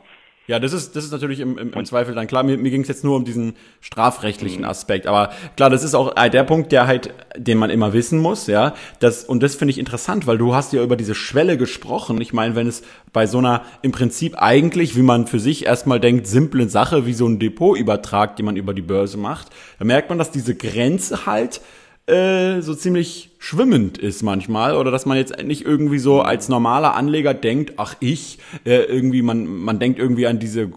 Ja, 0.47 0.59
das 0.59 0.73
ist, 0.73 0.95
das 0.95 1.05
ist 1.05 1.11
natürlich 1.11 1.39
im, 1.39 1.57
im, 1.57 1.71
im 1.73 1.85
Zweifel 1.85 2.15
dann 2.15 2.25
klar. 2.25 2.43
Mir, 2.43 2.57
mir 2.57 2.71
ging 2.71 2.81
es 2.81 2.87
jetzt 2.87 3.03
nur 3.03 3.15
um 3.15 3.25
diesen 3.25 3.53
strafrechtlichen 3.79 4.61
mhm. 4.61 4.67
Aspekt. 4.67 5.05
Aber 5.05 5.31
klar, 5.55 5.69
das 5.69 5.83
ist 5.83 5.93
auch 5.93 6.13
der 6.13 6.43
Punkt, 6.43 6.71
der 6.71 6.87
halt, 6.87 7.13
den 7.37 7.59
man 7.59 7.69
immer 7.69 7.93
wissen 7.93 8.19
muss, 8.19 8.47
ja. 8.47 8.73
Das, 8.99 9.23
und 9.23 9.43
das 9.43 9.53
finde 9.53 9.71
ich 9.71 9.77
interessant, 9.77 10.25
weil 10.25 10.39
du 10.39 10.55
hast 10.55 10.73
ja 10.73 10.81
über 10.81 10.95
diese 10.95 11.13
Schwelle 11.13 11.57
gesprochen. 11.57 12.19
Ich 12.21 12.33
meine, 12.33 12.55
wenn 12.55 12.67
es 12.67 12.81
bei 13.13 13.27
so 13.27 13.37
einer 13.37 13.63
im 13.83 13.91
Prinzip 13.91 14.41
eigentlich, 14.41 14.95
wie 14.95 15.03
man 15.03 15.27
für 15.27 15.39
sich 15.39 15.65
erstmal 15.65 15.99
denkt, 15.99 16.25
simplen 16.25 16.69
Sache 16.69 17.05
wie 17.05 17.13
so 17.13 17.27
ein 17.27 17.37
Depotübertrag, 17.37 18.35
den 18.35 18.45
man 18.45 18.55
über 18.55 18.73
die 18.73 18.81
Börse 18.81 19.17
macht, 19.17 19.49
da 19.77 19.85
merkt 19.85 20.09
man, 20.09 20.17
dass 20.17 20.31
diese 20.31 20.55
Grenze 20.55 21.27
halt 21.27 21.61
äh, 22.07 22.61
so 22.61 22.73
ziemlich 22.73 23.29
schwimmend 23.37 23.97
ist 23.97 24.21
manchmal 24.23 24.75
oder 24.75 24.91
dass 24.91 25.05
man 25.05 25.17
jetzt 25.17 25.43
nicht 25.43 25.65
irgendwie 25.65 25.99
so 25.99 26.21
als 26.21 26.49
normaler 26.49 26.95
Anleger 26.95 27.33
denkt, 27.33 27.73
ach 27.77 27.95
ich, 27.99 28.39
äh, 28.65 28.83
irgendwie 28.83 29.21
man 29.21 29.45
man 29.45 29.79
denkt 29.79 29.99
irgendwie 29.99 30.27
an 30.27 30.39
diese 30.39 30.71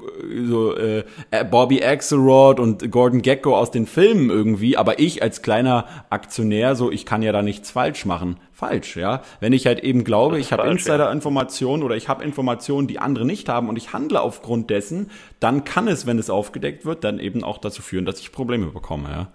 so 0.47 0.77
äh, 0.77 1.05
Bobby 1.51 1.83
Axelrod 1.83 2.61
und 2.61 2.91
Gordon 2.91 3.23
Gecko 3.23 3.57
aus 3.57 3.71
den 3.71 3.87
Filmen 3.87 4.31
irgendwie, 4.31 4.77
aber 4.77 4.99
ich 4.99 5.23
als 5.23 5.43
kleiner 5.43 5.87
Aktionär 6.11 6.77
so, 6.77 6.91
ich 6.91 7.07
kann 7.07 7.23
ja 7.23 7.33
da 7.33 7.43
nichts 7.43 7.71
falsch 7.71 8.07
machen. 8.07 8.37
Falsch, 8.53 8.97
ja. 8.97 9.23
Wenn 9.41 9.53
ich 9.53 9.67
halt 9.67 9.81
eben 9.81 10.05
glaube, 10.05 10.39
ich 10.39 10.53
habe 10.53 10.69
Insider-Informationen 10.69 11.83
oder 11.83 11.97
ich 11.97 12.09
habe 12.09 12.23
Informationen, 12.23 12.87
die 12.87 12.99
andere 12.99 13.27
nicht 13.27 13.49
haben 13.49 13.69
und 13.69 13.77
ich 13.77 13.93
handle 13.93 14.21
aufgrund 14.21 14.71
dessen, 14.71 15.11
dann 15.41 15.65
kann 15.65 15.89
es, 15.89 16.07
wenn 16.07 16.19
es 16.19 16.31
aufgedeckt 16.31 16.87
wird, 16.87 17.03
dann 17.03 17.19
eben 17.19 17.45
auch 17.45 17.59
dazu 17.59 17.83
führen, 17.83 18.05
dass 18.05 18.21
ich 18.21 18.31
Probleme 18.31 18.67
bekomme, 18.67 19.09
ja. 19.11 19.29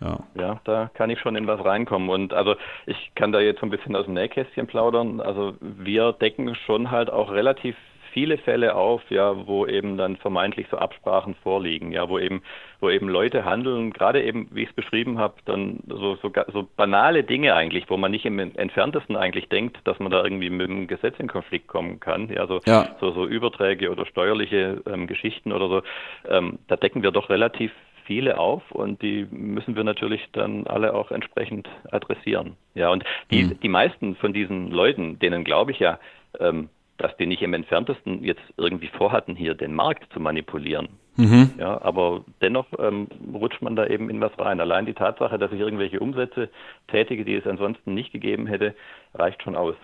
Ja. 0.00 0.18
ja, 0.34 0.60
da 0.64 0.90
kann 0.94 1.10
ich 1.10 1.20
schon 1.20 1.36
in 1.36 1.46
was 1.46 1.64
reinkommen. 1.64 2.08
Und 2.08 2.34
also 2.34 2.56
ich 2.86 3.12
kann 3.14 3.32
da 3.32 3.40
jetzt 3.40 3.60
so 3.60 3.66
ein 3.66 3.70
bisschen 3.70 3.96
aus 3.96 4.04
dem 4.04 4.14
Nähkästchen 4.14 4.66
plaudern. 4.66 5.20
Also 5.20 5.54
wir 5.60 6.12
decken 6.12 6.54
schon 6.54 6.90
halt 6.90 7.10
auch 7.10 7.30
relativ 7.30 7.76
viele 8.16 8.38
Fälle 8.38 8.74
auf, 8.74 9.02
ja, 9.10 9.46
wo 9.46 9.66
eben 9.66 9.98
dann 9.98 10.16
vermeintlich 10.16 10.66
so 10.70 10.78
Absprachen 10.78 11.34
vorliegen, 11.42 11.92
ja, 11.92 12.08
wo 12.08 12.18
eben, 12.18 12.40
wo 12.80 12.88
eben 12.88 13.10
Leute 13.10 13.44
handeln, 13.44 13.92
gerade 13.92 14.22
eben, 14.22 14.48
wie 14.52 14.62
ich 14.62 14.70
es 14.70 14.74
beschrieben 14.74 15.18
habe, 15.18 15.34
dann 15.44 15.80
so, 15.86 16.16
so, 16.16 16.32
so 16.50 16.66
banale 16.78 17.24
Dinge 17.24 17.54
eigentlich, 17.54 17.90
wo 17.90 17.98
man 17.98 18.10
nicht 18.10 18.24
im 18.24 18.38
entferntesten 18.38 19.16
eigentlich 19.16 19.50
denkt, 19.50 19.76
dass 19.84 19.98
man 19.98 20.10
da 20.10 20.24
irgendwie 20.24 20.48
mit 20.48 20.66
dem 20.66 20.86
Gesetz 20.86 21.16
in 21.18 21.28
Konflikt 21.28 21.68
kommen 21.68 22.00
kann, 22.00 22.30
ja, 22.30 22.46
so, 22.46 22.58
ja. 22.64 22.96
so, 23.00 23.10
so 23.12 23.26
Überträge 23.26 23.90
oder 23.90 24.06
steuerliche 24.06 24.80
ähm, 24.86 25.06
Geschichten 25.06 25.52
oder 25.52 25.68
so, 25.68 25.82
ähm, 26.26 26.58
da 26.68 26.76
decken 26.76 27.02
wir 27.02 27.10
doch 27.10 27.28
relativ 27.28 27.70
viele 28.06 28.38
auf 28.38 28.70
und 28.70 29.02
die 29.02 29.26
müssen 29.30 29.76
wir 29.76 29.84
natürlich 29.84 30.26
dann 30.32 30.66
alle 30.66 30.94
auch 30.94 31.10
entsprechend 31.10 31.68
adressieren. 31.90 32.56
Ja, 32.74 32.90
und 32.90 33.04
die, 33.30 33.44
mhm. 33.44 33.60
die 33.60 33.68
meisten 33.68 34.16
von 34.16 34.32
diesen 34.32 34.70
Leuten, 34.70 35.18
denen 35.18 35.44
glaube 35.44 35.72
ich 35.72 35.78
ja, 35.78 35.98
ähm, 36.40 36.68
dass 36.98 37.16
die 37.18 37.26
nicht 37.26 37.42
im 37.42 37.52
entferntesten 37.52 38.24
jetzt 38.24 38.42
irgendwie 38.56 38.88
vorhatten, 38.88 39.36
hier 39.36 39.54
den 39.54 39.74
Markt 39.74 40.10
zu 40.12 40.20
manipulieren. 40.20 40.88
Mhm. 41.16 41.52
Ja, 41.58 41.80
aber 41.82 42.24
dennoch 42.40 42.66
ähm, 42.78 43.08
rutscht 43.34 43.62
man 43.62 43.76
da 43.76 43.86
eben 43.86 44.10
in 44.10 44.20
was 44.20 44.38
rein. 44.38 44.60
Allein 44.60 44.86
die 44.86 44.94
Tatsache, 44.94 45.38
dass 45.38 45.52
ich 45.52 45.60
irgendwelche 45.60 46.00
Umsätze 46.00 46.48
tätige, 46.88 47.24
die 47.24 47.34
es 47.34 47.46
ansonsten 47.46 47.94
nicht 47.94 48.12
gegeben 48.12 48.46
hätte, 48.46 48.74
reicht 49.14 49.42
schon 49.42 49.56
aus. 49.56 49.74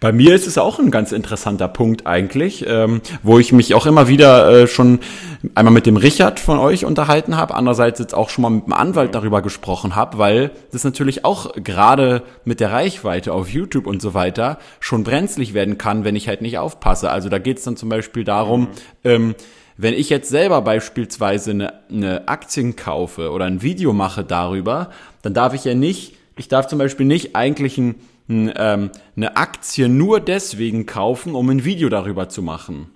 Bei 0.00 0.12
mir 0.12 0.34
ist 0.34 0.46
es 0.46 0.58
auch 0.58 0.78
ein 0.78 0.90
ganz 0.90 1.12
interessanter 1.12 1.68
Punkt 1.68 2.06
eigentlich, 2.06 2.64
ähm, 2.66 3.00
wo 3.22 3.38
ich 3.38 3.52
mich 3.52 3.74
auch 3.74 3.86
immer 3.86 4.08
wieder 4.08 4.50
äh, 4.50 4.66
schon 4.66 5.00
einmal 5.54 5.72
mit 5.72 5.86
dem 5.86 5.96
Richard 5.96 6.40
von 6.40 6.58
euch 6.58 6.84
unterhalten 6.84 7.36
habe, 7.36 7.54
andererseits 7.54 7.98
jetzt 7.98 8.14
auch 8.14 8.30
schon 8.30 8.42
mal 8.42 8.50
mit 8.50 8.66
dem 8.66 8.72
Anwalt 8.72 9.14
darüber 9.14 9.42
gesprochen 9.42 9.96
habe, 9.96 10.18
weil 10.18 10.50
das 10.72 10.84
natürlich 10.84 11.24
auch 11.24 11.54
gerade 11.54 12.22
mit 12.44 12.60
der 12.60 12.72
Reichweite 12.72 13.32
auf 13.32 13.48
YouTube 13.48 13.86
und 13.86 14.02
so 14.02 14.14
weiter 14.14 14.58
schon 14.80 15.04
brenzlig 15.04 15.54
werden 15.54 15.78
kann, 15.78 16.04
wenn 16.04 16.16
ich 16.16 16.28
halt 16.28 16.42
nicht 16.42 16.58
aufpasse. 16.58 17.10
Also 17.10 17.28
da 17.28 17.38
geht 17.38 17.58
es 17.58 17.64
dann 17.64 17.76
zum 17.76 17.88
Beispiel 17.88 18.24
darum, 18.24 18.68
ähm, 19.04 19.34
wenn 19.76 19.94
ich 19.94 20.10
jetzt 20.10 20.28
selber 20.28 20.60
beispielsweise 20.60 21.52
eine, 21.52 21.72
eine 21.90 22.28
Aktien 22.28 22.76
kaufe 22.76 23.30
oder 23.30 23.46
ein 23.46 23.62
Video 23.62 23.94
mache 23.94 24.24
darüber, 24.24 24.90
dann 25.22 25.32
darf 25.32 25.54
ich 25.54 25.64
ja 25.64 25.74
nicht, 25.74 26.16
ich 26.36 26.48
darf 26.48 26.66
zum 26.66 26.78
Beispiel 26.78 27.06
nicht 27.06 27.34
eigentlich 27.34 27.78
ein 27.78 27.94
ähm, 28.30 28.90
eine 29.16 29.36
Aktie 29.36 29.88
nur 29.88 30.20
deswegen 30.20 30.86
kaufen, 30.86 31.34
um 31.34 31.48
ein 31.50 31.64
Video 31.64 31.88
darüber 31.88 32.28
zu 32.28 32.42
machen. 32.42 32.90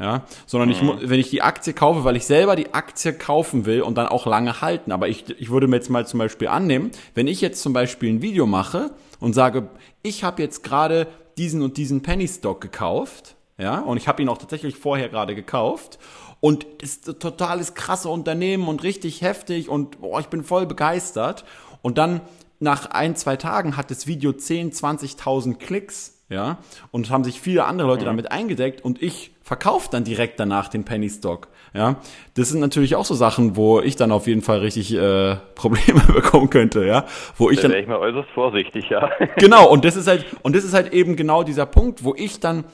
Ja, 0.00 0.22
sondern 0.46 0.70
ich, 0.70 0.80
wenn 0.80 1.18
ich 1.18 1.30
die 1.30 1.42
Aktie 1.42 1.72
kaufe, 1.72 2.04
weil 2.04 2.14
ich 2.14 2.24
selber 2.24 2.54
die 2.54 2.72
Aktie 2.72 3.12
kaufen 3.12 3.66
will 3.66 3.82
und 3.82 3.98
dann 3.98 4.06
auch 4.06 4.26
lange 4.26 4.60
halten. 4.60 4.92
Aber 4.92 5.08
ich, 5.08 5.28
ich 5.40 5.50
würde 5.50 5.66
mir 5.66 5.74
jetzt 5.74 5.90
mal 5.90 6.06
zum 6.06 6.18
Beispiel 6.18 6.46
annehmen, 6.46 6.92
wenn 7.14 7.26
ich 7.26 7.40
jetzt 7.40 7.60
zum 7.60 7.72
Beispiel 7.72 8.12
ein 8.12 8.22
Video 8.22 8.46
mache 8.46 8.92
und 9.18 9.32
sage, 9.32 9.70
ich 10.04 10.22
habe 10.22 10.40
jetzt 10.40 10.62
gerade 10.62 11.08
diesen 11.36 11.62
und 11.62 11.76
diesen 11.76 12.02
Penny 12.02 12.28
Stock 12.28 12.60
gekauft, 12.60 13.34
ja, 13.58 13.80
und 13.80 13.96
ich 13.96 14.06
habe 14.06 14.22
ihn 14.22 14.28
auch 14.28 14.38
tatsächlich 14.38 14.76
vorher 14.76 15.08
gerade 15.08 15.34
gekauft 15.34 15.98
und 16.38 16.64
ist 16.80 17.08
ein 17.08 17.18
totales 17.18 17.74
krasse 17.74 18.08
Unternehmen 18.08 18.68
und 18.68 18.84
richtig 18.84 19.22
heftig 19.22 19.68
und 19.68 20.00
boah, 20.00 20.20
ich 20.20 20.28
bin 20.28 20.44
voll 20.44 20.66
begeistert. 20.66 21.44
Und 21.82 21.98
dann 21.98 22.20
nach 22.60 22.90
ein, 22.90 23.16
zwei 23.16 23.36
Tagen 23.36 23.76
hat 23.76 23.90
das 23.90 24.06
Video 24.06 24.32
10, 24.32 24.72
20.000 24.72 25.56
Klicks 25.58 26.18
ja, 26.30 26.58
und 26.90 27.10
haben 27.10 27.24
sich 27.24 27.40
viele 27.40 27.64
andere 27.64 27.88
Leute 27.88 28.02
mhm. 28.02 28.06
damit 28.06 28.32
eingedeckt 28.32 28.84
und 28.84 29.02
ich 29.02 29.32
verkaufe 29.42 29.88
dann 29.90 30.04
direkt 30.04 30.38
danach 30.38 30.68
den 30.68 30.84
Penny 30.84 31.08
Stock, 31.08 31.48
ja. 31.72 31.96
Das 32.34 32.50
sind 32.50 32.60
natürlich 32.60 32.96
auch 32.96 33.06
so 33.06 33.14
Sachen, 33.14 33.56
wo 33.56 33.80
ich 33.80 33.96
dann 33.96 34.12
auf 34.12 34.26
jeden 34.26 34.42
Fall 34.42 34.58
richtig 34.58 34.94
äh, 34.94 35.36
Probleme 35.54 36.00
bekommen 36.00 36.50
könnte, 36.50 36.84
ja, 36.84 37.06
wo 37.36 37.48
ich 37.50 37.60
da 37.60 37.68
dann 37.68 37.78
ich 37.78 37.86
mal 37.86 37.96
äußerst 37.96 38.28
vorsichtig, 38.34 38.90
ja. 38.90 39.08
Genau 39.36 39.70
und 39.70 39.84
das 39.84 39.96
ist 39.96 40.06
halt 40.06 40.26
und 40.42 40.54
das 40.54 40.64
ist 40.64 40.74
halt 40.74 40.92
eben 40.92 41.16
genau 41.16 41.44
dieser 41.44 41.66
Punkt, 41.66 42.04
wo 42.04 42.14
ich 42.14 42.40
dann, 42.40 42.64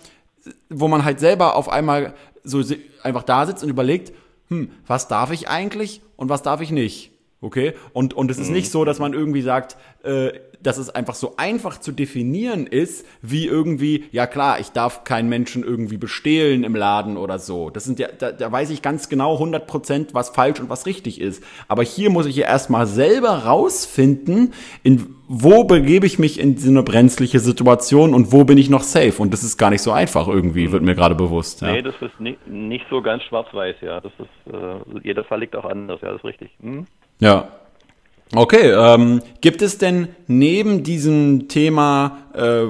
wo 0.68 0.88
man 0.88 1.05
halt 1.05 1.20
selber 1.20 1.55
auf 1.55 1.68
einmal 1.68 2.14
so 2.42 2.61
einfach 3.05 3.23
da 3.23 3.47
sitzt 3.47 3.62
und 3.62 3.70
überlegt, 3.70 4.12
hm, 4.49 4.70
was 4.87 5.07
darf 5.07 5.31
ich 5.31 5.49
eigentlich 5.49 6.03
und 6.16 6.29
was 6.29 6.42
darf 6.42 6.61
ich 6.61 6.73
nicht? 6.73 7.13
Okay? 7.44 7.74
Und, 7.92 8.14
und 8.14 8.30
es 8.30 8.38
ist 8.38 8.48
mhm. 8.48 8.54
nicht 8.54 8.70
so, 8.70 8.87
dass 8.87 8.98
man 8.98 9.12
irgendwie 9.12 9.42
sagt, 9.42 9.76
äh, 10.02 10.33
dass 10.62 10.78
es 10.78 10.88
einfach 10.88 11.14
so 11.14 11.35
einfach 11.37 11.78
zu 11.78 11.92
definieren 11.92 12.66
ist, 12.66 13.07
wie 13.20 13.46
irgendwie, 13.46 14.04
ja 14.12 14.26
klar, 14.26 14.61
ich 14.61 14.70
darf 14.70 15.04
keinen 15.04 15.28
Menschen 15.28 15.62
irgendwie 15.62 15.98
bestehlen 15.98 16.64
im 16.64 16.74
Laden 16.74 17.18
oder 17.18 17.38
so. 17.38 17.68
Das 17.68 17.85
sind 17.85 17.98
ja, 17.98 18.09
da, 18.18 18.33
da 18.33 18.50
weiß 18.50 18.70
ich 18.70 18.80
ganz 18.80 19.11
genau 19.11 19.35
100 19.35 19.66
Prozent, 19.66 20.14
was 20.14 20.30
falsch 20.30 20.61
und 20.61 20.70
was 20.70 20.87
richtig 20.87 21.20
ist. 21.20 21.44
Aber 21.68 21.83
hier 21.83 22.09
muss 22.09 22.24
ich 22.24 22.37
ja 22.37 22.46
erstmal 22.46 22.87
selber 22.87 23.44
rausfinden, 23.44 24.54
in 24.83 25.14
wo 25.28 25.64
begebe 25.64 26.07
ich 26.07 26.18
mich 26.18 26.38
in 26.38 26.57
so 26.57 26.70
eine 26.70 26.83
brenzliche 26.83 27.40
Situation 27.40 28.14
und 28.14 28.33
wo 28.33 28.44
bin 28.44 28.59
ich 28.59 28.68
noch 28.68 28.83
safe? 28.83 29.20
Und 29.22 29.33
das 29.33 29.42
ist 29.42 29.57
gar 29.57 29.70
nicht 29.70 29.83
so 29.83 29.90
einfach 29.90 30.28
irgendwie, 30.28 30.70
wird 30.70 30.83
mir 30.83 30.94
gerade 30.94 31.14
bewusst. 31.14 31.62
Ja. 31.62 31.72
Nee, 31.72 31.83
das 31.83 31.94
ist 32.00 32.20
nicht, 32.20 32.46
nicht 32.46 32.85
so 32.90 33.00
ganz 33.00 33.22
schwarz-weiß, 33.24 33.76
ja. 33.80 34.00
Das 34.00 34.12
ist, 34.18 34.52
äh, 34.52 35.00
jeder 35.02 35.24
Fall 35.24 35.40
liegt 35.40 35.57
auch 35.57 35.64
anders, 35.64 36.00
ja, 36.02 36.09
das 36.09 36.18
ist 36.18 36.24
richtig. 36.24 36.50
Hm? 36.61 36.87
Ja. 37.20 37.48
Okay, 38.35 38.70
ähm, 38.70 39.20
gibt 39.40 39.62
es 39.62 39.79
denn 39.79 40.09
neben 40.27 40.83
diesem 40.83 41.48
Thema 41.48 42.18
äh, 42.35 42.64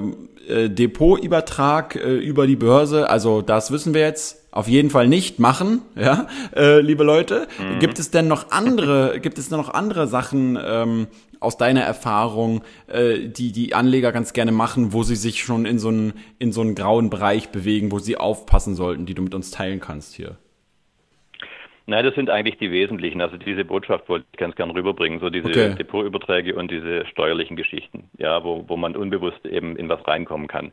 äh, 0.46 0.68
Depotübertrag 0.68 1.96
äh, 1.96 2.16
über 2.16 2.46
die 2.46 2.56
Börse, 2.56 3.08
also 3.08 3.40
das 3.40 3.70
wissen 3.70 3.94
wir 3.94 4.02
jetzt 4.02 4.44
auf 4.50 4.68
jeden 4.68 4.90
Fall 4.90 5.08
nicht 5.08 5.38
machen, 5.38 5.82
ja, 5.96 6.26
äh, 6.54 6.80
liebe 6.80 7.02
Leute. 7.02 7.48
Mhm. 7.58 7.78
Gibt 7.78 7.98
es 7.98 8.10
denn 8.10 8.28
noch 8.28 8.50
andere, 8.50 9.20
gibt 9.22 9.38
es 9.38 9.48
denn 9.48 9.58
noch 9.58 9.72
andere 9.72 10.06
Sachen 10.06 10.58
ähm, 10.62 11.06
aus 11.40 11.56
deiner 11.56 11.82
Erfahrung, 11.82 12.62
äh, 12.86 13.28
die 13.28 13.52
die 13.52 13.74
Anleger 13.74 14.12
ganz 14.12 14.32
gerne 14.32 14.52
machen, 14.52 14.92
wo 14.92 15.02
sie 15.02 15.16
sich 15.16 15.42
schon 15.42 15.64
in 15.64 15.78
so 15.78 15.88
einen 15.88 16.12
in 16.38 16.52
so 16.52 16.60
einen 16.60 16.74
grauen 16.74 17.10
Bereich 17.10 17.48
bewegen, 17.50 17.90
wo 17.90 17.98
sie 17.98 18.16
aufpassen 18.16 18.74
sollten, 18.74 19.06
die 19.06 19.14
du 19.14 19.22
mit 19.22 19.34
uns 19.34 19.50
teilen 19.50 19.80
kannst 19.80 20.14
hier? 20.14 20.36
Nein, 21.86 22.04
das 22.04 22.14
sind 22.14 22.30
eigentlich 22.30 22.56
die 22.56 22.70
wesentlichen. 22.70 23.20
Also 23.20 23.36
diese 23.36 23.64
Botschaft 23.64 24.08
wollte 24.08 24.26
ich 24.32 24.38
ganz 24.38 24.54
gern 24.56 24.70
rüberbringen, 24.70 25.20
so 25.20 25.28
diese 25.28 25.48
okay. 25.48 25.74
Depotüberträge 25.74 26.54
und 26.54 26.70
diese 26.70 27.04
steuerlichen 27.06 27.56
Geschichten, 27.56 28.08
ja, 28.16 28.42
wo, 28.42 28.64
wo 28.68 28.76
man 28.76 28.96
unbewusst 28.96 29.44
eben 29.44 29.76
in 29.76 29.88
was 29.88 30.06
reinkommen 30.06 30.48
kann. 30.48 30.72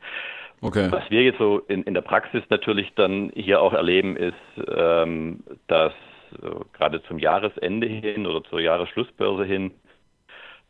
Okay. 0.62 0.90
Was 0.92 1.10
wir 1.10 1.24
jetzt 1.24 1.40
so 1.40 1.60
in, 1.68 1.84
in 1.84 1.96
der 1.96 2.02
Praxis 2.02 2.44
natürlich 2.50 2.94
dann 2.96 3.32
hier 3.36 3.62
auch 3.62 3.74
erleben, 3.74 4.16
ist, 4.16 4.36
ähm, 4.74 5.44
dass 5.68 5.94
äh, 6.42 6.48
gerade 6.74 7.02
zum 7.04 7.20
Jahresende 7.20 7.88
hin 7.88 8.26
oder 8.26 8.44
zur 8.44 8.62
Jahresschlussbörse 8.62 9.44
hin 9.44 9.72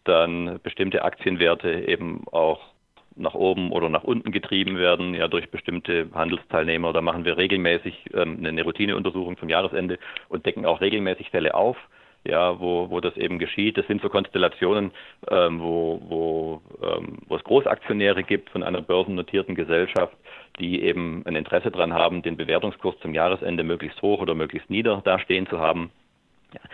dann 0.06 0.60
bestimmte 0.64 1.04
Aktienwerte 1.04 1.72
eben 1.88 2.24
auch 2.32 2.71
nach 3.16 3.34
oben 3.34 3.72
oder 3.72 3.90
nach 3.90 4.04
unten 4.04 4.32
getrieben 4.32 4.78
werden, 4.78 5.14
ja 5.14 5.28
durch 5.28 5.50
bestimmte 5.50 6.08
Handelsteilnehmer. 6.14 6.94
Da 6.94 7.02
machen 7.02 7.26
wir 7.26 7.38
regelmäßig 7.38 8.06
ähm, 8.14 8.44
eine 8.46 8.64
Routineuntersuchung 8.64 9.38
zum 9.38 9.50
Jahresende 9.50 10.00
und 10.30 10.46
decken 10.46 10.66
auch 10.66 10.82
regelmäßig 10.82 11.30
Fälle 11.30 11.54
auf, 11.54 11.78
ja, 12.24 12.60
wo, 12.60 12.90
wo 12.90 13.00
das 13.00 13.18
eben 13.18 13.40
geschieht. 13.40 13.78
Das 13.78 13.88
sind 13.88 14.02
so 14.02 14.10
Konstellationen, 14.10 14.92
ähm, 15.30 15.60
wo, 15.62 16.02
wo, 16.08 16.62
ähm, 16.82 17.20
wo 17.28 17.36
es 17.36 17.44
Großaktionäre 17.44 18.24
gibt 18.24 18.50
von 18.50 18.64
einer 18.64 18.82
börsennotierten 18.82 19.56
Gesellschaft, 19.56 20.16
die 20.60 20.84
eben 20.84 21.24
ein 21.26 21.36
Interesse 21.36 21.72
daran 21.72 21.94
haben, 21.94 22.22
den 22.22 22.38
Bewertungskurs 22.38 22.98
zum 23.00 23.14
Jahresende 23.14 23.64
möglichst 23.64 24.02
hoch 24.02 24.22
oder 24.22 24.36
möglichst 24.36 24.70
nieder 24.70 25.02
dastehen 25.04 25.48
zu 25.48 25.60
haben. 25.60 25.92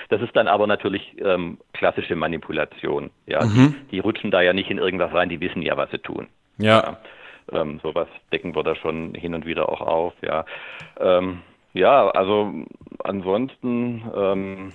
Das 0.10 0.22
ist 0.22 0.36
dann 0.36 0.48
aber 0.48 0.68
natürlich 0.68 1.16
ähm, 1.20 1.58
klassische 1.74 2.16
Manipulation. 2.16 3.12
Ja, 3.26 3.46
mhm. 3.46 3.76
die, 3.90 3.96
die, 3.96 4.00
rutschen 4.00 4.32
da 4.32 4.42
ja 4.42 4.54
nicht 4.54 4.70
in 4.70 4.78
irgendwas 4.78 5.14
rein, 5.14 5.30
die 5.30 5.40
wissen 5.40 5.62
ja, 5.62 5.78
was 5.78 5.92
sie 5.92 6.00
tun. 6.00 6.28
Ja. 6.58 6.80
ja 6.80 6.98
ähm, 7.52 7.80
sowas 7.82 8.08
decken 8.32 8.56
wir 8.56 8.64
da 8.64 8.76
schon 8.76 9.14
hin 9.14 9.34
und 9.34 9.46
wieder 9.46 9.70
auch 9.70 9.82
auf. 9.82 10.14
Ja, 10.22 10.46
ähm, 11.00 11.42
ja 11.74 12.10
also 12.10 12.54
ansonsten 13.04 14.04
ähm, 14.16 14.74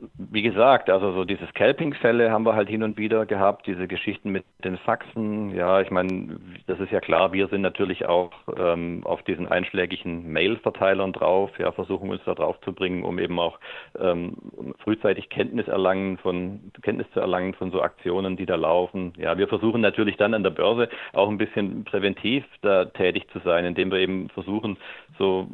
wie 0.00 0.42
gesagt, 0.42 0.90
also 0.90 1.12
so 1.12 1.24
diese 1.24 1.46
Scalping-Fälle 1.46 2.30
haben 2.30 2.44
wir 2.44 2.54
halt 2.54 2.68
hin 2.68 2.82
und 2.82 2.98
wieder 2.98 3.26
gehabt, 3.26 3.66
diese 3.66 3.86
Geschichten 3.86 4.30
mit 4.30 4.44
den 4.64 4.76
Faxen. 4.78 5.54
Ja, 5.54 5.80
ich 5.80 5.90
meine, 5.90 6.38
das 6.66 6.80
ist 6.80 6.90
ja 6.90 7.00
klar, 7.00 7.32
wir 7.32 7.48
sind 7.48 7.62
natürlich 7.62 8.06
auch 8.06 8.32
ähm, 8.58 9.02
auf 9.04 9.22
diesen 9.22 9.48
einschlägigen 9.48 10.30
Mail-Verteilern 10.32 11.12
drauf, 11.12 11.50
ja, 11.58 11.72
versuchen 11.72 12.10
uns 12.10 12.22
da 12.24 12.34
drauf 12.34 12.60
zu 12.62 12.72
bringen, 12.72 13.04
um 13.04 13.18
eben 13.18 13.38
auch 13.38 13.58
ähm, 13.98 14.36
frühzeitig 14.82 15.28
Kenntnis 15.30 15.68
erlangen 15.68 16.18
von 16.18 16.72
Kenntnis 16.82 17.06
zu 17.12 17.20
erlangen 17.20 17.54
von 17.54 17.70
so 17.70 17.80
Aktionen, 17.80 18.36
die 18.36 18.46
da 18.46 18.56
laufen. 18.56 19.12
Ja, 19.16 19.38
wir 19.38 19.48
versuchen 19.48 19.80
natürlich 19.80 20.16
dann 20.16 20.34
an 20.34 20.42
der 20.42 20.50
Börse 20.50 20.88
auch 21.12 21.28
ein 21.28 21.38
bisschen 21.38 21.84
präventiv 21.84 22.44
da 22.62 22.86
tätig 22.86 23.28
zu 23.32 23.38
sein, 23.40 23.64
indem 23.64 23.90
wir 23.90 23.98
eben 23.98 24.28
versuchen, 24.30 24.76
so 25.18 25.48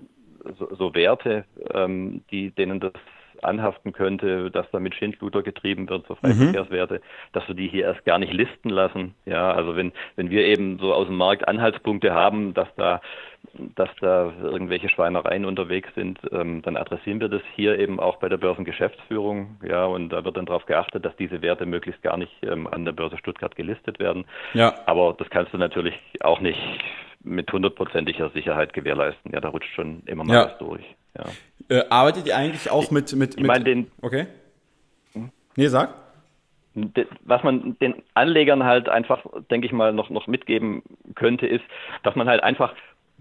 so, 0.59 0.75
so 0.75 0.95
Werte, 0.95 1.45
ähm, 1.75 2.23
die 2.31 2.51
denen 2.51 2.81
das 2.81 2.93
anhaften 3.45 3.93
könnte, 3.93 4.51
dass 4.51 4.71
da 4.71 4.81
mit 4.81 4.95
Schindluder 4.95 5.43
getrieben 5.43 5.89
wird, 5.89 6.07
so 6.07 6.15
Freiverkehrswerte, 6.15 6.95
mhm. 6.95 7.01
dass 7.33 7.47
wir 7.49 7.55
die 7.55 7.69
hier 7.69 7.85
erst 7.85 8.05
gar 8.05 8.19
nicht 8.19 8.33
listen 8.33 8.71
lassen. 8.71 9.15
Ja, 9.27 9.53
also 9.53 9.77
wenn, 9.77 9.93
wenn 10.17 10.31
wir 10.31 10.45
eben 10.45 10.79
so 10.79 10.93
aus 10.95 11.07
dem 11.07 11.17
Markt 11.17 11.47
Anhaltspunkte 11.49 12.13
haben, 12.13 12.55
dass 12.55 12.69
da 12.77 13.01
dass 13.75 13.89
da 14.01 14.33
irgendwelche 14.43 14.89
Schweinereien 14.89 15.45
unterwegs 15.45 15.89
sind, 15.95 16.19
ähm, 16.31 16.63
dann 16.63 16.77
adressieren 16.77 17.21
wir 17.21 17.29
das 17.29 17.43
hier 17.57 17.79
eben 17.79 17.99
auch 17.99 18.17
bei 18.17 18.29
der 18.29 18.37
Börsengeschäftsführung. 18.37 19.57
Ja, 19.67 19.87
und 19.87 20.11
da 20.11 20.25
wird 20.25 20.37
dann 20.37 20.47
darauf 20.47 20.67
geachtet, 20.67 21.05
dass 21.05 21.17
diese 21.17 21.43
Werte 21.43 21.67
möglichst 21.67 22.03
gar 22.03 22.17
nicht 22.17 22.33
ähm, 22.43 22.67
an 22.67 22.85
der 22.85 22.93
Börse 22.93 23.19
Stuttgart 23.19 23.57
gelistet 23.57 23.99
werden. 23.99 24.25
Ja. 24.55 24.75
Aber 24.87 25.15
das 25.19 25.29
kannst 25.31 25.53
du 25.53 25.59
natürlich 25.59 25.95
auch 26.21 26.41
nicht 26.41 26.61
mit 27.23 27.53
hundertprozentiger 27.53 28.31
Sicherheit 28.31 28.73
gewährleisten. 28.73 29.33
Ja, 29.33 29.41
da 29.41 29.49
rutscht 29.49 29.75
schon 29.75 30.03
immer 30.07 30.25
mal 30.25 30.35
ja. 30.35 30.45
was 30.47 30.59
durch. 30.59 30.85
Ja. 31.17 31.25
Äh, 31.71 31.85
arbeitet 31.89 32.27
ihr 32.27 32.37
eigentlich 32.37 32.71
auch 32.71 32.91
mit. 32.91 33.13
mit, 33.13 33.37
mit 33.37 33.41
ich 33.41 33.47
meine, 33.47 33.65
den. 33.65 33.91
Okay. 34.03 34.27
Nee, 35.57 35.69
sag. 35.69 35.95
Was 37.25 37.43
man 37.43 37.77
den 37.81 37.95
Anlegern 38.15 38.65
halt 38.65 38.89
einfach, 38.89 39.25
denke 39.51 39.67
ich 39.67 39.73
mal, 39.73 39.93
noch, 39.93 40.11
noch 40.11 40.27
mitgeben 40.27 40.83
könnte, 41.15 41.47
ist, 41.47 41.65
dass 42.03 42.15
man 42.17 42.29
halt 42.29 42.43
einfach 42.43 42.75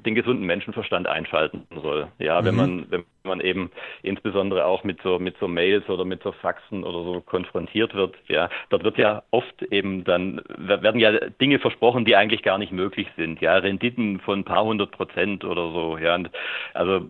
den 0.06 0.16
gesunden 0.16 0.46
Menschenverstand 0.46 1.08
einschalten 1.08 1.68
soll. 1.82 2.08
Ja, 2.20 2.44
wenn 2.46 2.54
mhm. 2.54 2.60
man, 2.60 2.86
wenn 2.92 3.04
man 3.24 3.42
eben 3.42 3.70
insbesondere 4.02 4.66
auch 4.66 4.84
mit 4.84 5.02
so, 5.02 5.20
mit 5.20 5.36
so 5.40 5.48
Mails 5.48 5.88
oder 5.90 6.06
mit 6.06 6.24
so 6.24 6.32
Faxen 6.32 6.84
oder 6.84 7.04
so 7.04 7.22
konfrontiert 7.22 7.94
wird, 7.94 8.16
ja, 8.28 8.50
dort 8.70 8.84
wird 8.84 8.98
ja 8.98 9.24
oft 9.32 9.62
eben 9.64 10.04
dann, 10.06 10.42
werden 10.58 11.00
ja 11.00 11.12
Dinge 11.42 11.60
versprochen, 11.60 12.06
die 12.06 12.16
eigentlich 12.16 12.44
gar 12.44 12.58
nicht 12.58 12.72
möglich 12.72 13.08
sind. 13.18 13.42
Ja, 13.42 13.58
Renditen 13.58 14.20
von 14.22 14.40
ein 14.40 14.46
paar 14.46 14.64
hundert 14.64 14.92
Prozent 14.92 15.44
oder 15.44 15.72
so, 15.72 15.98
ja. 15.98 16.16
Und 16.16 16.30
also, 16.74 17.08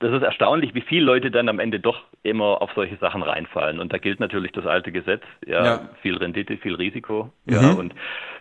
das 0.00 0.12
ist 0.14 0.22
erstaunlich, 0.22 0.74
wie 0.74 0.80
viele 0.80 1.04
Leute 1.04 1.30
dann 1.30 1.48
am 1.48 1.58
Ende 1.58 1.78
doch 1.78 2.00
immer 2.22 2.62
auf 2.62 2.70
solche 2.74 2.96
Sachen 2.96 3.22
reinfallen. 3.22 3.78
Und 3.78 3.92
da 3.92 3.98
gilt 3.98 4.18
natürlich 4.18 4.52
das 4.52 4.66
alte 4.66 4.92
Gesetz, 4.92 5.22
ja, 5.46 5.64
ja. 5.64 5.90
viel 6.02 6.16
Rendite, 6.16 6.56
viel 6.56 6.74
Risiko, 6.74 7.30
mhm. 7.44 7.54
ja, 7.54 7.70
und 7.72 7.94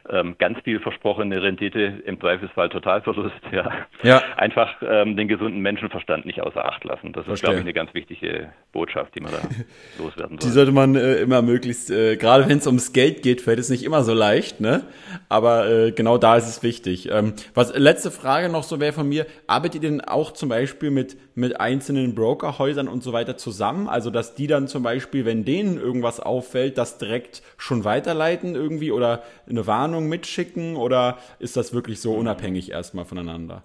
ähm, 0.09 0.35
ganz 0.39 0.57
viel 0.63 0.79
versprochene 0.79 1.41
Rendite, 1.41 2.01
im 2.05 2.19
Zweifelsfall 2.19 2.69
Totalverlust, 2.69 3.35
ja. 3.51 3.71
ja. 4.03 4.21
Einfach 4.37 4.69
ähm, 4.81 5.17
den 5.17 5.27
gesunden 5.27 5.61
Menschenverstand 5.61 6.25
nicht 6.25 6.41
außer 6.41 6.63
Acht 6.65 6.83
lassen. 6.83 7.13
Das 7.13 7.25
Verstehe. 7.25 7.33
ist, 7.33 7.41
glaube 7.41 7.55
ich, 7.55 7.61
eine 7.61 7.73
ganz 7.73 7.93
wichtige 7.93 8.51
Botschaft, 8.71 9.13
die 9.15 9.21
man 9.21 9.33
da 9.33 9.39
loswerden 10.03 10.39
soll. 10.39 10.49
Die 10.49 10.53
sollte 10.53 10.71
man 10.71 10.95
äh, 10.95 11.15
immer 11.15 11.41
möglichst, 11.41 11.91
äh, 11.91 12.15
gerade 12.15 12.49
wenn 12.49 12.57
es 12.57 12.67
ums 12.67 12.93
Geld 12.93 13.21
geht, 13.21 13.41
fällt 13.41 13.59
es 13.59 13.69
nicht 13.69 13.83
immer 13.83 14.03
so 14.03 14.13
leicht, 14.13 14.61
ne? 14.61 14.83
Aber 15.27 15.69
äh, 15.69 15.91
genau 15.91 16.17
da 16.17 16.37
ist 16.37 16.47
es 16.47 16.63
wichtig. 16.63 17.09
Ähm, 17.11 17.33
was 17.53 17.77
letzte 17.77 18.11
Frage 18.11 18.49
noch 18.49 18.63
so 18.63 18.79
wäre 18.79 18.93
von 18.93 19.07
mir, 19.07 19.25
arbeitet 19.47 19.83
ihr 19.83 19.89
denn 19.89 20.01
auch 20.01 20.31
zum 20.31 20.49
Beispiel 20.49 20.89
mit, 20.89 21.17
mit 21.35 21.48
einzelnen 21.57 22.15
Brokerhäusern 22.15 22.87
und 22.87 23.03
so 23.03 23.13
weiter 23.13 23.37
zusammen? 23.37 23.87
Also 23.87 24.09
dass 24.09 24.35
die 24.35 24.47
dann 24.47 24.67
zum 24.67 24.83
Beispiel, 24.83 25.25
wenn 25.25 25.45
denen 25.45 25.79
irgendwas 25.79 26.19
auffällt, 26.19 26.77
das 26.77 26.97
direkt 26.97 27.41
schon 27.57 27.83
weiterleiten 27.85 28.55
irgendwie 28.55 28.91
oder 28.91 29.23
eine 29.49 29.67
Warnung 29.67 30.07
mitschicken 30.09 30.75
oder 30.75 31.17
ist 31.39 31.57
das 31.57 31.73
wirklich 31.73 32.01
so 32.01 32.13
unabhängig 32.13 32.71
erstmal 32.71 33.05
voneinander? 33.05 33.63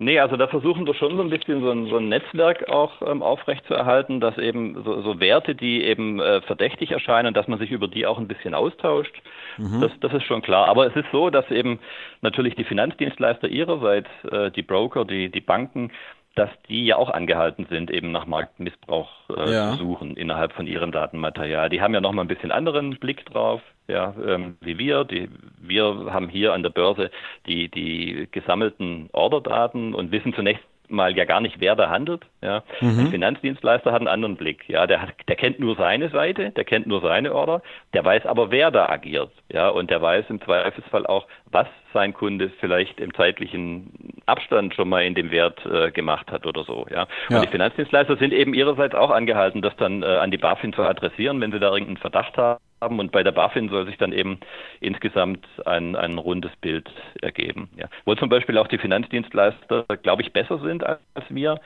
Nee, 0.00 0.20
also 0.20 0.36
da 0.36 0.46
versuchen 0.46 0.86
wir 0.86 0.94
schon 0.94 1.16
so 1.16 1.22
ein 1.22 1.30
bisschen 1.30 1.60
so 1.60 1.72
ein, 1.72 1.86
so 1.86 1.96
ein 1.96 2.08
Netzwerk 2.08 2.68
auch 2.68 3.02
ähm, 3.02 3.20
aufrechtzuerhalten, 3.20 4.20
dass 4.20 4.38
eben 4.38 4.84
so, 4.84 5.02
so 5.02 5.18
Werte, 5.18 5.56
die 5.56 5.82
eben 5.82 6.20
äh, 6.20 6.40
verdächtig 6.42 6.92
erscheinen, 6.92 7.34
dass 7.34 7.48
man 7.48 7.58
sich 7.58 7.72
über 7.72 7.88
die 7.88 8.06
auch 8.06 8.16
ein 8.16 8.28
bisschen 8.28 8.54
austauscht. 8.54 9.14
Mhm. 9.56 9.80
Das, 9.80 9.90
das 10.00 10.12
ist 10.14 10.22
schon 10.22 10.40
klar. 10.40 10.68
Aber 10.68 10.86
es 10.86 10.94
ist 10.94 11.08
so, 11.10 11.30
dass 11.30 11.50
eben 11.50 11.80
natürlich 12.22 12.54
die 12.54 12.62
Finanzdienstleister 12.62 13.48
ihrerseits, 13.48 14.08
äh, 14.30 14.52
die 14.52 14.62
Broker, 14.62 15.04
die, 15.04 15.30
die 15.30 15.40
Banken, 15.40 15.90
dass 16.38 16.50
die 16.68 16.86
ja 16.86 16.96
auch 16.96 17.10
angehalten 17.10 17.66
sind, 17.68 17.90
eben 17.90 18.12
nach 18.12 18.26
Marktmissbrauch 18.26 19.10
äh, 19.36 19.52
ja. 19.52 19.72
zu 19.72 19.78
suchen 19.78 20.16
innerhalb 20.16 20.52
von 20.52 20.66
ihrem 20.66 20.92
Datenmaterial. 20.92 21.68
Die 21.68 21.80
haben 21.80 21.94
ja 21.94 22.00
nochmal 22.00 22.24
ein 22.24 22.28
bisschen 22.28 22.52
anderen 22.52 22.98
Blick 22.98 23.26
drauf, 23.26 23.60
ja, 23.88 24.14
ähm, 24.24 24.56
wie 24.60 24.78
wir. 24.78 25.04
Die, 25.04 25.28
wir 25.60 26.08
haben 26.10 26.28
hier 26.28 26.52
an 26.52 26.62
der 26.62 26.70
Börse 26.70 27.10
die, 27.46 27.68
die 27.68 28.28
gesammelten 28.30 29.08
Orderdaten 29.12 29.94
und 29.94 30.12
wissen 30.12 30.34
zunächst 30.34 30.64
mal 30.88 31.16
ja 31.16 31.24
gar 31.24 31.40
nicht, 31.40 31.60
wer 31.60 31.76
da 31.76 31.90
handelt. 31.90 32.24
Ja. 32.40 32.62
Mhm. 32.80 33.00
Ein 33.00 33.10
Finanzdienstleister 33.10 33.92
hat 33.92 34.00
einen 34.00 34.08
anderen 34.08 34.36
Blick. 34.36 34.68
Ja, 34.68 34.86
der, 34.86 35.02
hat, 35.02 35.10
der 35.28 35.36
kennt 35.36 35.60
nur 35.60 35.76
seine 35.76 36.08
Seite, 36.10 36.50
der 36.50 36.64
kennt 36.64 36.86
nur 36.86 37.00
seine 37.00 37.34
Order, 37.34 37.62
der 37.94 38.04
weiß 38.04 38.26
aber, 38.26 38.50
wer 38.50 38.70
da 38.70 38.88
agiert. 38.88 39.30
Ja, 39.52 39.68
und 39.68 39.90
der 39.90 40.00
weiß 40.00 40.26
im 40.28 40.40
Zweifelsfall 40.40 41.06
auch, 41.06 41.26
was 41.50 41.66
sein 41.92 42.12
Kunde 42.12 42.50
vielleicht 42.60 43.00
im 43.00 43.14
zeitlichen 43.14 44.20
Abstand 44.26 44.74
schon 44.74 44.88
mal 44.88 45.04
in 45.04 45.14
dem 45.14 45.30
Wert 45.30 45.64
äh, 45.66 45.90
gemacht 45.90 46.30
hat 46.30 46.46
oder 46.46 46.64
so. 46.64 46.86
Ja. 46.90 47.06
ja. 47.30 47.36
Und 47.36 47.46
die 47.46 47.50
Finanzdienstleister 47.50 48.16
sind 48.16 48.32
eben 48.32 48.54
ihrerseits 48.54 48.94
auch 48.94 49.10
angehalten, 49.10 49.62
das 49.62 49.74
dann 49.76 50.02
äh, 50.02 50.06
an 50.06 50.30
die 50.30 50.38
BaFin 50.38 50.72
zu 50.72 50.82
adressieren, 50.82 51.40
wenn 51.40 51.52
sie 51.52 51.60
da 51.60 51.70
irgendeinen 51.70 51.96
Verdacht 51.96 52.36
haben 52.36 52.60
haben 52.80 52.98
und 52.98 53.12
bei 53.12 53.22
der 53.22 53.32
BaFin 53.32 53.68
soll 53.68 53.86
sich 53.86 53.96
dann 53.98 54.12
eben 54.12 54.38
insgesamt 54.80 55.46
ein, 55.66 55.96
ein 55.96 56.18
rundes 56.18 56.52
Bild 56.60 56.90
ergeben. 57.22 57.68
Ja. 57.76 57.88
Wo 58.04 58.14
zum 58.14 58.28
Beispiel 58.28 58.58
auch 58.58 58.68
die 58.68 58.78
Finanzdienstleister, 58.78 59.84
glaube 60.02 60.22
ich, 60.22 60.32
besser 60.32 60.58
sind 60.60 60.84
als 60.84 61.00
wir, 61.28 61.60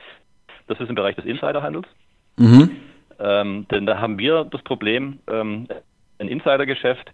das 0.67 0.79
ist 0.79 0.89
im 0.89 0.95
Bereich 0.95 1.15
des 1.15 1.25
Insiderhandels. 1.25 1.87
Mhm. 2.37 2.71
Ähm, 3.19 3.67
denn 3.69 3.85
da 3.85 3.99
haben 3.99 4.17
wir 4.17 4.43
das 4.45 4.61
Problem, 4.63 5.19
ähm, 5.27 5.67
ein 6.19 6.27
Insidergeschäft, 6.27 7.11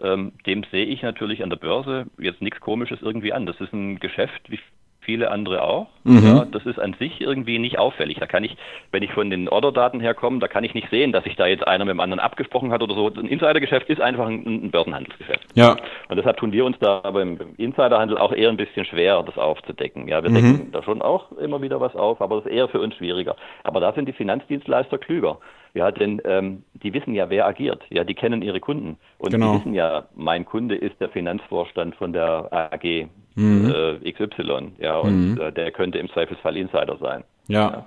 ähm, 0.00 0.32
dem 0.46 0.64
sehe 0.70 0.86
ich 0.86 1.02
natürlich 1.02 1.42
an 1.42 1.50
der 1.50 1.56
Börse 1.56 2.06
jetzt 2.18 2.40
nichts 2.40 2.60
Komisches 2.60 3.02
irgendwie 3.02 3.32
an. 3.32 3.46
Das 3.46 3.60
ist 3.60 3.72
ein 3.72 3.98
Geschäft 3.98 4.40
wie 4.48 4.58
viele 5.00 5.30
andere 5.30 5.62
auch. 5.62 5.88
Mhm. 6.04 6.24
Ja, 6.24 6.44
das 6.44 6.64
ist 6.66 6.78
an 6.78 6.94
sich 6.98 7.20
irgendwie 7.20 7.58
nicht 7.58 7.78
auffällig. 7.78 8.18
Da 8.18 8.26
kann 8.26 8.44
ich, 8.44 8.56
wenn 8.92 9.02
ich 9.02 9.12
von 9.12 9.30
den 9.30 9.48
Orderdaten 9.48 10.00
herkomme, 10.00 10.38
da 10.38 10.48
kann 10.48 10.64
ich 10.64 10.74
nicht 10.74 10.88
sehen, 10.90 11.12
dass 11.12 11.24
sich 11.24 11.36
da 11.36 11.46
jetzt 11.46 11.66
einer 11.66 11.84
mit 11.84 11.92
dem 11.92 12.00
anderen 12.00 12.20
abgesprochen 12.20 12.72
hat 12.72 12.82
oder 12.82 12.94
so. 12.94 13.08
Ein 13.08 13.26
Insidergeschäft 13.26 13.88
ist 13.88 14.00
einfach 14.00 14.26
ein, 14.26 14.44
ein 14.46 14.70
Börsenhandelsgeschäft. 14.70 15.46
Ja. 15.54 15.76
Und 16.08 16.16
deshalb 16.16 16.36
tun 16.36 16.52
wir 16.52 16.64
uns 16.64 16.78
da 16.80 17.00
beim 17.00 17.38
Insiderhandel 17.56 18.18
auch 18.18 18.32
eher 18.32 18.50
ein 18.50 18.56
bisschen 18.56 18.84
schwer, 18.84 19.22
das 19.22 19.36
aufzudecken. 19.36 20.08
Ja, 20.08 20.22
wir 20.22 20.30
mhm. 20.30 20.34
decken 20.34 20.72
da 20.72 20.82
schon 20.82 21.02
auch 21.02 21.32
immer 21.32 21.62
wieder 21.62 21.80
was 21.80 21.94
auf, 21.94 22.20
aber 22.20 22.36
das 22.36 22.46
ist 22.46 22.52
eher 22.52 22.68
für 22.68 22.80
uns 22.80 22.94
schwieriger. 22.94 23.36
Aber 23.64 23.80
da 23.80 23.92
sind 23.92 24.06
die 24.06 24.12
Finanzdienstleister 24.12 24.98
klüger. 24.98 25.38
Ja, 25.74 25.90
denn 25.90 26.20
ähm, 26.24 26.64
die 26.74 26.92
wissen 26.92 27.14
ja, 27.14 27.30
wer 27.30 27.46
agiert. 27.46 27.82
Ja, 27.90 28.04
die 28.04 28.14
kennen 28.14 28.42
ihre 28.42 28.60
Kunden. 28.60 28.98
Und 29.18 29.30
genau. 29.30 29.52
die 29.52 29.58
wissen 29.60 29.74
ja, 29.74 30.06
mein 30.14 30.44
Kunde 30.44 30.74
ist 30.74 31.00
der 31.00 31.08
Finanzvorstand 31.10 31.94
von 31.94 32.12
der 32.12 32.48
AG 32.52 33.08
mhm. 33.36 33.72
äh, 34.02 34.12
XY. 34.12 34.72
Ja, 34.78 34.98
und 34.98 35.32
mhm. 35.32 35.40
äh, 35.40 35.52
der 35.52 35.70
könnte 35.70 35.98
im 35.98 36.10
Zweifelsfall 36.10 36.56
Insider 36.56 36.96
sein. 37.00 37.24
Ja. 37.46 37.70
ja. 37.70 37.86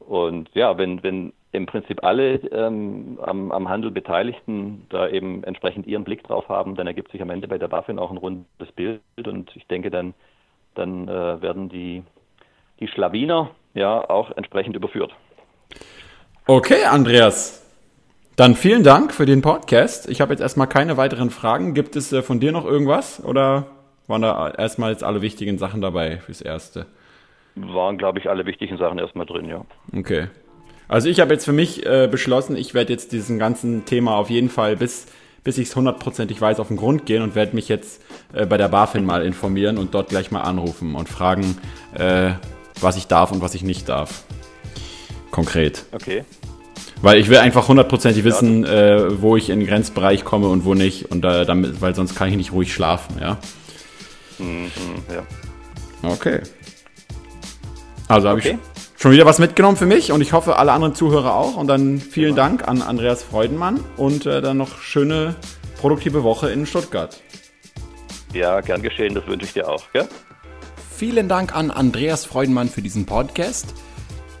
Und 0.00 0.50
ja, 0.54 0.76
wenn, 0.76 1.02
wenn 1.02 1.32
im 1.52 1.66
Prinzip 1.66 2.04
alle 2.04 2.34
ähm, 2.36 3.18
am, 3.22 3.50
am 3.52 3.68
Handel 3.68 3.90
Beteiligten 3.90 4.86
da 4.90 5.08
eben 5.08 5.44
entsprechend 5.44 5.86
ihren 5.86 6.04
Blick 6.04 6.22
drauf 6.24 6.48
haben, 6.48 6.76
dann 6.76 6.86
ergibt 6.86 7.10
sich 7.10 7.22
am 7.22 7.30
Ende 7.30 7.48
bei 7.48 7.58
der 7.58 7.68
BaFin 7.68 7.98
auch 7.98 8.10
ein 8.10 8.18
rundes 8.18 8.72
Bild. 8.74 9.00
Und 9.26 9.54
ich 9.56 9.66
denke, 9.66 9.90
dann, 9.90 10.14
dann 10.74 11.08
äh, 11.08 11.40
werden 11.40 11.68
die, 11.68 12.02
die 12.80 12.88
Schlawiner 12.88 13.50
ja 13.74 14.08
auch 14.08 14.30
entsprechend 14.36 14.76
überführt. 14.76 15.12
Okay, 16.50 16.86
Andreas. 16.86 17.62
Dann 18.34 18.54
vielen 18.54 18.82
Dank 18.82 19.12
für 19.12 19.26
den 19.26 19.42
Podcast. 19.42 20.08
Ich 20.08 20.22
habe 20.22 20.32
jetzt 20.32 20.40
erstmal 20.40 20.66
keine 20.66 20.96
weiteren 20.96 21.28
Fragen. 21.28 21.74
Gibt 21.74 21.94
es 21.94 22.10
äh, 22.10 22.22
von 22.22 22.40
dir 22.40 22.52
noch 22.52 22.64
irgendwas 22.64 23.22
oder 23.22 23.66
waren 24.06 24.22
da 24.22 24.48
erstmal 24.52 24.90
jetzt 24.90 25.04
alle 25.04 25.20
wichtigen 25.20 25.58
Sachen 25.58 25.82
dabei 25.82 26.16
fürs 26.16 26.40
Erste? 26.40 26.86
Waren, 27.54 27.98
glaube 27.98 28.18
ich, 28.18 28.30
alle 28.30 28.46
wichtigen 28.46 28.78
Sachen 28.78 28.98
erstmal 28.98 29.26
drin, 29.26 29.46
ja. 29.46 29.66
Okay. 29.94 30.28
Also 30.88 31.10
ich 31.10 31.20
habe 31.20 31.34
jetzt 31.34 31.44
für 31.44 31.52
mich 31.52 31.84
äh, 31.84 32.08
beschlossen, 32.10 32.56
ich 32.56 32.72
werde 32.72 32.94
jetzt 32.94 33.12
diesem 33.12 33.38
ganzen 33.38 33.84
Thema 33.84 34.16
auf 34.16 34.30
jeden 34.30 34.48
Fall 34.48 34.76
bis 34.76 35.06
bis 35.44 35.58
ich 35.58 35.68
es 35.68 35.76
hundertprozentig 35.76 36.40
weiß, 36.40 36.60
auf 36.60 36.68
den 36.68 36.78
Grund 36.78 37.04
gehen 37.04 37.22
und 37.22 37.34
werde 37.34 37.54
mich 37.54 37.68
jetzt 37.68 38.02
äh, 38.32 38.46
bei 38.46 38.56
der 38.56 38.68
BaFin 38.68 39.04
mal 39.04 39.22
informieren 39.22 39.76
und 39.76 39.94
dort 39.94 40.08
gleich 40.08 40.30
mal 40.30 40.42
anrufen 40.42 40.94
und 40.94 41.10
fragen, 41.10 41.58
äh, 41.94 42.30
was 42.80 42.96
ich 42.96 43.06
darf 43.06 43.32
und 43.32 43.42
was 43.42 43.54
ich 43.54 43.62
nicht 43.62 43.88
darf. 43.88 44.24
Konkret. 45.30 45.84
Okay. 45.92 46.24
Weil 47.00 47.20
ich 47.20 47.28
will 47.28 47.38
einfach 47.38 47.68
hundertprozentig 47.68 48.24
wissen, 48.24 48.64
äh, 48.64 49.22
wo 49.22 49.36
ich 49.36 49.50
in 49.50 49.60
den 49.60 49.68
Grenzbereich 49.68 50.24
komme 50.24 50.48
und 50.48 50.64
wo 50.64 50.74
nicht. 50.74 51.10
Und 51.10 51.24
äh, 51.24 51.44
damit, 51.44 51.80
weil 51.80 51.94
sonst 51.94 52.16
kann 52.16 52.28
ich 52.28 52.36
nicht 52.36 52.52
ruhig 52.52 52.72
schlafen, 52.72 53.16
ja. 53.20 53.38
Mhm, 54.38 54.70
ja. 55.12 56.08
Okay. 56.08 56.40
Also 58.08 58.28
habe 58.28 58.40
okay. 58.40 58.58
ich 58.60 59.00
schon 59.00 59.12
wieder 59.12 59.26
was 59.26 59.38
mitgenommen 59.38 59.76
für 59.76 59.86
mich 59.86 60.10
und 60.12 60.20
ich 60.20 60.32
hoffe, 60.32 60.56
alle 60.56 60.72
anderen 60.72 60.94
Zuhörer 60.94 61.34
auch. 61.34 61.56
Und 61.56 61.68
dann 61.68 62.00
vielen 62.00 62.30
ja. 62.30 62.42
Dank 62.42 62.66
an 62.66 62.82
Andreas 62.82 63.22
Freudenmann 63.22 63.84
und 63.96 64.26
äh, 64.26 64.40
dann 64.40 64.56
noch 64.56 64.80
schöne, 64.80 65.36
produktive 65.80 66.24
Woche 66.24 66.50
in 66.50 66.66
Stuttgart. 66.66 67.20
Ja, 68.34 68.60
gern 68.60 68.82
geschehen, 68.82 69.14
das 69.14 69.26
wünsche 69.26 69.46
ich 69.46 69.52
dir 69.52 69.68
auch. 69.68 69.84
Gell? 69.92 70.08
Vielen 70.96 71.28
Dank 71.28 71.54
an 71.54 71.70
Andreas 71.70 72.24
Freudenmann 72.24 72.68
für 72.68 72.82
diesen 72.82 73.06
Podcast. 73.06 73.72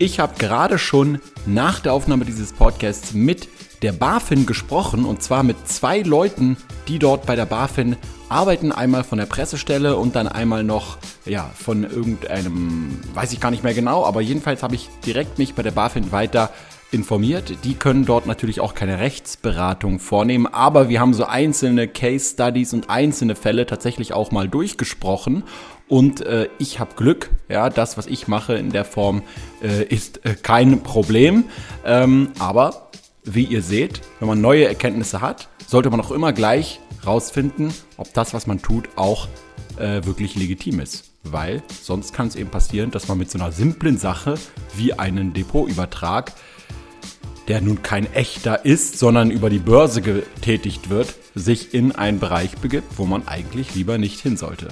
Ich 0.00 0.20
habe 0.20 0.34
gerade 0.38 0.78
schon 0.78 1.18
nach 1.44 1.80
der 1.80 1.92
Aufnahme 1.92 2.24
dieses 2.24 2.52
Podcasts 2.52 3.14
mit 3.14 3.48
der 3.82 3.90
BaFin 3.90 4.46
gesprochen 4.46 5.04
und 5.04 5.24
zwar 5.24 5.42
mit 5.42 5.66
zwei 5.66 6.02
Leuten, 6.02 6.56
die 6.86 7.00
dort 7.00 7.26
bei 7.26 7.34
der 7.34 7.46
BaFin 7.46 7.96
arbeiten. 8.28 8.70
Einmal 8.70 9.02
von 9.02 9.18
der 9.18 9.26
Pressestelle 9.26 9.96
und 9.96 10.14
dann 10.14 10.28
einmal 10.28 10.62
noch 10.62 10.98
ja, 11.24 11.50
von 11.52 11.82
irgendeinem, 11.82 13.00
weiß 13.12 13.32
ich 13.32 13.40
gar 13.40 13.50
nicht 13.50 13.64
mehr 13.64 13.74
genau, 13.74 14.04
aber 14.04 14.20
jedenfalls 14.20 14.62
habe 14.62 14.76
ich 14.76 14.88
direkt 15.04 15.38
mich 15.38 15.54
bei 15.54 15.64
der 15.64 15.72
BaFin 15.72 16.12
weiter 16.12 16.50
informiert. 16.92 17.64
Die 17.64 17.74
können 17.74 18.06
dort 18.06 18.26
natürlich 18.26 18.60
auch 18.60 18.74
keine 18.74 19.00
Rechtsberatung 19.00 19.98
vornehmen, 19.98 20.46
aber 20.46 20.88
wir 20.88 21.00
haben 21.00 21.12
so 21.12 21.24
einzelne 21.24 21.88
Case 21.88 22.34
Studies 22.34 22.72
und 22.72 22.88
einzelne 22.88 23.34
Fälle 23.34 23.66
tatsächlich 23.66 24.12
auch 24.12 24.30
mal 24.30 24.48
durchgesprochen 24.48 25.42
und 25.88 26.20
äh, 26.20 26.48
ich 26.58 26.78
habe 26.80 26.94
Glück. 26.94 27.30
Ja, 27.48 27.70
das, 27.70 27.96
was 27.96 28.06
ich 28.06 28.28
mache 28.28 28.54
in 28.54 28.70
der 28.70 28.84
Form, 28.84 29.22
äh, 29.62 29.84
ist 29.84 30.24
äh, 30.24 30.34
kein 30.34 30.82
Problem. 30.82 31.44
Ähm, 31.84 32.30
aber 32.38 32.90
wie 33.24 33.44
ihr 33.44 33.62
seht, 33.62 34.00
wenn 34.20 34.28
man 34.28 34.40
neue 34.40 34.66
Erkenntnisse 34.66 35.20
hat, 35.20 35.48
sollte 35.66 35.90
man 35.90 36.00
auch 36.00 36.10
immer 36.10 36.32
gleich 36.32 36.80
rausfinden, 37.06 37.72
ob 37.96 38.12
das, 38.14 38.34
was 38.34 38.46
man 38.46 38.60
tut, 38.60 38.88
auch 38.96 39.28
äh, 39.78 40.04
wirklich 40.04 40.34
legitim 40.34 40.80
ist. 40.80 41.10
Weil 41.24 41.62
sonst 41.82 42.12
kann 42.12 42.28
es 42.28 42.36
eben 42.36 42.50
passieren, 42.50 42.90
dass 42.90 43.08
man 43.08 43.18
mit 43.18 43.30
so 43.30 43.38
einer 43.38 43.52
simplen 43.52 43.98
Sache 43.98 44.34
wie 44.76 44.94
einen 44.94 45.32
Depotübertrag, 45.32 46.32
der 47.48 47.60
nun 47.60 47.82
kein 47.82 48.12
echter 48.12 48.64
ist, 48.64 48.98
sondern 48.98 49.30
über 49.30 49.50
die 49.50 49.58
Börse 49.58 50.02
getätigt 50.02 50.90
wird, 50.90 51.14
sich 51.34 51.72
in 51.72 51.92
einen 51.92 52.18
Bereich 52.18 52.58
begibt, 52.58 52.98
wo 52.98 53.06
man 53.06 53.26
eigentlich 53.26 53.74
lieber 53.74 53.98
nicht 53.98 54.20
hin 54.20 54.36
sollte. 54.36 54.68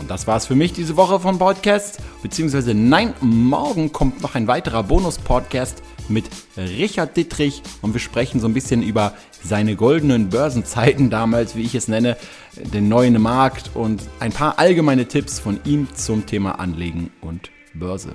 Und 0.00 0.10
das 0.10 0.26
war's 0.26 0.46
für 0.46 0.56
mich 0.56 0.72
diese 0.72 0.96
Woche 0.96 1.20
vom 1.20 1.38
Podcast. 1.38 1.98
Beziehungsweise 2.22 2.74
nein, 2.74 3.12
morgen 3.20 3.92
kommt 3.92 4.22
noch 4.22 4.34
ein 4.34 4.46
weiterer 4.46 4.82
Bonus-Podcast 4.82 5.82
mit 6.08 6.24
Richard 6.56 7.16
Dittrich 7.16 7.62
und 7.82 7.92
wir 7.92 8.00
sprechen 8.00 8.40
so 8.40 8.48
ein 8.48 8.54
bisschen 8.54 8.82
über 8.82 9.12
seine 9.44 9.76
goldenen 9.76 10.30
Börsenzeiten 10.30 11.10
damals, 11.10 11.54
wie 11.54 11.62
ich 11.62 11.74
es 11.74 11.86
nenne, 11.86 12.16
den 12.56 12.88
neuen 12.88 13.20
Markt 13.20 13.70
und 13.74 14.02
ein 14.18 14.32
paar 14.32 14.58
allgemeine 14.58 15.06
Tipps 15.06 15.38
von 15.38 15.60
ihm 15.64 15.86
zum 15.94 16.26
Thema 16.26 16.58
Anlegen 16.58 17.10
und 17.20 17.50
Börse. 17.74 18.14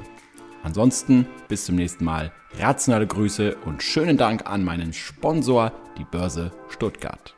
Ansonsten 0.63 1.27
bis 1.47 1.65
zum 1.65 1.75
nächsten 1.75 2.03
Mal. 2.03 2.31
Rationale 2.59 3.05
Grüße 3.05 3.55
und 3.65 3.83
schönen 3.83 4.17
Dank 4.17 4.49
an 4.49 4.63
meinen 4.63 4.91
Sponsor, 4.91 5.71
die 5.99 6.05
Börse 6.05 6.51
Stuttgart. 6.69 7.34